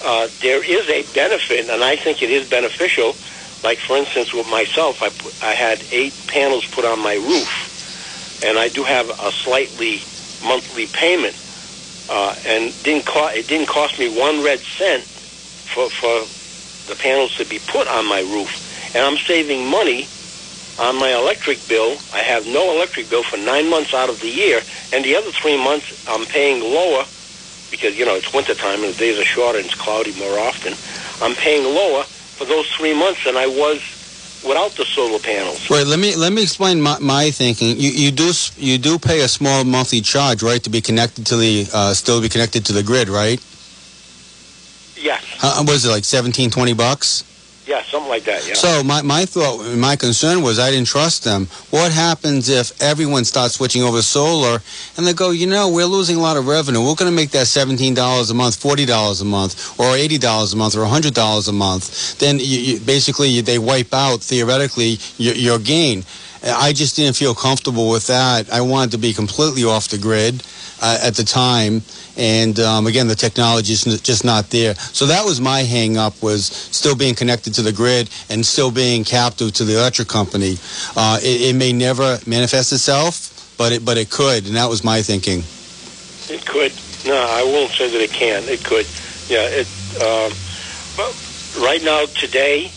uh, 0.04 0.28
there 0.42 0.62
is 0.62 0.82
a 0.90 1.02
benefit, 1.14 1.68
and 1.70 1.82
I 1.82 1.96
think 2.02 2.22
it 2.22 2.30
is 2.30 2.48
beneficial. 2.48 3.14
Like, 3.62 3.78
for 3.86 3.96
instance, 3.96 4.28
with 4.34 4.46
myself, 4.46 4.96
I, 5.00 5.10
put, 5.10 5.34
I 5.40 5.54
had 5.54 5.84
eight 5.90 6.14
panels 6.26 6.66
put 6.74 6.84
on 6.84 7.02
my 7.02 7.14
roof, 7.14 7.48
and 8.42 8.58
I 8.58 8.68
do 8.68 8.84
have 8.84 9.06
a 9.08 9.30
slightly 9.44 10.00
monthly 10.42 10.86
payment. 10.86 11.36
Uh, 12.06 12.34
and 12.44 12.74
didn't 12.82 13.06
co- 13.06 13.28
it 13.28 13.48
didn't 13.48 13.68
cost 13.68 13.98
me 13.98 14.08
one 14.08 14.42
red 14.44 14.60
cent 14.78 15.04
for, 15.74 15.88
for 16.02 16.28
the 16.86 16.96
panels 16.96 17.32
to 17.38 17.46
be 17.46 17.58
put 17.58 17.88
on 17.88 18.06
my 18.06 18.20
roof. 18.20 18.48
And 18.94 19.02
I'm 19.02 19.16
saving 19.26 19.70
money 19.70 20.10
on 20.78 20.98
my 20.98 21.10
electric 21.10 21.66
bill. 21.68 21.96
I 22.12 22.18
have 22.18 22.46
no 22.46 22.74
electric 22.74 23.10
bill 23.10 23.22
for 23.22 23.36
nine 23.36 23.68
months 23.68 23.94
out 23.94 24.08
of 24.08 24.20
the 24.20 24.28
year, 24.28 24.60
and 24.92 25.04
the 25.04 25.16
other 25.16 25.30
three 25.30 25.56
months 25.62 26.06
I'm 26.08 26.26
paying 26.26 26.62
lower 26.62 27.04
because, 27.70 27.98
you 27.98 28.04
know, 28.04 28.14
it's 28.14 28.32
wintertime 28.32 28.84
and 28.84 28.94
the 28.94 28.98
days 28.98 29.18
are 29.18 29.24
shorter 29.24 29.58
and 29.58 29.66
it's 29.66 29.74
cloudy 29.74 30.12
more 30.18 30.38
often. 30.38 30.74
I'm 31.20 31.34
paying 31.34 31.64
lower 31.64 32.04
for 32.04 32.44
those 32.44 32.68
three 32.72 32.96
months 32.96 33.24
than 33.24 33.36
I 33.36 33.46
was 33.46 33.80
without 34.46 34.72
the 34.72 34.84
solar 34.84 35.18
panels. 35.18 35.70
Right. 35.70 35.86
let 35.86 35.98
me 35.98 36.14
let 36.14 36.32
me 36.32 36.42
explain 36.42 36.80
my, 36.80 36.98
my 37.00 37.30
thinking. 37.30 37.78
You 37.78 37.90
you 37.90 38.10
do 38.10 38.32
you 38.56 38.78
do 38.78 38.98
pay 38.98 39.20
a 39.20 39.28
small 39.28 39.64
monthly 39.64 40.00
charge, 40.00 40.42
right, 40.42 40.62
to 40.62 40.70
be 40.70 40.80
connected 40.80 41.26
to 41.26 41.36
the 41.36 41.66
uh, 41.72 41.94
still 41.94 42.20
be 42.20 42.28
connected 42.28 42.66
to 42.66 42.72
the 42.72 42.82
grid, 42.82 43.08
right? 43.08 43.42
Yes, 44.96 45.22
was 45.66 45.84
it 45.84 45.90
like 45.90 46.04
17, 46.04 46.50
20 46.50 46.72
bucks? 46.74 47.24
Yeah, 47.66 47.82
something 47.82 48.10
like 48.10 48.24
that, 48.24 48.46
yeah. 48.46 48.54
So 48.54 48.84
my, 48.84 49.00
my 49.02 49.24
thought, 49.24 49.74
my 49.76 49.96
concern 49.96 50.42
was 50.42 50.58
I 50.58 50.70
didn't 50.70 50.86
trust 50.86 51.24
them. 51.24 51.46
What 51.70 51.92
happens 51.92 52.48
if 52.48 52.80
everyone 52.82 53.24
starts 53.24 53.54
switching 53.54 53.82
over 53.82 54.02
solar 54.02 54.60
and 54.96 55.06
they 55.06 55.14
go, 55.14 55.30
you 55.30 55.46
know, 55.46 55.70
we're 55.70 55.86
losing 55.86 56.16
a 56.16 56.20
lot 56.20 56.36
of 56.36 56.46
revenue. 56.46 56.80
We're 56.80 56.94
going 56.94 57.10
to 57.10 57.16
make 57.16 57.30
that 57.30 57.46
$17 57.46 58.30
a 58.30 58.34
month, 58.34 58.62
$40 58.62 59.22
a 59.22 59.24
month, 59.24 59.80
or 59.80 59.86
$80 59.86 60.52
a 60.52 60.56
month, 60.56 60.76
or 60.76 60.80
$100 60.80 61.48
a 61.48 61.52
month. 61.52 62.18
Then 62.18 62.38
you, 62.38 62.44
you, 62.44 62.80
basically 62.80 63.40
they 63.40 63.58
wipe 63.58 63.94
out, 63.94 64.20
theoretically, 64.20 64.98
your, 65.16 65.34
your 65.34 65.58
gain. 65.58 66.04
I 66.44 66.74
just 66.74 66.96
didn't 66.96 67.16
feel 67.16 67.34
comfortable 67.34 67.88
with 67.88 68.06
that. 68.08 68.52
I 68.52 68.60
wanted 68.60 68.90
to 68.90 68.98
be 68.98 69.14
completely 69.14 69.64
off 69.64 69.88
the 69.88 69.96
grid 69.96 70.42
uh, 70.84 70.98
at 71.02 71.14
the 71.14 71.24
time. 71.24 71.80
And 72.16 72.60
um, 72.60 72.86
again, 72.86 73.08
the 73.08 73.14
technology 73.14 73.72
is 73.72 73.84
just 74.02 74.24
not 74.24 74.50
there. 74.50 74.74
So 74.74 75.06
that 75.06 75.24
was 75.24 75.40
my 75.40 75.60
hang 75.60 75.96
up 75.96 76.22
was 76.22 76.44
still 76.46 76.94
being 76.94 77.14
connected 77.14 77.54
to 77.54 77.62
the 77.62 77.72
grid 77.72 78.10
and 78.28 78.44
still 78.44 78.70
being 78.70 79.02
captive 79.02 79.52
to 79.54 79.64
the 79.64 79.78
electric 79.78 80.08
company. 80.08 80.56
Uh, 80.94 81.18
it, 81.22 81.54
it 81.54 81.56
may 81.56 81.72
never 81.72 82.18
manifest 82.26 82.72
itself, 82.72 83.54
but 83.56 83.72
it, 83.72 83.84
but 83.84 83.96
it 83.96 84.10
could. 84.10 84.46
And 84.46 84.56
that 84.56 84.68
was 84.68 84.84
my 84.84 85.00
thinking. 85.00 85.42
It 86.28 86.44
could. 86.44 86.72
No, 87.06 87.16
I 87.16 87.42
won't 87.42 87.72
say 87.72 87.90
that 87.90 88.00
it 88.00 88.10
can. 88.10 88.44
It 88.44 88.62
could. 88.62 88.86
Yeah. 89.28 89.48
It. 89.48 89.66
Um, 90.04 90.32
but 90.96 91.12
right 91.64 91.82
now, 91.82 92.04
today, 92.06 92.70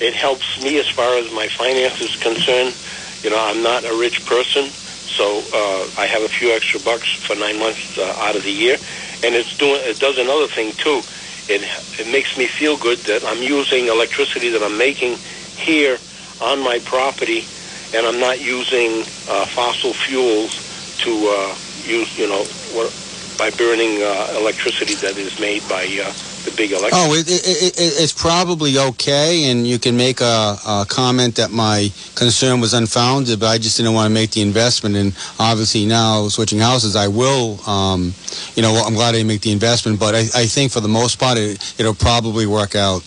it 0.00 0.14
helps 0.14 0.60
me 0.62 0.80
as 0.80 0.88
far 0.88 1.16
as 1.16 1.32
my 1.32 1.46
finances 1.46 2.16
concerned. 2.16 2.74
You 3.22 3.30
know, 3.30 3.38
I'm 3.38 3.62
not 3.62 3.84
a 3.84 3.96
rich 4.00 4.26
person, 4.26 4.64
so 5.06 5.40
uh, 5.52 5.90
I 5.98 6.06
have 6.06 6.22
a 6.22 6.28
few 6.38 6.52
extra 6.52 6.80
bucks 6.80 7.06
for 7.26 7.36
nine 7.36 7.58
months 7.58 7.80
uh, 7.98 8.14
out 8.18 8.36
of 8.36 8.42
the 8.44 8.50
year, 8.50 8.78
and 9.22 9.34
it's 9.34 9.54
doing. 9.58 9.80
It 9.84 9.98
does 9.98 10.16
another 10.18 10.48
thing 10.54 10.72
too. 10.78 11.02
It 11.48 11.62
it 11.98 12.06
makes 12.06 12.36
me 12.36 12.48
feel 12.58 12.76
good 12.76 13.04
that 13.06 13.22
I'm 13.26 13.42
using 13.42 13.88
electricity 13.88 14.50
that 14.50 14.62
I'm 14.62 14.78
making 14.78 15.18
here 15.56 15.98
on 16.40 16.60
my 16.60 16.78
property, 16.84 17.48
and 17.92 18.06
I'm 18.06 18.20
not 18.20 18.40
using 18.40 19.06
uh, 19.28 19.46
fossil 19.54 19.94
fuels 20.06 20.50
to 20.98 21.28
uh, 21.28 21.56
use. 21.74 22.08
You 22.16 22.28
know, 22.28 22.46
what, 22.70 22.94
by 23.38 23.50
burning 23.50 24.02
uh, 24.02 24.28
electricity 24.36 24.96
that 25.02 25.18
is 25.18 25.32
made 25.38 25.68
by 25.68 25.84
uh, 26.04 26.12
the 26.44 26.50
big 26.56 26.72
electric. 26.72 26.92
Oh, 26.94 27.14
it, 27.14 27.28
it, 27.30 27.46
it, 27.46 27.74
it's 28.02 28.12
probably 28.12 28.78
okay, 28.78 29.50
and 29.50 29.66
you 29.66 29.78
can 29.78 29.96
make 29.96 30.20
a, 30.20 30.56
a 30.66 30.86
comment 30.88 31.36
that 31.36 31.50
my 31.50 31.90
concern 32.14 32.60
was 32.60 32.74
unfounded, 32.74 33.38
but 33.40 33.46
I 33.46 33.58
just 33.58 33.76
didn't 33.76 33.94
want 33.94 34.08
to 34.08 34.14
make 34.14 34.32
the 34.32 34.42
investment. 34.42 34.96
And 34.96 35.16
obviously 35.38 35.86
now 35.86 36.28
switching 36.28 36.58
houses, 36.58 36.96
I 36.96 37.08
will. 37.08 37.60
Um, 37.68 38.12
you 38.54 38.62
know, 38.62 38.74
I'm 38.74 38.94
glad 38.94 39.10
I 39.10 39.12
didn't 39.18 39.28
make 39.28 39.42
the 39.42 39.52
investment, 39.52 40.00
but 40.00 40.14
I, 40.14 40.20
I 40.34 40.46
think 40.46 40.72
for 40.72 40.80
the 40.80 40.88
most 40.88 41.18
part, 41.18 41.38
it, 41.38 41.74
it'll 41.78 41.94
probably 41.94 42.46
work 42.46 42.74
out. 42.74 43.02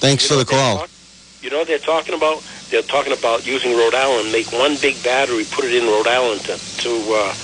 Thanks 0.00 0.24
You 0.24 0.36
for 0.36 0.44
the 0.44 0.48
call. 0.50 0.78
talk- 0.78 0.90
you 1.42 1.48
know 1.48 1.58
what 1.58 1.68
they're 1.68 1.78
talking 1.78 2.14
about? 2.14 2.42
They're 2.70 2.82
talking 2.82 3.14
about 3.14 3.46
using 3.46 3.72
Rhode 3.72 3.94
Island, 3.94 4.30
make 4.30 4.52
one 4.52 4.76
big 4.76 5.02
battery, 5.02 5.44
put 5.50 5.64
it 5.64 5.74
in 5.74 5.84
Rhode 5.88 6.06
Island 6.06 6.42
to, 6.42 6.58
to 6.58 6.90
uh, 7.16 7.34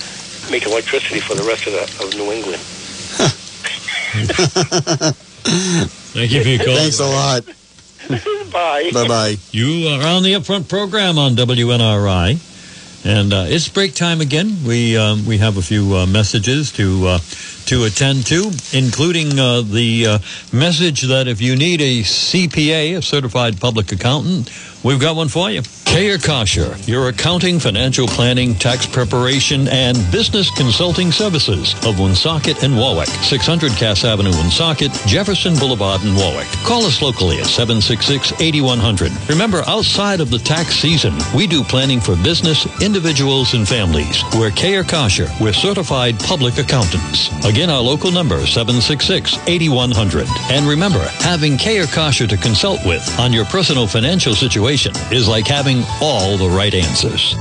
make 0.51 0.65
electricity 0.67 1.19
for 1.19 1.33
the 1.33 1.41
rest 1.43 1.65
of, 1.65 1.73
the, 1.73 1.81
of 2.05 2.13
New 2.15 2.31
England. 2.31 2.61
Thank 6.13 6.31
you 6.31 6.43
for 6.43 6.49
your 6.49 6.65
call. 6.65 6.75
Thanks 6.75 6.99
a 6.99 7.05
lot. 7.05 7.45
Bye. 8.51 8.89
Bye 8.93 9.07
bye. 9.07 9.35
You 9.51 9.89
are 9.89 10.07
on 10.07 10.23
the 10.23 10.33
upfront 10.33 10.69
program 10.69 11.17
on 11.17 11.35
WNRI, 11.35 13.05
and 13.05 13.33
uh, 13.33 13.45
it's 13.47 13.67
break 13.67 13.93
time 13.93 14.21
again. 14.21 14.63
We 14.65 14.95
um, 14.97 15.25
we 15.25 15.37
have 15.39 15.57
a 15.57 15.61
few 15.61 15.93
uh, 15.93 16.05
messages 16.05 16.71
to 16.73 17.07
uh, 17.07 17.19
to 17.65 17.83
attend 17.83 18.25
to, 18.27 18.51
including 18.71 19.37
uh, 19.37 19.61
the 19.61 20.05
uh, 20.07 20.19
message 20.53 21.01
that 21.01 21.27
if 21.27 21.41
you 21.41 21.57
need 21.57 21.81
a 21.81 21.99
CPA, 22.01 22.97
a 22.97 23.01
certified 23.01 23.59
public 23.59 23.91
accountant, 23.91 24.49
we've 24.87 25.01
got 25.01 25.17
one 25.17 25.27
for 25.27 25.51
you. 25.51 25.61
Kayer 25.61 26.21
Kosher, 26.23 26.75
your 26.85 27.07
accounting, 27.07 27.59
financial 27.59 28.07
planning, 28.07 28.53
tax 28.53 28.85
preparation, 28.85 29.67
and 29.69 29.97
business 30.11 30.51
consulting 30.51 31.11
services 31.11 31.73
of 31.85 31.97
Woonsocket 31.99 32.61
and 32.61 32.77
Warwick. 32.77 33.07
600 33.07 33.71
Cass 33.71 34.03
Avenue, 34.03 34.31
Woonsocket, 34.31 34.91
Jefferson 35.07 35.55
Boulevard 35.55 36.03
in 36.03 36.13
Warwick. 36.13 36.47
Call 36.63 36.85
us 36.85 37.01
locally 37.01 37.39
at 37.39 37.45
766-8100. 37.45 39.29
Remember, 39.29 39.63
outside 39.65 40.19
of 40.19 40.29
the 40.29 40.39
tax 40.39 40.75
season, 40.75 41.15
we 41.35 41.47
do 41.47 41.63
planning 41.63 41.99
for 41.99 42.15
business, 42.17 42.67
individuals, 42.81 43.55
and 43.55 43.67
families. 43.67 44.21
We're 44.35 44.51
Kayer 44.51 44.87
Kosher. 44.87 45.29
We're 45.41 45.53
certified 45.53 46.19
public 46.19 46.59
accountants. 46.59 47.29
Again, 47.45 47.71
our 47.71 47.81
local 47.81 48.11
number, 48.11 48.37
766-8100. 48.41 50.27
And 50.51 50.67
remember, 50.67 50.99
having 51.21 51.57
Kayer 51.57 51.91
Kosher 51.91 52.27
to 52.27 52.37
consult 52.37 52.85
with 52.85 53.03
on 53.19 53.33
your 53.33 53.45
personal 53.45 53.87
financial 53.87 54.35
situation 54.35 54.76
is 54.85 55.27
like 55.27 55.47
having 55.47 55.83
all 56.01 56.37
the 56.37 56.49
right 56.49 56.73
answers. 56.73 57.35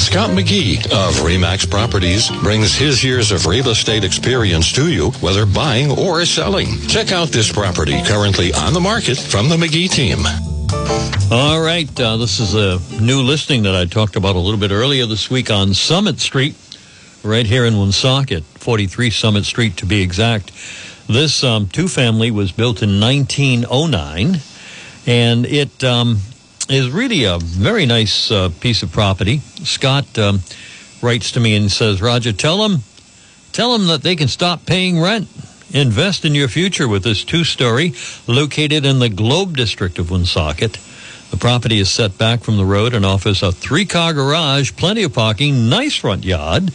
Scott 0.00 0.30
McGee 0.30 0.84
of 0.86 1.14
Remax 1.20 1.70
Properties 1.70 2.30
brings 2.42 2.74
his 2.74 3.04
years 3.04 3.30
of 3.30 3.46
real 3.46 3.68
estate 3.68 4.02
experience 4.02 4.72
to 4.72 4.90
you, 4.92 5.10
whether 5.20 5.46
buying 5.46 5.90
or 5.90 6.24
selling. 6.24 6.66
Check 6.88 7.12
out 7.12 7.28
this 7.28 7.52
property 7.52 8.02
currently 8.02 8.52
on 8.52 8.72
the 8.72 8.80
market 8.80 9.16
from 9.16 9.48
the 9.48 9.56
McGee 9.56 9.90
team. 9.90 10.18
All 11.30 11.60
right, 11.60 11.88
uh, 12.00 12.16
this 12.16 12.40
is 12.40 12.54
a 12.54 12.80
new 13.00 13.22
listing 13.22 13.62
that 13.62 13.76
I 13.76 13.84
talked 13.84 14.16
about 14.16 14.34
a 14.34 14.40
little 14.40 14.58
bit 14.58 14.72
earlier 14.72 15.06
this 15.06 15.30
week 15.30 15.50
on 15.50 15.74
Summit 15.74 16.18
Street, 16.18 16.56
right 17.22 17.46
here 17.46 17.64
in 17.64 17.74
Woonsocket, 17.74 18.42
43 18.42 19.10
Summit 19.10 19.44
Street 19.44 19.76
to 19.76 19.86
be 19.86 20.02
exact. 20.02 20.50
This 21.06 21.44
um, 21.44 21.68
two 21.68 21.86
family 21.88 22.30
was 22.30 22.50
built 22.50 22.82
in 22.82 23.00
1909, 23.00 24.40
and 25.10 25.44
it 25.44 25.82
um, 25.82 26.18
is 26.68 26.88
really 26.88 27.24
a 27.24 27.36
very 27.40 27.84
nice 27.84 28.30
uh, 28.30 28.48
piece 28.60 28.84
of 28.84 28.92
property. 28.92 29.38
Scott 29.64 30.16
um, 30.20 30.38
writes 31.02 31.32
to 31.32 31.40
me 31.40 31.56
and 31.56 31.68
says, 31.68 32.00
Roger, 32.00 32.32
tell 32.32 32.58
them, 32.58 32.82
tell 33.50 33.76
them 33.76 33.88
that 33.88 34.02
they 34.02 34.14
can 34.14 34.28
stop 34.28 34.66
paying 34.66 35.00
rent. 35.00 35.26
Invest 35.72 36.24
in 36.24 36.36
your 36.36 36.46
future 36.46 36.86
with 36.86 37.02
this 37.02 37.24
two 37.24 37.42
story 37.42 37.92
located 38.28 38.86
in 38.86 39.00
the 39.00 39.08
Globe 39.08 39.56
District 39.56 39.98
of 39.98 40.12
Woonsocket. 40.12 40.78
The 41.32 41.36
property 41.36 41.80
is 41.80 41.90
set 41.90 42.16
back 42.16 42.44
from 42.44 42.56
the 42.56 42.64
road 42.64 42.94
and 42.94 43.04
offers 43.04 43.42
a 43.42 43.50
three 43.50 43.86
car 43.86 44.12
garage, 44.12 44.76
plenty 44.76 45.02
of 45.02 45.12
parking, 45.12 45.68
nice 45.68 45.96
front 45.96 46.24
yard, 46.24 46.70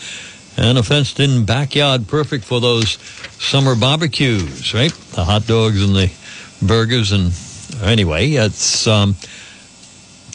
and 0.58 0.78
a 0.78 0.84
fenced 0.84 1.22
in 1.22 1.46
backyard 1.46 2.10
perfect 2.10 2.44
for 2.44 2.60
those 2.60 2.98
summer 3.40 3.78
barbecues, 3.78 4.74
right? 4.74 4.92
The 4.92 5.24
hot 5.24 5.48
dogs 5.48 5.82
and 5.82 5.96
the 5.96 6.12
burgers. 6.62 7.14
And 7.14 7.32
anyway, 7.82 8.32
it's 8.32 8.88
um, 8.88 9.16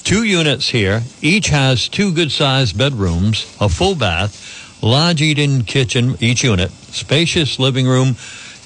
two 0.05 0.25
units 0.25 0.69
here. 0.69 1.03
Each 1.21 1.49
has 1.49 1.89
two 1.89 2.13
good 2.13 2.31
sized 2.31 2.77
bedrooms, 2.77 3.57
a 3.61 3.69
full 3.69 3.95
bath, 3.95 4.83
large 4.83 5.23
eat 5.23 5.39
in 5.39 5.65
kitchen, 5.65 6.17
each 6.21 6.45
unit, 6.45 6.71
spacious 6.71 7.59
living 7.59 7.87
room 7.87 8.17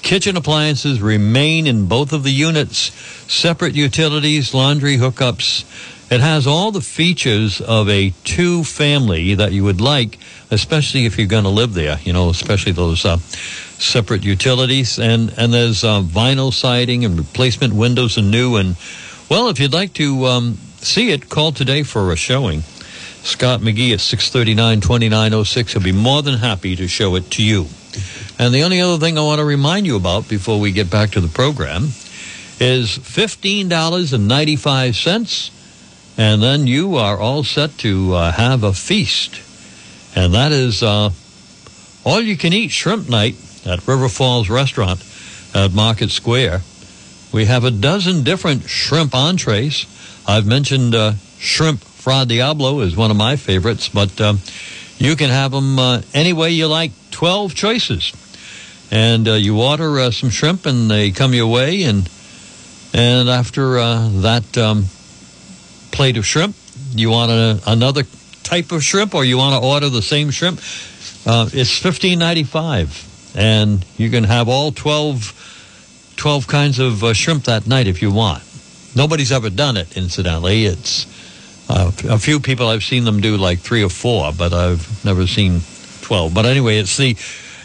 Kitchen 0.05 0.37
appliances 0.37 1.01
remain 1.01 1.65
in 1.65 1.87
both 1.87 2.13
of 2.13 2.21
the 2.21 2.29
units, 2.29 2.93
separate 3.27 3.73
utilities, 3.73 4.53
laundry 4.53 4.97
hookups. 4.97 5.65
It 6.11 6.21
has 6.21 6.45
all 6.45 6.71
the 6.71 6.79
features 6.79 7.59
of 7.59 7.89
a 7.89 8.13
two 8.23 8.63
family 8.63 9.33
that 9.33 9.51
you 9.51 9.63
would 9.63 9.81
like, 9.81 10.19
especially 10.51 11.07
if 11.07 11.17
you're 11.17 11.25
going 11.25 11.45
to 11.45 11.49
live 11.49 11.73
there, 11.73 11.97
you 12.03 12.13
know, 12.13 12.29
especially 12.29 12.71
those 12.71 13.03
uh, 13.03 13.17
separate 13.79 14.23
utilities. 14.23 14.99
And, 14.99 15.33
and 15.37 15.53
there's 15.53 15.83
uh, 15.83 16.01
vinyl 16.01 16.53
siding 16.53 17.05
and 17.05 17.17
replacement 17.17 17.73
windows 17.73 18.17
and 18.17 18.31
new. 18.31 18.55
And, 18.55 18.75
well, 19.29 19.49
if 19.49 19.59
you'd 19.59 19.73
like 19.73 19.93
to 19.93 20.25
um, 20.25 20.57
see 20.77 21.11
it, 21.11 21.29
call 21.29 21.51
today 21.51 21.83
for 21.83 22.11
a 22.11 22.15
showing. 22.15 22.63
Scott 23.25 23.59
McGee 23.61 23.93
at 23.93 24.01
639 24.01 24.81
2906. 24.81 25.73
He'll 25.73 25.81
be 25.81 25.91
more 25.91 26.21
than 26.21 26.35
happy 26.35 26.75
to 26.75 26.87
show 26.87 27.15
it 27.15 27.31
to 27.31 27.43
you. 27.43 27.65
And 28.37 28.53
the 28.53 28.61
only 28.63 28.81
other 28.81 28.97
thing 28.97 29.17
I 29.17 29.21
want 29.21 29.39
to 29.39 29.45
remind 29.45 29.87
you 29.87 29.95
about 29.95 30.29
before 30.29 30.59
we 30.59 30.71
get 30.71 30.91
back 30.91 31.11
to 31.11 31.21
the 31.21 31.27
program 31.27 31.85
is 32.59 32.97
$15.95. 32.97 35.51
And 36.17 36.41
then 36.41 36.65
you 36.67 36.95
are 36.95 37.17
all 37.17 37.43
set 37.43 37.77
to 37.79 38.13
uh, 38.13 38.31
have 38.31 38.63
a 38.63 38.71
feast. 38.73 39.41
And 40.15 40.33
that 40.33 40.51
is 40.51 40.83
uh, 40.83 41.09
all 42.05 42.21
you 42.21 42.37
can 42.37 42.53
eat 42.53 42.69
shrimp 42.69 43.09
night 43.09 43.35
at 43.65 43.87
River 43.87 44.09
Falls 44.09 44.49
Restaurant 44.49 45.03
at 45.53 45.73
Market 45.73 46.11
Square. 46.11 46.61
We 47.31 47.45
have 47.45 47.63
a 47.63 47.71
dozen 47.71 48.23
different 48.23 48.63
shrimp 48.69 49.13
entrees. 49.13 49.85
I've 50.27 50.45
mentioned 50.45 50.95
uh, 50.95 51.13
shrimp 51.37 51.81
fra 51.81 52.25
diablo 52.25 52.79
is 52.81 52.95
one 52.95 53.11
of 53.11 53.17
my 53.17 53.35
favorites, 53.35 53.89
but 53.89 54.19
um, 54.21 54.39
you 54.97 55.15
can 55.15 55.29
have 55.29 55.51
them 55.51 55.79
uh, 55.79 56.01
any 56.13 56.33
way 56.33 56.51
you 56.51 56.67
like. 56.67 56.91
12 57.11 57.55
choices 57.55 58.11
and 58.91 59.27
uh, 59.27 59.33
you 59.33 59.61
order 59.61 59.99
uh, 59.99 60.11
some 60.11 60.29
shrimp 60.29 60.65
and 60.65 60.89
they 60.91 61.11
come 61.11 61.33
your 61.33 61.47
way 61.47 61.83
and 61.83 62.09
and 62.93 63.29
after 63.29 63.77
uh, 63.77 64.09
that 64.21 64.57
um, 64.57 64.85
plate 65.91 66.17
of 66.17 66.25
shrimp 66.25 66.55
you 66.91 67.09
want 67.09 67.31
a, 67.31 67.59
another 67.67 68.03
type 68.43 68.71
of 68.71 68.83
shrimp 68.83 69.15
or 69.15 69.23
you 69.25 69.37
want 69.37 69.61
to 69.61 69.67
order 69.67 69.89
the 69.89 70.01
same 70.01 70.29
shrimp 70.29 70.59
uh, 71.25 71.49
it's 71.53 71.79
15.95 71.79 73.04
and 73.35 73.85
you 73.97 74.09
can 74.09 74.23
have 74.23 74.47
all 74.47 74.71
12 74.71 76.13
12 76.15 76.47
kinds 76.47 76.79
of 76.79 77.03
uh, 77.03 77.13
shrimp 77.13 77.43
that 77.43 77.67
night 77.67 77.87
if 77.87 78.01
you 78.01 78.11
want 78.11 78.43
nobody's 78.95 79.31
ever 79.31 79.49
done 79.49 79.77
it 79.77 79.97
incidentally 79.97 80.65
it's 80.65 81.05
uh, 81.69 81.91
a 82.09 82.17
few 82.17 82.39
people 82.39 82.67
i've 82.67 82.83
seen 82.83 83.03
them 83.03 83.19
do 83.21 83.37
like 83.37 83.59
three 83.59 83.83
or 83.83 83.89
four 83.89 84.31
but 84.31 84.53
i've 84.53 85.03
never 85.03 85.27
seen 85.27 85.61
12 86.01 86.33
but 86.33 86.45
anyway 86.45 86.77
it's 86.77 86.97
the 86.97 87.15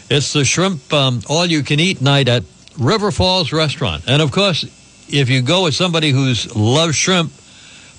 it's 0.09 0.33
the 0.33 0.43
shrimp 0.43 0.91
um, 0.93 1.21
all 1.29 1.45
you 1.45 1.63
can 1.63 1.79
eat 1.79 2.01
night 2.01 2.27
at 2.27 2.43
River 2.77 3.11
Falls 3.11 3.51
Restaurant. 3.51 4.03
And 4.07 4.21
of 4.21 4.31
course, 4.31 4.63
if 5.09 5.29
you 5.29 5.41
go 5.41 5.63
with 5.63 5.75
somebody 5.75 6.11
who's 6.11 6.53
loves 6.55 6.95
shrimp, 6.95 7.31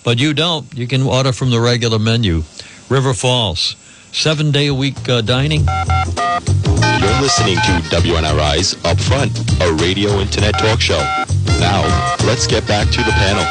but 0.05 0.19
you 0.19 0.35
don't, 0.35 0.73
you 0.77 0.87
can 0.87 1.03
order 1.03 1.33
from 1.33 1.51
the 1.51 1.61
regular 1.61 1.99
menu. 1.99 2.43
River 2.89 3.15
Falls, 3.15 3.77
seven 4.13 4.51
day 4.51 4.69
a 4.69 4.75
week 4.75 5.09
uh, 5.09 5.21
dining. 5.21 5.61
You're 5.61 7.21
listening 7.21 7.57
to 7.57 7.73
WNRI's 7.91 8.75
Upfront, 8.85 9.33
a 9.61 9.73
radio 9.83 10.11
internet 10.21 10.59
talk 10.59 10.81
show. 10.81 10.99
Now, 11.59 11.83
let's 12.27 12.47
get 12.47 12.67
back 12.67 12.89
to 12.91 12.99
the 13.03 13.13
panel. 13.13 13.45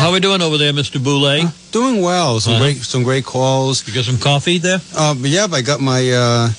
How 0.00 0.08
are 0.10 0.12
we 0.12 0.20
doing 0.20 0.42
over 0.42 0.58
there, 0.58 0.72
Mr. 0.72 1.02
Boulay? 1.02 1.42
Uh, 1.42 1.50
doing 1.72 2.02
well. 2.02 2.40
Some 2.40 2.54
Uh-huh. 2.54 2.62
great, 2.62 2.76
some 2.78 3.02
great 3.02 3.24
calls. 3.24 3.86
You 3.86 3.94
got 3.94 4.04
some 4.04 4.18
coffee 4.18 4.58
there? 4.58 4.80
Uh, 4.96 5.14
but 5.14 5.30
yeah, 5.30 5.46
I 5.50 5.62
got 5.62 5.80
my, 5.80 6.10
uh, 6.10 6.50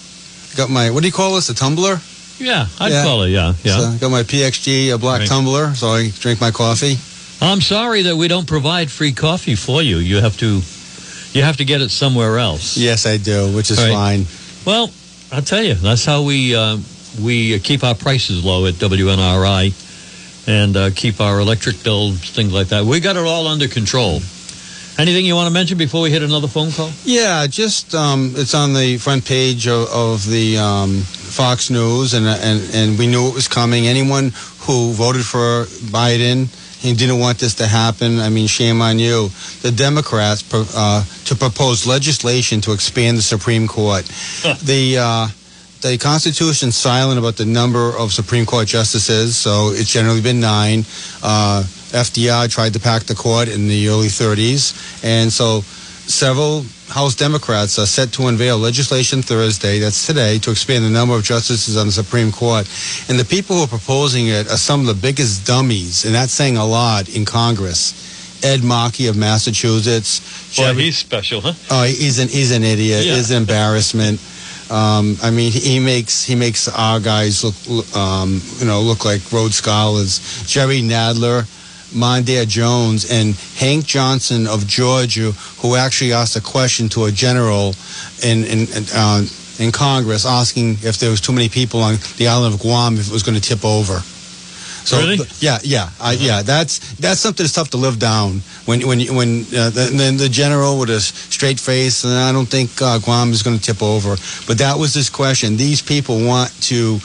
got 0.55 0.69
my. 0.69 0.89
What 0.91 1.01
do 1.01 1.07
you 1.07 1.13
call 1.13 1.36
this? 1.36 1.49
A 1.49 1.53
tumbler. 1.53 1.99
Yeah, 2.39 2.67
I'd 2.79 2.91
Yeah. 2.91 3.03
call 3.03 3.23
it. 3.23 3.29
Yeah, 3.29 3.53
yeah. 3.63 3.77
So 3.77 3.88
I 3.91 3.95
got 3.97 4.11
my 4.11 4.23
PXG, 4.23 4.89
a 4.89 4.97
black 4.97 5.19
Right. 5.21 5.29
tumbler, 5.29 5.73
so 5.75 5.89
I 5.93 6.11
drink 6.19 6.41
my 6.41 6.51
coffee. 6.51 6.97
I'm 7.41 7.61
sorry 7.61 8.03
that 8.03 8.15
we 8.17 8.27
don't 8.27 8.47
provide 8.47 8.89
free 8.91 9.11
coffee 9.11 9.55
for 9.55 9.81
you. 9.81 9.97
You 9.99 10.17
have 10.21 10.38
to, 10.38 10.61
you 11.36 11.43
have 11.43 11.57
to 11.57 11.65
get 11.65 11.81
it 11.81 11.91
somewhere 11.91 12.39
else. 12.39 12.77
Yes, 12.77 13.05
I 13.05 13.17
do, 13.17 13.53
which 13.55 13.69
is 13.69 13.77
Right. 13.77 13.91
fine. 13.91 14.25
Well, 14.65 14.89
I'll 15.31 15.41
tell 15.41 15.61
you, 15.61 15.73
that's 15.75 16.05
how 16.05 16.21
we 16.23 16.55
uh, 16.55 16.77
we 17.21 17.59
keep 17.59 17.83
our 17.83 17.95
prices 17.95 18.43
low 18.43 18.65
at 18.65 18.75
WNRI 18.75 19.73
and 20.47 20.77
uh, 20.77 20.89
keep 20.95 21.19
our 21.19 21.39
electric 21.39 21.83
bills, 21.83 22.17
things 22.31 22.53
like 22.53 22.67
that. 22.67 22.86
We 22.86 22.99
got 22.99 23.15
it 23.17 23.25
all 23.25 23.47
under 23.47 23.67
control. 23.67 24.21
Anything 24.97 25.25
you 25.25 25.36
want 25.36 25.47
to 25.47 25.53
mention 25.53 25.77
before 25.77 26.03
we 26.03 26.09
hit 26.09 26.23
another 26.23 26.47
phone 26.47 26.71
call? 26.71 26.89
Yeah, 27.03 27.47
just 27.47 27.93
um, 27.93 28.31
it's 28.38 28.53
on 28.53 28.73
the 28.73 28.97
front 28.97 29.25
page 29.25 29.67
of, 29.67 29.89
of 29.89 30.25
the 30.25 30.57
um, 30.57 31.01
Fox 31.01 31.69
News, 31.69 32.13
and 32.13 32.25
and 32.25 32.61
and 32.73 32.97
we 32.97 33.07
knew 33.07 33.27
it 33.27 33.33
was 33.33 33.49
coming. 33.49 33.88
Anyone 33.88 34.31
who 34.61 34.93
voted 34.93 35.25
for 35.25 35.65
Biden 35.91 36.47
and 36.86 36.97
didn't 36.97 37.19
want 37.19 37.39
this 37.39 37.55
to 37.55 37.67
happen, 37.67 38.19
I 38.19 38.29
mean, 38.29 38.47
shame 38.47 38.81
on 38.81 38.99
you. 38.99 39.29
The 39.61 39.71
Democrats 39.71 40.43
uh, 40.53 41.03
to 41.25 41.36
propose 41.36 41.88
legislation 41.88 42.61
to 42.61 42.73
expand 42.73 43.17
the 43.17 43.21
Supreme 43.21 43.67
Court. 43.67 44.05
the 44.63 44.97
uh, 44.99 45.27
the 45.81 45.97
Constitution's 45.97 46.75
silent 46.75 47.19
about 47.19 47.36
the 47.38 47.45
number 47.45 47.95
of 47.95 48.11
Supreme 48.11 48.45
Court 48.45 48.67
justices, 48.67 49.36
so 49.36 49.69
it's 49.71 49.91
generally 49.91 50.21
been 50.21 50.39
nine. 50.39 50.79
Uh, 51.21 51.63
FDR 51.91 52.49
tried 52.49 52.73
to 52.73 52.79
pack 52.79 53.03
the 53.03 53.15
court 53.15 53.47
in 53.47 53.67
the 53.67 53.88
early 53.89 54.07
30s, 54.07 55.03
and 55.03 55.31
so 55.31 55.61
several 56.07 56.65
House 56.89 57.15
Democrats 57.15 57.79
are 57.79 57.85
set 57.85 58.11
to 58.13 58.27
unveil 58.27 58.57
legislation 58.57 59.21
Thursday, 59.21 59.79
that's 59.79 60.05
today, 60.05 60.37
to 60.39 60.51
expand 60.51 60.85
the 60.85 60.89
number 60.89 61.15
of 61.15 61.23
justices 61.23 61.77
on 61.77 61.87
the 61.87 61.91
Supreme 61.91 62.31
Court. 62.31 62.67
And 63.09 63.19
the 63.19 63.25
people 63.25 63.55
who 63.55 63.63
are 63.63 63.67
proposing 63.67 64.27
it 64.27 64.47
are 64.51 64.57
some 64.57 64.81
of 64.81 64.85
the 64.87 64.93
biggest 64.93 65.45
dummies, 65.47 66.05
and 66.05 66.13
that's 66.13 66.31
saying 66.31 66.57
a 66.57 66.65
lot 66.65 67.09
in 67.09 67.25
Congress. 67.25 68.13
Ed 68.43 68.63
Markey 68.63 69.07
of 69.07 69.15
Massachusetts. 69.17 70.19
Boy, 70.55 70.63
Chevy- 70.63 70.83
he's 70.83 70.97
special, 70.97 71.41
huh? 71.41 71.53
Oh, 71.71 71.83
he's 71.83 72.19
an 72.19 72.27
he's 72.27 72.51
an 72.51 72.63
idiot. 72.63 73.05
Yeah. 73.05 73.15
He's 73.15 73.31
an 73.31 73.37
embarrassment. 73.37 74.19
Um, 74.69 75.17
I 75.23 75.31
mean, 75.31 75.51
he 75.51 75.79
makes 75.79 76.23
he 76.23 76.35
makes 76.35 76.67
our 76.67 76.99
guys 76.99 77.43
look 77.43 77.95
um, 77.95 78.41
you 78.59 78.65
know 78.65 78.81
look 78.81 79.05
like 79.05 79.31
Rhodes 79.31 79.55
scholars. 79.55 80.43
Jerry 80.45 80.81
Nadler, 80.81 81.47
Mondaire 81.93 82.47
Jones, 82.47 83.09
and 83.11 83.36
Hank 83.57 83.86
Johnson 83.86 84.47
of 84.47 84.67
Georgia, 84.67 85.31
who 85.61 85.75
actually 85.75 86.13
asked 86.13 86.36
a 86.36 86.41
question 86.41 86.89
to 86.89 87.05
a 87.05 87.11
general 87.11 87.75
in 88.23 88.43
in 88.45 88.67
uh, 88.93 89.25
in 89.59 89.71
Congress, 89.71 90.25
asking 90.25 90.77
if 90.81 90.97
there 90.97 91.09
was 91.09 91.21
too 91.21 91.33
many 91.33 91.49
people 91.49 91.81
on 91.81 91.95
the 92.17 92.27
island 92.27 92.53
of 92.53 92.59
Guam 92.59 92.95
if 92.97 93.07
it 93.07 93.13
was 93.13 93.23
going 93.23 93.39
to 93.39 93.41
tip 93.41 93.63
over. 93.63 94.01
So 94.86 94.97
Really? 94.99 95.17
th- 95.17 95.41
yeah, 95.41 95.57
yeah, 95.63 95.89
I, 95.99 96.13
yeah. 96.13 96.43
That's 96.43 96.77
that's 97.01 97.19
something 97.19 97.43
that's 97.43 97.53
tough 97.53 97.71
to 97.71 97.77
live 97.77 97.97
down. 97.97 98.41
When 98.65 98.86
when 98.88 98.99
when 99.15 99.41
uh, 99.49 99.69
the, 99.73 99.89
then 99.91 100.17
the 100.17 100.29
general 100.29 100.77
with 100.79 100.91
a 100.91 100.99
straight 101.01 101.59
face, 101.59 102.03
and 102.05 102.13
I 102.13 102.31
don't 102.31 102.45
think 102.47 102.69
uh, 102.81 102.99
Guam 102.99 103.31
is 103.31 103.41
going 103.41 103.57
to 103.57 103.63
tip 103.63 103.81
over. 103.81 104.15
But 104.47 104.57
that 104.59 104.77
was 104.77 104.93
his 104.93 105.09
question. 105.09 105.57
These 105.57 105.81
people 105.81 106.23
want 106.23 106.51
to 106.69 106.99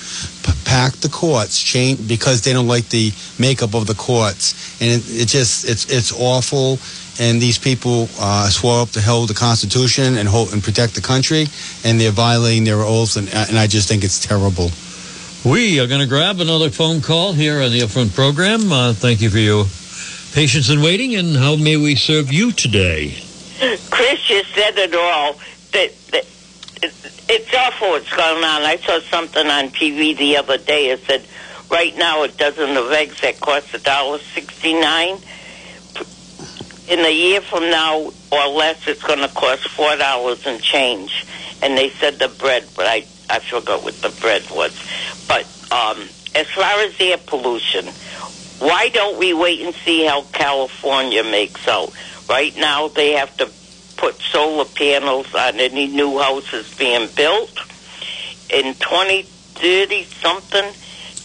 p- 0.45 0.53
pack 0.65 0.93
the 1.01 1.09
courts, 1.09 1.57
change 1.63 2.07
because 2.07 2.43
they 2.43 2.53
don't 2.53 2.69
like 2.69 2.89
the 2.91 3.13
makeup 3.39 3.75
of 3.75 3.87
the 3.87 3.95
courts, 3.95 4.53
and 4.81 4.91
it, 5.01 5.23
it 5.23 5.29
just 5.29 5.65
it's 5.65 5.85
it's 5.91 6.13
awful. 6.13 6.79
and 7.21 7.41
these 7.41 7.59
people 7.59 8.09
uh, 8.21 8.49
swore 8.49 8.81
up 8.83 8.91
to 8.97 9.01
hold 9.01 9.29
the 9.29 9.35
Constitution 9.35 10.17
and 10.19 10.29
hold 10.29 10.53
and 10.53 10.63
protect 10.63 10.95
the 10.95 11.01
country, 11.03 11.47
and 11.85 12.01
they're 12.01 12.13
violating 12.13 12.65
their 12.65 12.81
oaths, 12.81 13.17
and, 13.17 13.29
and 13.35 13.59
I 13.59 13.67
just 13.67 13.89
think 13.89 14.05
it's 14.05 14.21
terrible. 14.21 14.71
We 15.45 15.81
are 15.81 15.87
going 15.87 16.03
to 16.03 16.07
grab 16.07 16.39
another 16.41 16.69
phone 16.69 17.01
call 17.01 17.33
here 17.33 17.63
on 17.63 17.71
the 17.71 17.81
Upfront 17.81 18.15
program. 18.15 18.71
Uh, 18.71 18.93
thank 18.93 19.23
you 19.23 19.31
for 19.31 19.39
your 19.39 19.65
patience 20.35 20.69
in 20.69 20.83
waiting, 20.83 21.15
and 21.15 21.35
how 21.35 21.57
may 21.57 21.79
we 21.79 21.95
serve 21.95 22.31
you 22.31 22.53
today? 22.53 23.17
Chris 23.91 24.21
just 24.21 24.55
said 24.55 24.77
it 24.77 24.95
all. 24.95 25.33
That, 25.73 25.97
that 26.13 26.27
it's 27.31 27.55
awful 27.55 27.89
what's 27.89 28.11
going 28.11 28.45
on. 28.45 28.63
I 28.65 28.77
saw 28.85 29.01
something 29.01 29.47
on 29.47 29.71
TV 29.71 30.15
the 30.15 30.37
other 30.37 30.59
day. 30.59 30.91
It 30.91 31.01
said 31.05 31.25
right 31.71 31.97
now 31.97 32.23
a 32.23 32.29
dozen 32.29 32.77
of 32.77 32.93
eggs 32.93 33.23
that 33.23 33.41
cost 33.41 33.73
a 33.73 33.79
dollar 33.79 34.19
sixty 34.19 34.79
nine. 34.79 35.17
In 36.87 37.01
a 37.01 37.15
year 37.15 37.41
from 37.41 37.71
now 37.71 38.13
or 38.31 38.47
less, 38.49 38.87
it's 38.87 39.03
going 39.03 39.21
to 39.21 39.29
cost 39.29 39.69
four 39.69 39.97
dollars 39.97 40.47
and 40.47 40.61
change. 40.61 41.25
And 41.63 41.79
they 41.79 41.89
said 41.89 42.19
the 42.19 42.29
bread, 42.29 42.69
but 42.77 42.87
I 42.87 43.07
I 43.31 43.39
forgot 43.39 43.85
what 43.85 43.95
the 44.03 44.11
bread 44.21 44.43
was. 44.51 44.77
But 45.29 45.45
um, 45.71 46.09
as 46.35 46.49
far 46.49 46.81
as 46.81 46.95
air 47.01 47.19
pollution, 47.19 47.87
why 48.59 48.89
don't 48.89 49.19
we 49.19 49.33
wait 49.33 49.61
and 49.61 49.75
see 49.75 50.05
how 50.05 50.23
California 50.33 51.25
makes 51.25 51.67
out? 51.67 51.93
Right 52.29 52.57
now, 52.57 52.89
they 52.89 53.13
have 53.13 53.37
to 53.39 53.51
put 53.97 54.17
solar 54.21 54.65
panels 54.65 55.35
on 55.35 55.61
any 55.61 55.87
new 55.87 56.19
houses 56.19 56.73
being 56.77 57.09
built. 57.17 57.57
In 58.51 58.75
2030 58.75 60.05
something, 60.05 60.73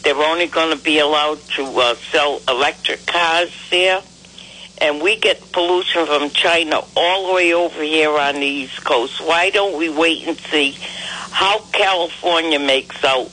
they're 0.04 0.16
only 0.16 0.48
going 0.48 0.76
to 0.78 0.84
be 0.84 1.00
allowed 1.00 1.40
to 1.56 1.64
uh, 1.64 1.96
sell 2.12 2.42
electric 2.48 3.06
cars 3.06 3.52
there. 3.72 4.02
And 4.82 5.02
we 5.02 5.18
get 5.18 5.52
pollution 5.52 6.06
from 6.06 6.30
China 6.32 6.82
all 6.96 7.28
the 7.28 7.34
way 7.34 7.54
over 7.54 7.82
here 7.82 8.12
on 8.12 8.36
the 8.36 8.46
East 8.46 8.84
Coast. 8.84 9.22
Why 9.26 9.50
don't 9.50 9.78
we 9.78 9.90
wait 9.90 10.28
and 10.28 10.38
see 10.38 10.78
how 11.36 11.60
California 11.74 12.58
makes 12.58 13.04
out 13.04 13.30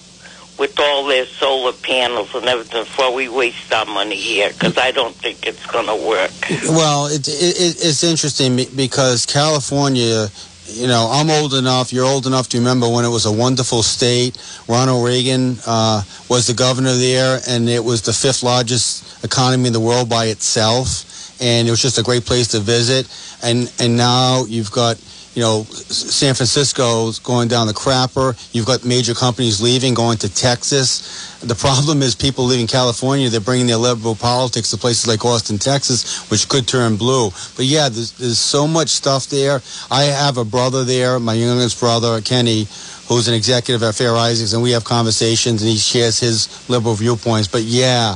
with 0.59 0.75
all 0.81 1.07
their 1.07 1.25
solar 1.25 1.73
panels 1.73 2.35
and 2.35 2.47
everything 2.47 2.83
before 2.83 3.15
we 3.15 3.29
waste 3.29 3.73
our 3.73 3.85
money 3.87 4.17
here? 4.17 4.51
Because 4.51 4.77
I 4.77 4.91
don't 4.91 5.15
think 5.15 5.47
it's 5.47 5.65
going 5.67 5.87
to 5.87 5.95
work. 5.95 6.33
Well, 6.67 7.07
it, 7.07 7.29
it, 7.29 7.77
it's 7.79 8.03
interesting 8.03 8.57
because 8.75 9.25
California, 9.25 10.27
you 10.67 10.89
know, 10.89 11.11
I'm 11.13 11.31
old 11.31 11.55
enough, 11.55 11.93
you're 11.93 12.05
old 12.05 12.27
enough 12.27 12.49
to 12.49 12.59
remember 12.59 12.89
when 12.89 13.05
it 13.05 13.09
was 13.09 13.25
a 13.25 13.33
wonderful 13.33 13.85
state. 13.85 14.37
Ronald 14.67 15.05
Reagan 15.05 15.59
uh, 15.65 16.03
was 16.29 16.49
the 16.49 16.55
governor 16.55 16.95
there, 16.95 17.39
and 17.49 17.69
it 17.69 17.85
was 17.85 18.03
the 18.03 18.13
fifth 18.13 18.43
largest 18.43 19.25
economy 19.25 19.69
in 19.69 19.73
the 19.73 19.81
world 19.81 20.09
by 20.09 20.25
itself. 20.27 21.41
And 21.41 21.69
it 21.69 21.71
was 21.71 21.81
just 21.81 21.99
a 21.99 22.03
great 22.03 22.25
place 22.25 22.49
to 22.49 22.59
visit. 22.59 23.07
And, 23.45 23.73
and 23.79 23.97
now 23.97 24.45
you've 24.45 24.73
got 24.73 24.97
you 25.35 25.41
know, 25.41 25.64
San 25.64 26.35
Francisco's 26.35 27.18
going 27.18 27.49
down 27.49 27.66
the 27.66 27.72
crapper. 27.72 28.37
You've 28.53 28.66
got 28.66 28.85
major 28.85 29.14
companies 29.14 29.62
leaving, 29.62 29.95
going 29.95 30.18
to 30.18 30.33
Texas. 30.33 31.41
The 31.41 31.55
problem 31.55 32.03
is 32.03 32.14
people 32.14 32.45
leaving 32.45 32.66
California, 32.66 33.30
they're 33.30 33.41
bringing 33.41 33.66
their 33.66 33.78
liberal 33.78 34.14
politics 34.14 34.70
to 34.70 34.76
places 34.76 35.07
like 35.07 35.24
Austin, 35.24 35.59
Texas, 35.59 36.30
which 36.30 36.49
could 36.49 36.68
turn 36.68 36.97
blue. 36.97 37.30
But 37.57 37.64
yeah, 37.64 37.89
there's, 37.89 38.12
there's 38.12 38.39
so 38.39 38.68
much 38.68 38.91
stuff 38.91 39.26
there. 39.26 39.61
I 39.91 40.05
have 40.05 40.37
a 40.37 40.45
brother 40.45 40.85
there, 40.85 41.18
my 41.18 41.35
youngest 41.35 41.80
brother, 41.80 42.20
Kenny, 42.20 42.66
who's 43.09 43.26
an 43.26 43.35
executive 43.35 43.83
at 43.83 43.95
Fair 43.95 44.14
Isaacs, 44.14 44.53
and 44.53 44.62
we 44.62 44.72
have 44.72 44.85
conversations, 44.85 45.62
and 45.62 45.70
he 45.70 45.78
shares 45.78 46.20
his 46.20 46.68
liberal 46.68 46.95
viewpoints. 46.95 47.49
But 47.49 47.62
yeah, 47.62 48.14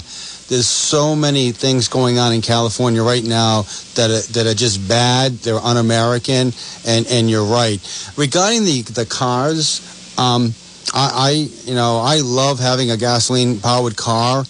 there's 0.48 0.66
so 0.66 1.16
many 1.16 1.50
things 1.50 1.88
going 1.88 2.18
on 2.18 2.32
in 2.32 2.40
California 2.40 3.02
right 3.02 3.24
now 3.24 3.62
that 3.94 4.10
are, 4.10 4.32
that 4.32 4.46
are 4.46 4.54
just 4.54 4.88
bad. 4.88 5.32
They're 5.38 5.58
un-American, 5.58 6.52
and 6.86 7.06
and 7.08 7.28
you're 7.28 7.44
right. 7.44 7.78
Regarding 8.16 8.64
the 8.64 8.82
the 8.82 9.06
cars, 9.06 10.14
um, 10.18 10.54
I, 10.94 11.10
I 11.14 11.30
you 11.64 11.74
know 11.74 11.98
I 11.98 12.20
love 12.20 12.60
having 12.60 12.90
a 12.90 12.96
gasoline 12.96 13.60
powered 13.60 13.96
car. 13.96 14.42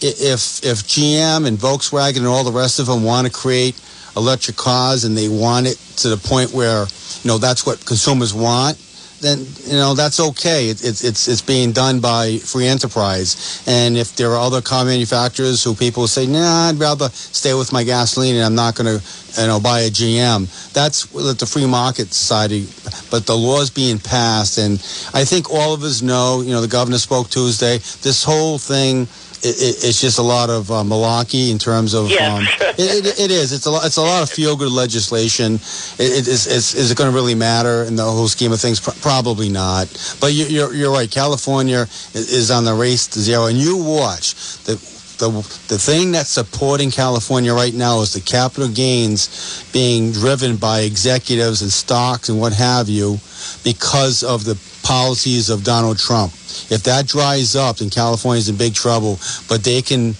If 0.00 0.64
if 0.64 0.82
GM 0.84 1.46
and 1.46 1.56
Volkswagen 1.56 2.18
and 2.18 2.26
all 2.26 2.44
the 2.44 2.52
rest 2.52 2.80
of 2.80 2.86
them 2.86 3.04
want 3.04 3.26
to 3.26 3.32
create 3.32 3.80
electric 4.16 4.56
cars 4.56 5.04
and 5.04 5.16
they 5.16 5.28
want 5.28 5.66
it 5.66 5.76
to 5.96 6.08
the 6.08 6.16
point 6.16 6.52
where 6.52 6.82
you 6.82 7.28
know 7.28 7.38
that's 7.38 7.64
what 7.64 7.84
consumers 7.86 8.34
want 8.34 8.78
then 9.20 9.46
you 9.64 9.72
know 9.72 9.94
that's 9.94 10.20
okay. 10.20 10.68
It, 10.68 10.84
it's 10.84 11.02
it's 11.04 11.28
it's 11.28 11.42
being 11.42 11.72
done 11.72 12.00
by 12.00 12.38
free 12.38 12.66
enterprise. 12.66 13.62
And 13.66 13.96
if 13.96 14.16
there 14.16 14.30
are 14.32 14.38
other 14.38 14.60
car 14.60 14.84
manufacturers 14.84 15.62
who 15.64 15.74
people 15.74 16.06
say, 16.06 16.26
nah, 16.26 16.68
I'd 16.68 16.78
rather 16.78 17.08
stay 17.10 17.54
with 17.54 17.72
my 17.72 17.84
gasoline 17.84 18.36
and 18.36 18.44
I'm 18.44 18.54
not 18.54 18.74
going 18.74 18.98
to 18.98 19.04
you 19.38 19.46
know 19.46 19.60
buy 19.60 19.80
a 19.80 19.90
GM. 19.90 20.72
That's 20.72 21.06
the 21.06 21.46
free 21.46 21.66
market 21.66 22.12
society. 22.12 22.68
But 23.10 23.26
the 23.26 23.36
law 23.36 23.60
is 23.60 23.70
being 23.70 23.98
passed, 23.98 24.58
and 24.58 24.74
I 25.14 25.24
think 25.24 25.50
all 25.50 25.74
of 25.74 25.82
us 25.82 26.02
know. 26.02 26.40
You 26.40 26.52
know, 26.52 26.60
the 26.60 26.68
governor 26.68 26.98
spoke 26.98 27.30
Tuesday. 27.30 27.78
This 27.78 28.24
whole 28.24 28.58
thing 28.58 29.08
it, 29.44 29.84
it's 29.84 30.00
just 30.00 30.18
a 30.18 30.22
lot 30.22 30.50
of 30.50 30.70
uh, 30.70 30.82
malarkey 30.82 31.50
in 31.50 31.58
terms 31.58 31.94
of. 31.94 32.10
Yeah. 32.10 32.34
Um, 32.34 32.44
it, 32.78 33.06
it, 33.06 33.20
it 33.20 33.30
is. 33.30 33.52
It's 33.52 33.66
a 33.66 33.70
lot. 33.70 33.84
It's 33.84 33.96
a 33.96 34.02
lot 34.02 34.22
of 34.22 34.30
feel 34.30 34.56
good 34.56 34.72
legislation. 34.72 35.54
It, 35.54 36.26
is, 36.26 36.46
is, 36.46 36.74
is 36.74 36.90
it 36.90 36.96
going 36.96 37.10
to 37.10 37.14
really 37.14 37.34
matter 37.34 37.84
in 37.84 37.96
the 37.96 38.04
whole 38.04 38.28
scheme 38.28 38.52
of 38.52 38.60
things? 38.60 38.80
Pro- 38.80 38.94
probably 38.94 39.48
not. 39.48 39.86
But 40.20 40.32
you, 40.32 40.46
you're 40.46 40.74
you're 40.74 40.92
right. 40.92 41.10
California 41.10 41.86
is 42.14 42.50
on 42.50 42.64
the 42.64 42.74
race 42.74 43.06
to 43.08 43.20
zero, 43.20 43.46
and 43.46 43.58
you 43.58 43.76
watch 43.76 44.34
the 44.64 44.93
the 45.18 45.30
the 45.68 45.78
thing 45.78 46.12
that's 46.12 46.30
supporting 46.30 46.90
California 46.90 47.52
right 47.52 47.74
now 47.74 48.00
is 48.00 48.12
the 48.12 48.20
capital 48.20 48.68
gains 48.68 49.64
being 49.72 50.12
driven 50.12 50.56
by 50.56 50.80
executives 50.80 51.62
and 51.62 51.70
stocks 51.70 52.28
and 52.28 52.40
what 52.40 52.52
have 52.52 52.88
you 52.88 53.18
because 53.62 54.22
of 54.22 54.44
the 54.44 54.58
policies 54.82 55.50
of 55.50 55.64
Donald 55.64 55.98
Trump. 55.98 56.32
If 56.70 56.82
that 56.84 57.06
dries 57.06 57.56
up, 57.56 57.76
then 57.76 57.90
California's 57.90 58.48
in 58.48 58.56
big 58.56 58.74
trouble. 58.74 59.18
But 59.48 59.64
they 59.64 59.82
can 59.82 60.10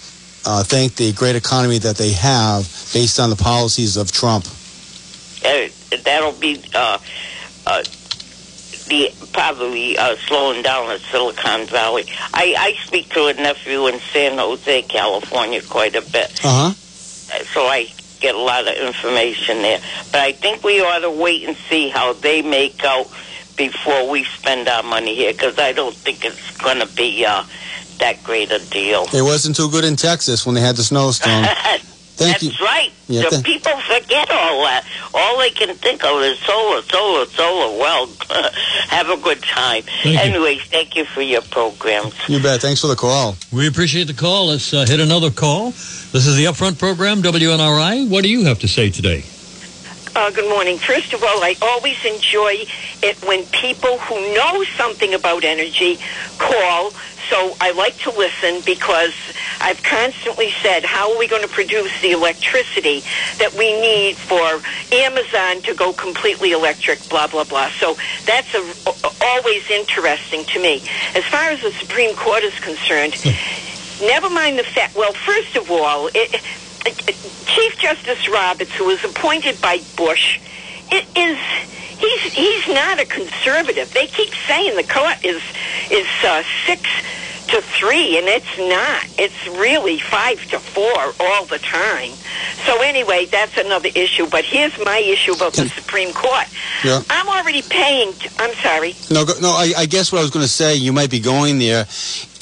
uh, 0.45 0.63
thank 0.63 0.95
the 0.95 1.13
great 1.13 1.35
economy 1.35 1.77
that 1.79 1.97
they 1.97 2.11
have 2.11 2.63
based 2.93 3.19
on 3.19 3.29
the 3.29 3.35
policies 3.35 3.97
of 3.97 4.11
Trump. 4.11 4.45
Uh, 5.43 5.67
that'll 6.03 6.33
be 6.33 6.61
uh, 6.73 6.97
uh, 7.67 7.83
the 8.87 9.11
probably 9.35 9.97
uh, 9.97 10.15
slowing 10.15 10.63
down 10.63 10.89
in 10.89 10.97
Silicon 10.99 11.67
Valley. 11.67 12.05
I, 12.33 12.55
I 12.57 12.73
speak 12.85 13.09
to 13.09 13.25
a 13.25 13.33
nephew 13.33 13.87
in 13.87 13.99
San 13.99 14.37
Jose, 14.37 14.83
California, 14.83 15.61
quite 15.61 15.95
a 15.95 16.01
bit. 16.01 16.39
Uh 16.43 16.71
huh. 16.71 16.73
So 17.53 17.65
I 17.65 17.89
get 18.21 18.33
a 18.33 18.39
lot 18.39 18.65
of 18.65 18.73
information 18.75 19.61
there. 19.61 19.81
But 20.11 20.21
I 20.21 20.31
think 20.31 20.63
we 20.63 20.79
ought 20.79 20.99
to 20.99 21.11
wait 21.11 21.47
and 21.47 21.57
see 21.69 21.89
how 21.89 22.13
they 22.13 22.41
make 22.41 22.83
out 22.85 23.07
before 23.57 24.09
we 24.09 24.23
spend 24.23 24.69
our 24.69 24.83
money 24.83 25.15
here, 25.15 25.33
because 25.33 25.59
I 25.59 25.73
don't 25.73 25.95
think 25.95 26.23
it's 26.23 26.57
going 26.57 26.79
to 26.79 26.87
be 26.95 27.25
uh, 27.25 27.43
that 27.99 28.23
great 28.23 28.51
a 28.51 28.59
deal. 28.59 29.05
It 29.13 29.21
wasn't 29.21 29.57
too 29.57 29.69
good 29.69 29.83
in 29.83 29.97
Texas 29.97 30.45
when 30.45 30.55
they 30.55 30.61
had 30.61 30.77
the 30.77 30.83
snowstorm. 30.83 31.45
Thank 32.15 32.39
That's 32.39 32.59
you. 32.59 32.65
right. 32.65 32.91
Yeah, 33.07 33.23
the 33.23 33.29
th- 33.29 33.43
people 33.43 33.73
forget 33.81 34.31
all 34.31 34.63
that. 34.63 34.85
All 35.13 35.37
they 35.37 35.49
can 35.49 35.75
think 35.75 36.03
of 36.05 36.21
is 36.21 36.39
solar, 36.39 36.81
solar, 36.83 37.25
solar. 37.25 37.77
Well, 37.77 38.07
have 38.87 39.09
a 39.09 39.17
good 39.17 39.43
time. 39.43 39.83
Thank 39.83 40.05
you. 40.05 40.19
Anyways, 40.19 40.63
thank 40.63 40.95
you 40.95 41.05
for 41.05 41.21
your 41.21 41.41
programs. 41.41 42.15
You 42.29 42.41
bet. 42.41 42.61
Thanks 42.61 42.81
for 42.81 42.87
the 42.87 42.95
call. 42.95 43.35
We 43.51 43.67
appreciate 43.67 44.05
the 44.07 44.13
call. 44.13 44.47
Let's 44.47 44.73
uh, 44.73 44.85
hit 44.87 44.99
another 44.99 45.29
call. 45.29 45.71
This 45.71 46.25
is 46.25 46.37
the 46.37 46.45
Upfront 46.45 46.79
program, 46.79 47.21
WNRI. 47.21 48.07
What 48.09 48.23
do 48.23 48.29
you 48.29 48.45
have 48.45 48.59
to 48.59 48.67
say 48.67 48.89
today? 48.89 49.23
Uh, 50.15 50.31
good 50.31 50.47
morning. 50.49 50.77
First 50.77 51.11
of 51.13 51.21
all, 51.21 51.43
I 51.43 51.55
always 51.61 52.03
enjoy 52.05 52.63
it 53.03 53.17
when 53.27 53.43
people 53.47 53.97
who 53.97 54.15
know 54.33 54.63
something 54.77 55.13
about 55.13 55.43
energy 55.43 55.99
call. 56.37 56.91
So 57.29 57.55
I 57.59 57.71
like 57.71 57.97
to 57.99 58.11
listen 58.11 58.61
because 58.65 59.13
I've 59.59 59.81
constantly 59.83 60.51
said, 60.61 60.83
how 60.85 61.11
are 61.13 61.17
we 61.17 61.27
going 61.27 61.41
to 61.41 61.47
produce 61.47 61.91
the 62.01 62.11
electricity 62.11 63.03
that 63.39 63.55
we 63.57 63.73
need 63.79 64.17
for 64.17 64.61
Amazon 64.91 65.63
to 65.63 65.73
go 65.75 65.93
completely 65.93 66.51
electric, 66.51 67.07
blah, 67.09 67.27
blah, 67.27 67.43
blah. 67.43 67.69
So 67.79 67.97
that's 68.27 68.53
a, 68.53 68.73
always 69.21 69.63
interesting 69.71 70.45
to 70.53 70.61
me. 70.61 70.83
As 71.15 71.23
far 71.25 71.49
as 71.49 71.61
the 71.61 71.71
Supreme 71.79 72.15
Court 72.15 72.43
is 72.43 72.53
concerned, 72.61 73.15
hmm. 73.15 74.05
never 74.05 74.29
mind 74.29 74.59
the 74.59 74.63
fact, 74.75 74.95
well, 74.95 75.13
first 75.25 75.55
of 75.55 75.69
all, 75.71 76.09
it, 76.13 76.41
Chief 77.47 77.77
Justice 77.79 78.27
Roberts, 78.29 78.71
who 78.77 78.85
was 78.85 79.03
appointed 79.03 79.59
by 79.61 79.79
Bush, 79.95 80.39
i- 80.91 81.05
is 81.15 81.37
he's 81.99 82.33
he's 82.33 82.67
not 82.67 82.99
a 82.99 83.05
conservative. 83.05 83.93
They 83.93 84.07
keep 84.07 84.33
saying 84.47 84.75
the 84.75 84.83
court 84.83 85.23
is 85.23 85.41
is 85.91 86.07
uh, 86.23 86.43
six 86.65 86.81
to 87.47 87.61
three, 87.61 88.17
and 88.17 88.27
it's 88.27 88.57
not. 88.57 89.05
It's 89.19 89.47
really 89.59 89.99
five 89.99 90.43
to 90.49 90.59
four 90.59 91.13
all 91.19 91.45
the 91.45 91.59
time. 91.59 92.11
So 92.65 92.81
anyway, 92.81 93.25
that's 93.25 93.57
another 93.57 93.89
issue. 93.93 94.27
But 94.27 94.45
here's 94.45 94.77
my 94.83 94.97
issue 94.97 95.33
about 95.33 95.53
the 95.53 95.69
Supreme 95.69 96.11
Court. 96.13 96.47
Yeah. 96.83 97.01
I'm 97.09 97.27
already 97.27 97.61
paying. 97.61 98.13
I'm 98.39 98.53
sorry. 98.55 98.95
No, 99.11 99.25
no. 99.41 99.49
I, 99.49 99.73
I 99.77 99.85
guess 99.85 100.11
what 100.11 100.19
I 100.19 100.21
was 100.21 100.31
going 100.31 100.45
to 100.45 100.51
say, 100.51 100.75
you 100.75 100.91
might 100.91 101.11
be 101.11 101.19
going 101.19 101.59
there. 101.59 101.81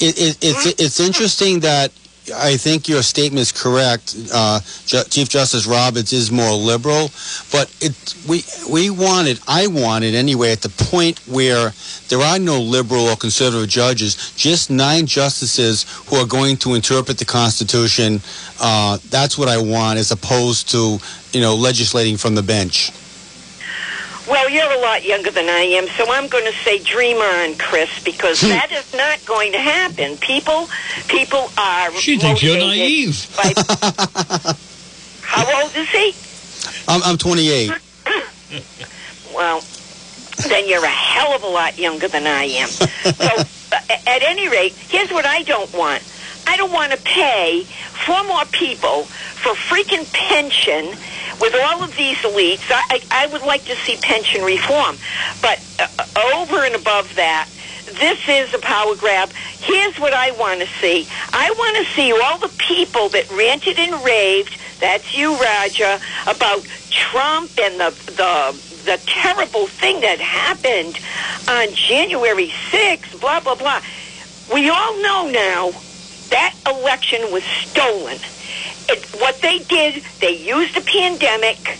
It, 0.00 0.18
it, 0.18 0.38
it's 0.40 0.66
it's 0.80 1.00
interesting 1.00 1.60
that 1.60 1.92
I 2.32 2.56
think 2.56 2.88
your 2.88 3.02
statement 3.02 3.40
is 3.40 3.52
correct. 3.52 4.16
Uh, 4.32 4.60
Ju- 4.86 5.04
Chief 5.10 5.28
Justice 5.28 5.66
Roberts 5.66 6.12
is 6.12 6.30
more 6.30 6.52
liberal, 6.52 7.10
but 7.52 7.74
it 7.80 7.92
we 8.26 8.44
we 8.70 8.88
wanted, 8.88 9.40
I 9.46 9.66
wanted 9.66 10.14
anyway, 10.14 10.52
at 10.52 10.62
the 10.62 10.70
point 10.70 11.18
where 11.26 11.72
there 12.08 12.20
are 12.20 12.38
no 12.38 12.60
liberal 12.60 13.08
or 13.08 13.16
conservative 13.16 13.68
judges, 13.68 14.32
just 14.36 14.70
nine 14.70 15.06
justices 15.06 15.84
who 16.06 16.16
are 16.16 16.26
going 16.26 16.56
to 16.58 16.74
interpret 16.74 17.18
the 17.18 17.24
Constitution. 17.26 18.20
Uh, 18.60 18.98
that's 19.10 19.36
what 19.36 19.48
I 19.48 19.58
want, 19.60 19.98
as 19.98 20.10
opposed 20.10 20.70
to 20.70 20.98
you 21.32 21.40
know 21.40 21.54
legislating 21.54 22.16
from 22.16 22.34
the 22.34 22.42
bench. 22.42 22.90
Well, 24.28 24.48
you're 24.48 24.70
a 24.72 24.80
lot 24.80 25.04
younger 25.04 25.30
than 25.30 25.48
I 25.50 25.60
am, 25.76 25.86
so 25.88 26.10
I'm 26.10 26.28
going 26.28 26.46
to 26.46 26.52
say 26.64 26.78
dream 26.78 27.18
on, 27.18 27.56
Chris, 27.56 27.90
because 28.02 28.40
that 28.40 28.72
is 28.72 28.94
not 28.94 29.24
going 29.26 29.52
to 29.52 29.58
happen. 29.58 30.16
People, 30.16 30.68
people 31.08 31.50
are. 31.58 31.92
She 31.92 32.16
thinks 32.18 32.42
you're 32.42 32.56
naive. 32.56 33.28
by- 33.36 33.52
How 35.22 35.62
old 35.62 35.76
is 35.76 35.88
he? 35.90 36.14
I'm, 36.88 37.02
I'm 37.02 37.18
28. 37.18 37.70
Well, 39.34 39.64
then 40.48 40.68
you're 40.68 40.84
a 40.84 40.88
hell 40.88 41.34
of 41.34 41.42
a 41.42 41.48
lot 41.48 41.76
younger 41.76 42.06
than 42.06 42.24
I 42.24 42.44
am. 42.44 42.68
So, 42.68 42.80
uh, 43.72 43.78
at 44.06 44.22
any 44.22 44.48
rate, 44.48 44.72
here's 44.88 45.10
what 45.10 45.26
I 45.26 45.42
don't 45.42 45.72
want. 45.74 46.02
I 46.46 46.56
don't 46.56 46.72
want 46.72 46.92
to 46.92 46.98
pay 46.98 47.64
four 48.06 48.22
more 48.24 48.44
people 48.46 49.04
for 49.04 49.52
freaking 49.52 50.10
pension 50.12 50.86
with 51.40 51.54
all 51.54 51.82
of 51.82 51.96
these 51.96 52.16
elites. 52.18 52.70
I, 52.70 53.00
I, 53.10 53.24
I 53.24 53.26
would 53.26 53.42
like 53.42 53.64
to 53.64 53.76
see 53.76 53.96
pension 53.96 54.42
reform. 54.42 54.96
But 55.42 55.62
uh, 55.78 56.32
over 56.36 56.64
and 56.64 56.74
above 56.74 57.14
that, 57.16 57.48
this 57.86 58.28
is 58.28 58.52
a 58.54 58.58
power 58.58 58.96
grab. 58.96 59.30
Here's 59.58 59.98
what 59.98 60.12
I 60.12 60.32
want 60.32 60.60
to 60.60 60.66
see. 60.80 61.06
I 61.32 61.50
want 61.50 61.86
to 61.86 61.92
see 61.94 62.12
all 62.12 62.38
the 62.38 62.52
people 62.58 63.08
that 63.10 63.30
ranted 63.30 63.78
and 63.78 64.04
raved, 64.04 64.58
that's 64.80 65.14
you, 65.14 65.36
Roger, 65.38 65.98
about 66.26 66.66
Trump 66.90 67.50
and 67.60 67.78
the, 67.80 67.90
the, 68.06 68.62
the 68.84 69.00
terrible 69.06 69.66
thing 69.66 70.00
that 70.00 70.20
happened 70.20 70.98
on 71.48 71.74
January 71.74 72.48
6th, 72.70 73.20
blah, 73.20 73.40
blah, 73.40 73.54
blah. 73.54 73.80
We 74.52 74.68
all 74.70 75.02
know 75.02 75.30
now 75.30 75.72
that 76.30 76.54
election 76.66 77.32
was 77.32 77.42
stolen. 77.44 78.18
It, 78.88 79.04
what 79.20 79.40
they 79.42 79.58
did, 79.60 80.02
they 80.20 80.36
used 80.36 80.74
the 80.74 80.82
pandemic 80.82 81.78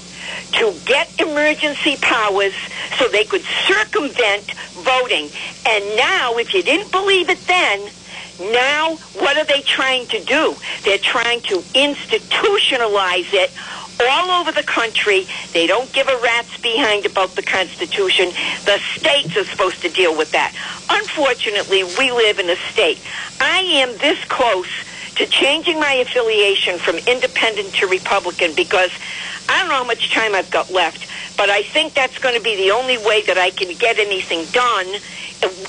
to 0.53 0.81
get 0.87 1.09
emergency 1.21 1.97
powers 2.01 2.55
so 2.99 3.09
they 3.09 3.25
could 3.25 3.43
circumvent 3.67 4.53
voting. 4.75 5.31
And 5.67 5.97
now, 5.97 6.37
if 6.37 6.55
you 6.55 6.63
didn't 6.63 6.93
believe 6.93 7.29
it 7.29 7.47
then, 7.47 7.91
now 8.41 8.97
what 9.15 9.37
are 9.37 9.45
they 9.45 9.63
trying 9.63 10.07
to 10.09 10.25
do? 10.25 10.57
They're 10.85 10.99
trying 10.99 11.41
to 11.43 11.63
institutionalize 11.75 13.33
it 13.33 13.53
all 14.01 14.31
over 14.41 14.53
the 14.53 14.63
country. 14.63 15.27
They 15.53 15.67
don't 15.67 15.93
give 15.93 16.09
a 16.09 16.19
rat's 16.23 16.57
behind 16.63 17.07
about 17.07 17.37
the 17.37 17.43
Constitution. 17.43 18.33
The 18.65 18.79
states 18.97 19.37
are 19.37 19.45
supposed 19.45 19.83
to 19.83 19.89
deal 19.89 20.17
with 20.17 20.33
that. 20.33 20.55
Unfortunately, 20.89 21.85
we 21.85 22.13
live 22.13 22.39
in 22.39 22.51
a 22.51 22.57
state. 22.73 23.01
I 23.41 23.59
am 23.85 23.97
this 23.99 24.19
close 24.29 24.69
to 25.17 25.27
changing 25.27 25.79
my 25.79 25.93
affiliation 25.95 26.79
from 26.79 26.97
independent 27.07 27.75
to 27.75 27.87
Republican 27.87 28.55
because 28.55 28.91
I 29.49 29.61
don't 29.61 29.69
know 29.69 29.77
how 29.77 29.85
much 29.85 30.13
time 30.13 30.35
I've 30.35 30.51
got 30.51 30.73
left, 30.73 31.07
but 31.37 31.51
I 31.51 31.63
think 31.63 31.95
that's 31.95 32.19
going 32.19 32.35
to 32.35 32.43
be 32.43 32.57
the 32.57 32.73
only 32.73 32.99
way 32.99 33.23
that 33.27 33.39
I 33.39 33.51
can 33.51 33.77
get 33.77 33.99
anything 33.99 34.47
done 34.47 34.87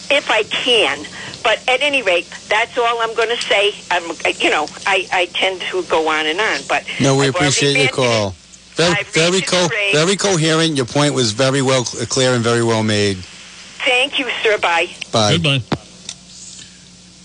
if 0.09 0.31
I 0.31 0.43
can. 0.43 1.05
But 1.45 1.61
at 1.69 1.81
any 1.81 2.01
rate, 2.01 2.25
that's 2.49 2.75
all 2.77 2.99
I'm 3.01 3.13
going 3.15 3.29
to 3.29 3.37
say. 3.37 3.71
I'm, 3.91 4.03
you 4.39 4.49
know, 4.49 4.65
I, 4.87 5.07
I 5.13 5.25
tend 5.27 5.61
to 5.71 5.83
go 5.83 6.09
on 6.09 6.25
and 6.25 6.41
on, 6.41 6.59
but 6.67 6.83
No, 6.99 7.15
we 7.15 7.27
I've 7.27 7.35
appreciate 7.35 7.77
your 7.77 7.89
call. 7.89 8.31
Very, 8.73 9.03
very, 9.03 9.41
co- 9.41 9.67
very 9.93 10.15
coherent. 10.17 10.75
Your 10.75 10.87
point 10.87 11.13
was 11.13 11.31
very 11.33 11.61
well 11.61 11.83
clear 11.85 12.33
and 12.33 12.43
very 12.43 12.63
well 12.63 12.81
made. 12.83 13.17
Thank 13.17 14.17
you, 14.17 14.27
sir. 14.41 14.57
Bye. 14.57 14.89
Bye. 15.13 15.33
Goodbye. 15.37 15.61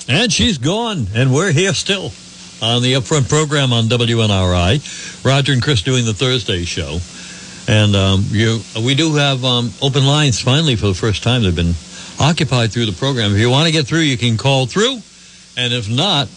And 0.07 0.31
she's 0.31 0.59
gone, 0.59 1.07
and 1.15 1.33
we're 1.33 1.53
here 1.53 1.73
still 1.73 2.13
on 2.63 2.83
the 2.83 2.93
Upfront 2.95 3.29
program 3.29 3.73
on 3.73 3.85
WNRI. 3.85 5.25
Roger 5.25 5.53
and 5.55 5.63
Chris 5.63 5.83
doing 5.83 6.05
the 6.05 6.13
Thursday 6.15 6.65
show. 6.65 6.99
And 7.69 7.97
um, 7.97 8.25
you, 8.31 8.61
we 8.85 8.95
do 8.95 9.15
have 9.15 9.45
um, 9.45 9.73
open 9.81 10.05
lines 10.07 10.41
finally 10.41 10.77
for 10.77 10.89
the 10.89 10.95
first 10.95 11.23
time. 11.23 11.43
They've 11.43 11.57
been 11.57 11.75
occupied 12.21 12.71
through 12.71 12.87
the 12.87 12.93
program. 12.93 13.33
If 13.33 13.39
you 13.39 13.51
want 13.51 13.67
to 13.67 13.73
get 13.73 13.87
through, 13.87 14.01
you 14.01 14.19
can 14.19 14.37
call 14.37 14.67
through. 14.67 14.99
And 15.57 15.73
if 15.73 15.89
not, 15.89 16.29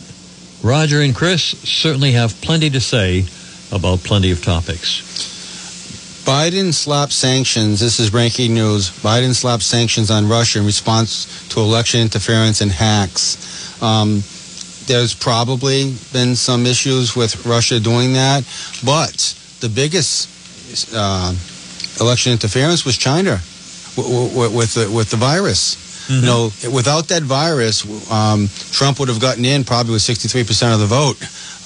Roger 0.63 1.01
and 1.01 1.13
Chris 1.13 1.43
certainly 1.43 2.13
have 2.13 2.39
plenty 2.41 2.69
to 2.69 2.79
say 2.79 3.25
about 3.71 3.99
plenty 3.99 4.31
of 4.31 4.41
topics. 4.41 5.01
Biden 6.25 6.73
slapped 6.73 7.11
sanctions. 7.11 7.81
This 7.81 7.99
is 7.99 8.09
breaking 8.09 8.53
news. 8.53 8.89
Biden 8.89 9.35
slapped 9.35 9.63
sanctions 9.63 10.09
on 10.09 10.29
Russia 10.29 10.59
in 10.59 10.65
response 10.65 11.49
to 11.49 11.59
election 11.59 11.99
interference 11.99 12.61
and 12.61 12.71
hacks. 12.71 13.81
Um, 13.83 14.23
there's 14.85 15.13
probably 15.13 15.93
been 16.13 16.37
some 16.37 16.65
issues 16.65 17.13
with 17.13 17.45
Russia 17.45 17.79
doing 17.79 18.13
that, 18.13 18.43
but 18.85 19.35
the 19.59 19.67
biggest 19.67 20.29
uh, 20.95 21.33
election 21.99 22.31
interference 22.31 22.85
was 22.85 22.97
China 22.97 23.41
with 23.97 24.73
the, 24.73 24.91
with 24.93 25.09
the 25.09 25.17
virus. 25.17 25.91
You 26.09 26.21
know, 26.21 26.51
without 26.73 27.07
that 27.07 27.23
virus, 27.23 27.85
um, 28.11 28.49
Trump 28.71 28.99
would 28.99 29.07
have 29.07 29.21
gotten 29.21 29.45
in 29.45 29.63
probably 29.63 29.93
with 29.93 30.01
63% 30.01 30.73
of 30.73 30.81
the 30.81 30.85
vote. 30.85 31.15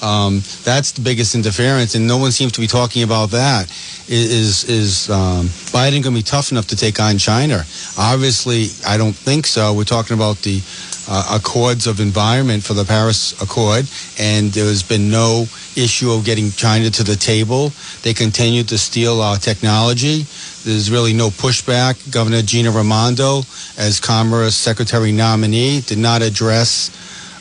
Um, 0.00 0.42
that's 0.62 0.92
the 0.92 1.00
biggest 1.00 1.34
interference, 1.34 1.96
and 1.96 2.06
no 2.06 2.18
one 2.18 2.30
seems 2.30 2.52
to 2.52 2.60
be 2.60 2.68
talking 2.68 3.02
about 3.02 3.30
that. 3.30 3.68
Is 4.08 4.64
is 4.64 5.10
um, 5.10 5.46
Biden 5.74 6.02
going 6.02 6.14
to 6.14 6.20
be 6.20 6.22
tough 6.22 6.52
enough 6.52 6.68
to 6.68 6.76
take 6.76 7.00
on 7.00 7.18
China? 7.18 7.64
Obviously, 7.98 8.68
I 8.86 8.96
don't 8.96 9.14
think 9.14 9.46
so. 9.46 9.74
We're 9.74 9.84
talking 9.84 10.14
about 10.14 10.36
the 10.38 10.62
uh, 11.08 11.36
Accords 11.36 11.86
of 11.86 12.00
Environment 12.00 12.62
for 12.62 12.74
the 12.74 12.84
Paris 12.84 13.34
Accord, 13.42 13.86
and 14.20 14.52
there's 14.52 14.82
been 14.82 15.10
no 15.10 15.46
issue 15.76 16.12
of 16.12 16.24
getting 16.24 16.50
China 16.52 16.90
to 16.90 17.02
the 17.02 17.16
table. 17.16 17.72
They 18.02 18.14
continue 18.14 18.62
to 18.64 18.78
steal 18.78 19.20
our 19.20 19.36
technology. 19.36 20.26
There's 20.64 20.90
really 20.90 21.12
no 21.12 21.28
pushback. 21.30 22.10
Governor 22.10 22.42
Gina 22.42 22.70
Raimondo, 22.70 23.38
as 23.78 24.00
Commerce 24.00 24.54
Secretary 24.56 25.12
nominee, 25.12 25.80
did 25.80 25.98
not 25.98 26.20
address 26.22 26.90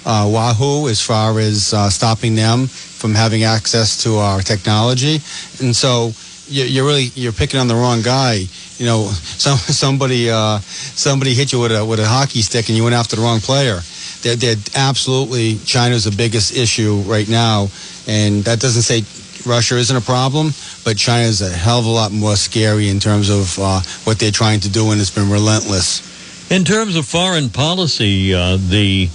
uh, 0.06 0.26
Huawei 0.26 0.90
as 0.90 1.02
far 1.02 1.40
as 1.40 1.74
uh, 1.74 1.90
stopping 1.90 2.36
them 2.36 2.68
from 2.68 3.14
having 3.14 3.44
access 3.44 4.02
to 4.04 4.18
our 4.18 4.42
technology. 4.42 5.20
And 5.60 5.76
so 5.76 6.14
you- 6.48 6.64
you're 6.64 6.86
really 6.86 7.12
you're 7.16 7.34
picking 7.34 7.60
on 7.60 7.68
the 7.68 7.76
wrong 7.76 8.02
guy. 8.02 8.48
You 8.78 8.86
know, 8.86 9.08
some 9.12 9.58
somebody 9.58 10.30
uh, 10.30 10.60
somebody 10.60 11.34
hit 11.34 11.52
you 11.52 11.60
with 11.60 11.72
a 11.72 11.84
with 11.84 12.00
a 12.00 12.06
hockey 12.08 12.42
stick 12.42 12.70
and 12.70 12.78
you 12.78 12.84
went 12.84 12.96
after 12.96 13.16
the 13.16 13.22
wrong 13.22 13.40
player. 13.42 13.82
They're, 14.22 14.36
they're 14.36 14.56
absolutely 14.76 15.58
China's 15.66 16.06
the 16.06 16.12
biggest 16.12 16.56
issue 16.56 17.02
right 17.06 17.28
now, 17.28 17.68
and 18.08 18.44
that 18.46 18.60
doesn't 18.60 18.82
say 18.84 19.04
Russia 19.48 19.78
isn't 19.78 19.96
a 19.96 20.02
problem, 20.02 20.52
but 20.84 20.98
China's 20.98 21.42
a 21.42 21.50
hell 21.50 21.80
of 21.80 21.86
a 21.86 21.90
lot 21.90 22.12
more 22.12 22.36
scary 22.36 22.90
in 22.90 23.00
terms 23.00 23.30
of 23.30 23.58
uh, 23.60 23.82
what 24.04 24.20
they're 24.20 24.32
trying 24.32 24.60
to 24.62 24.70
do, 24.70 24.92
and 24.92 25.00
it's 25.02 25.10
been 25.10 25.30
relentless. 25.30 26.52
In 26.52 26.64
terms 26.64 26.96
of 26.96 27.06
foreign 27.06 27.50
policy, 27.50 28.34
uh, 28.34 28.58
the 28.58 29.08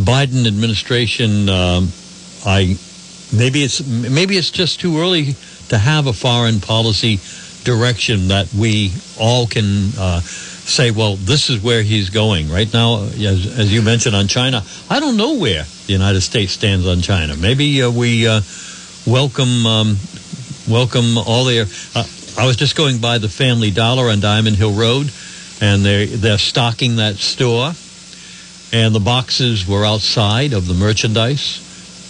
Biden 0.00 0.46
administration, 0.46 1.48
um, 1.48 1.88
I 2.44 2.76
maybe 3.32 3.62
it's 3.62 3.86
maybe 3.86 4.36
it's 4.36 4.50
just 4.50 4.80
too 4.80 4.98
early 4.98 5.34
to 5.68 5.78
have 5.78 6.06
a 6.06 6.12
foreign 6.12 6.60
policy 6.60 7.20
direction 7.64 8.28
that 8.28 8.52
we 8.52 8.92
all 9.18 9.46
can 9.46 9.90
uh, 9.98 10.20
say, 10.20 10.90
well, 10.90 11.16
this 11.16 11.50
is 11.50 11.62
where 11.62 11.82
he's 11.82 12.10
going. 12.10 12.50
Right 12.50 12.72
now, 12.72 13.04
as, 13.04 13.58
as 13.58 13.72
you 13.72 13.82
mentioned 13.82 14.16
on 14.16 14.26
China, 14.26 14.62
I 14.90 15.00
don't 15.00 15.16
know 15.16 15.38
where 15.38 15.64
the 15.86 15.92
United 15.92 16.20
States 16.20 16.52
stands 16.52 16.86
on 16.86 17.00
China. 17.00 17.36
Maybe 17.36 17.82
uh, 17.82 17.90
we 17.90 18.26
uh, 18.26 18.40
welcome 19.06 19.66
um, 19.66 19.96
welcome 20.68 21.18
all 21.18 21.44
there. 21.44 21.66
Uh, 21.94 22.04
I 22.38 22.46
was 22.46 22.56
just 22.56 22.76
going 22.76 22.98
by 22.98 23.18
the 23.18 23.28
Family 23.28 23.70
Dollar 23.70 24.10
on 24.10 24.20
Diamond 24.20 24.56
Hill 24.56 24.72
Road, 24.72 25.10
and 25.60 25.84
they 25.84 26.06
they're 26.06 26.38
stocking 26.38 26.96
that 26.96 27.16
store, 27.16 27.72
and 28.72 28.94
the 28.94 29.00
boxes 29.00 29.66
were 29.66 29.84
outside 29.84 30.52
of 30.52 30.66
the 30.66 30.74
merchandise. 30.74 31.60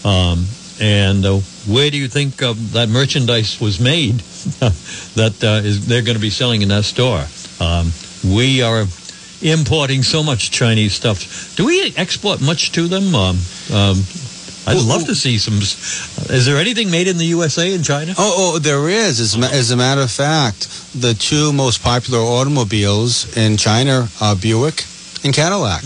Um, 0.04 0.46
and 0.80 1.24
uh, 1.24 1.38
where 1.68 1.90
do 1.90 1.96
you 1.96 2.08
think 2.08 2.42
uh, 2.42 2.54
that 2.72 2.88
merchandise 2.88 3.60
was 3.60 3.78
made? 3.78 4.14
that 5.14 5.38
uh, 5.42 5.66
is 5.66 5.86
they're 5.86 6.02
going 6.02 6.16
to 6.16 6.22
be 6.22 6.30
selling 6.30 6.62
in 6.62 6.68
that 6.68 6.84
store. 6.84 7.24
Um, 7.60 7.92
we 8.24 8.62
are 8.62 8.86
importing 9.40 10.02
so 10.02 10.22
much 10.22 10.50
Chinese 10.50 10.94
stuff. 10.94 11.56
Do 11.56 11.66
we 11.66 11.94
export 11.96 12.40
much 12.40 12.72
to 12.72 12.88
them? 12.88 13.14
Um, 13.14 13.38
I'd 14.66 14.82
love 14.82 15.06
to 15.06 15.14
see 15.14 15.38
some. 15.38 15.54
Is 15.54 16.46
there 16.46 16.56
anything 16.56 16.90
made 16.90 17.08
in 17.08 17.18
the 17.18 17.24
USA 17.26 17.72
in 17.74 17.82
China? 17.82 18.14
Oh, 18.16 18.54
oh 18.54 18.58
there 18.58 18.88
is. 18.88 19.20
As, 19.20 19.36
as 19.36 19.70
a 19.70 19.76
matter 19.76 20.00
of 20.00 20.10
fact, 20.10 20.68
the 20.94 21.14
two 21.14 21.52
most 21.52 21.82
popular 21.82 22.20
automobiles 22.20 23.36
in 23.36 23.56
China 23.56 24.08
are 24.20 24.36
Buick 24.36 24.84
and 25.24 25.34
Cadillac. 25.34 25.82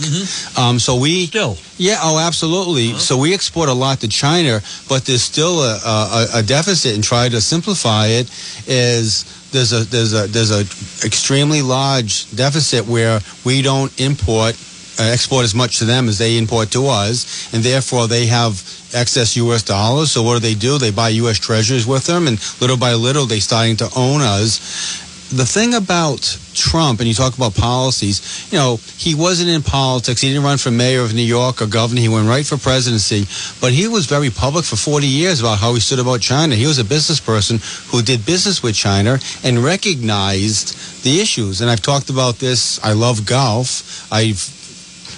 Um, 0.57 0.79
so 0.79 0.95
we 0.95 1.27
still, 1.27 1.57
yeah, 1.77 1.97
oh, 2.01 2.19
absolutely. 2.19 2.93
So 2.93 3.17
we 3.17 3.33
export 3.33 3.69
a 3.69 3.73
lot 3.73 3.99
to 4.01 4.07
China, 4.07 4.61
but 4.89 5.05
there's 5.05 5.23
still 5.23 5.61
a, 5.61 5.79
a, 5.85 6.27
a 6.35 6.43
deficit. 6.43 6.95
And 6.95 7.03
try 7.03 7.29
to 7.29 7.41
simplify 7.41 8.07
it 8.07 8.29
is 8.67 9.25
there's 9.51 9.73
a 9.73 9.83
there's 9.85 10.13
a 10.13 10.27
there's 10.27 10.51
a 10.51 10.61
extremely 11.05 11.61
large 11.61 12.29
deficit 12.35 12.85
where 12.85 13.21
we 13.45 13.61
don't 13.61 13.97
import 13.99 14.55
Uh, 14.99 15.03
export 15.03 15.43
as 15.43 15.53
much 15.53 15.77
to 15.77 15.85
them 15.85 16.07
as 16.09 16.17
they 16.17 16.37
import 16.39 16.71
to 16.71 16.87
us, 16.87 17.53
and 17.53 17.63
therefore 17.63 18.07
they 18.07 18.25
have 18.25 18.53
excess 18.95 19.37
U.S. 19.37 19.61
dollars. 19.61 20.11
So 20.11 20.23
what 20.23 20.33
do 20.33 20.39
they 20.39 20.55
do? 20.55 20.79
They 20.79 20.89
buy 20.89 21.09
U.S. 21.09 21.37
treasuries 21.37 21.85
with 21.85 22.05
them, 22.07 22.27
and 22.27 22.39
little 22.59 22.77
by 22.77 22.93
little 22.95 23.25
they're 23.25 23.39
starting 23.39 23.77
to 23.77 23.89
own 23.95 24.21
us. 24.21 25.05
The 25.29 25.45
thing 25.45 25.73
about 25.73 26.39
Trump, 26.53 26.99
and 26.99 27.07
you 27.07 27.13
talk 27.13 27.37
about 27.37 27.53
policies, 27.53 28.49
you 28.51 28.57
know, 28.57 28.79
he 28.97 29.13
wasn't 29.13 29.49
in 29.49 29.61
politics. 29.61 30.21
He 30.21 30.29
didn't 30.29 30.45
run 30.45 30.57
for 30.57 30.71
mayor 30.71 31.01
of 31.01 31.13
New 31.13 31.21
York 31.21 31.61
or 31.61 31.67
governor. 31.67 31.99
He 32.01 32.09
went 32.09 32.27
right 32.27 32.45
for 32.45 32.57
presidency. 32.57 33.27
But 33.59 33.73
he 33.73 33.87
was 33.87 34.05
very 34.05 34.29
public 34.29 34.63
for 34.63 34.77
40 34.77 35.05
years 35.05 35.41
about 35.41 35.59
how 35.59 35.73
he 35.73 35.81
stood 35.81 35.99
about 35.99 36.21
China. 36.21 36.55
He 36.55 36.65
was 36.65 36.79
a 36.79 36.85
business 36.85 37.19
person 37.19 37.59
who 37.91 38.01
did 38.01 38.25
business 38.25 38.63
with 38.63 38.73
China 38.73 39.19
and 39.43 39.59
recognized 39.59 41.03
the 41.03 41.19
issues. 41.19 41.61
And 41.61 41.69
I've 41.69 41.81
talked 41.81 42.09
about 42.09 42.39
this. 42.39 42.83
I 42.83 42.93
love 42.93 43.25
golf. 43.25 44.07
I've 44.11 44.56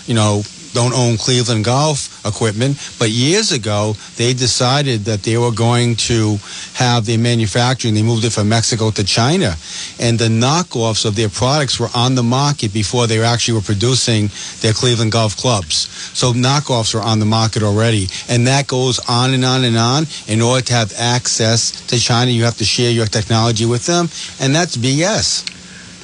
you 0.10 0.16
know, 0.16 0.42
don't 0.74 0.94
own 0.94 1.18
Cleveland 1.18 1.66
golf 1.66 2.26
equipment, 2.26 2.78
but 2.98 3.10
years 3.12 3.52
ago 3.52 3.94
they 4.18 4.34
decided 4.34 5.02
that 5.02 5.22
they 5.22 5.38
were 5.38 5.52
going 5.52 5.96
to 5.96 6.38
have 6.74 7.06
their 7.06 7.20
manufacturing. 7.20 7.94
They 7.94 8.02
moved 8.02 8.26
it 8.26 8.32
from 8.32 8.50
Mexico 8.50 8.90
to 8.92 9.04
China, 9.04 9.56
and 10.00 10.18
the 10.18 10.28
knockoffs 10.28 11.06
of 11.06 11.16
their 11.16 11.30
products 11.30 11.80
were 11.80 11.90
on 11.94 12.16
the 12.16 12.24
market 12.24 12.74
before 12.74 13.06
they 13.06 13.22
actually 13.22 13.54
were 13.54 13.62
producing 13.62 14.30
their 14.62 14.74
Cleveland 14.74 15.12
golf 15.12 15.38
clubs. 15.38 15.76
So 16.18 16.34
knockoffs 16.34 16.96
are 16.96 17.04
on 17.04 17.20
the 17.20 17.26
market 17.26 17.62
already, 17.62 18.08
and 18.28 18.48
that 18.48 18.68
goes 18.68 19.00
on 19.08 19.34
and 19.36 19.46
on 19.46 19.64
and 19.64 19.78
on. 19.78 20.06
In 20.28 20.42
order 20.42 20.66
to 20.66 20.74
have 20.74 20.92
access 20.98 21.86
to 21.88 22.00
China, 22.00 22.32
you 22.32 22.46
have 22.46 22.58
to 22.58 22.66
share 22.66 22.92
your 22.92 23.06
technology 23.06 23.68
with 23.68 23.86
them, 23.86 24.10
and 24.40 24.56
that's 24.56 24.76
BS. 24.76 25.48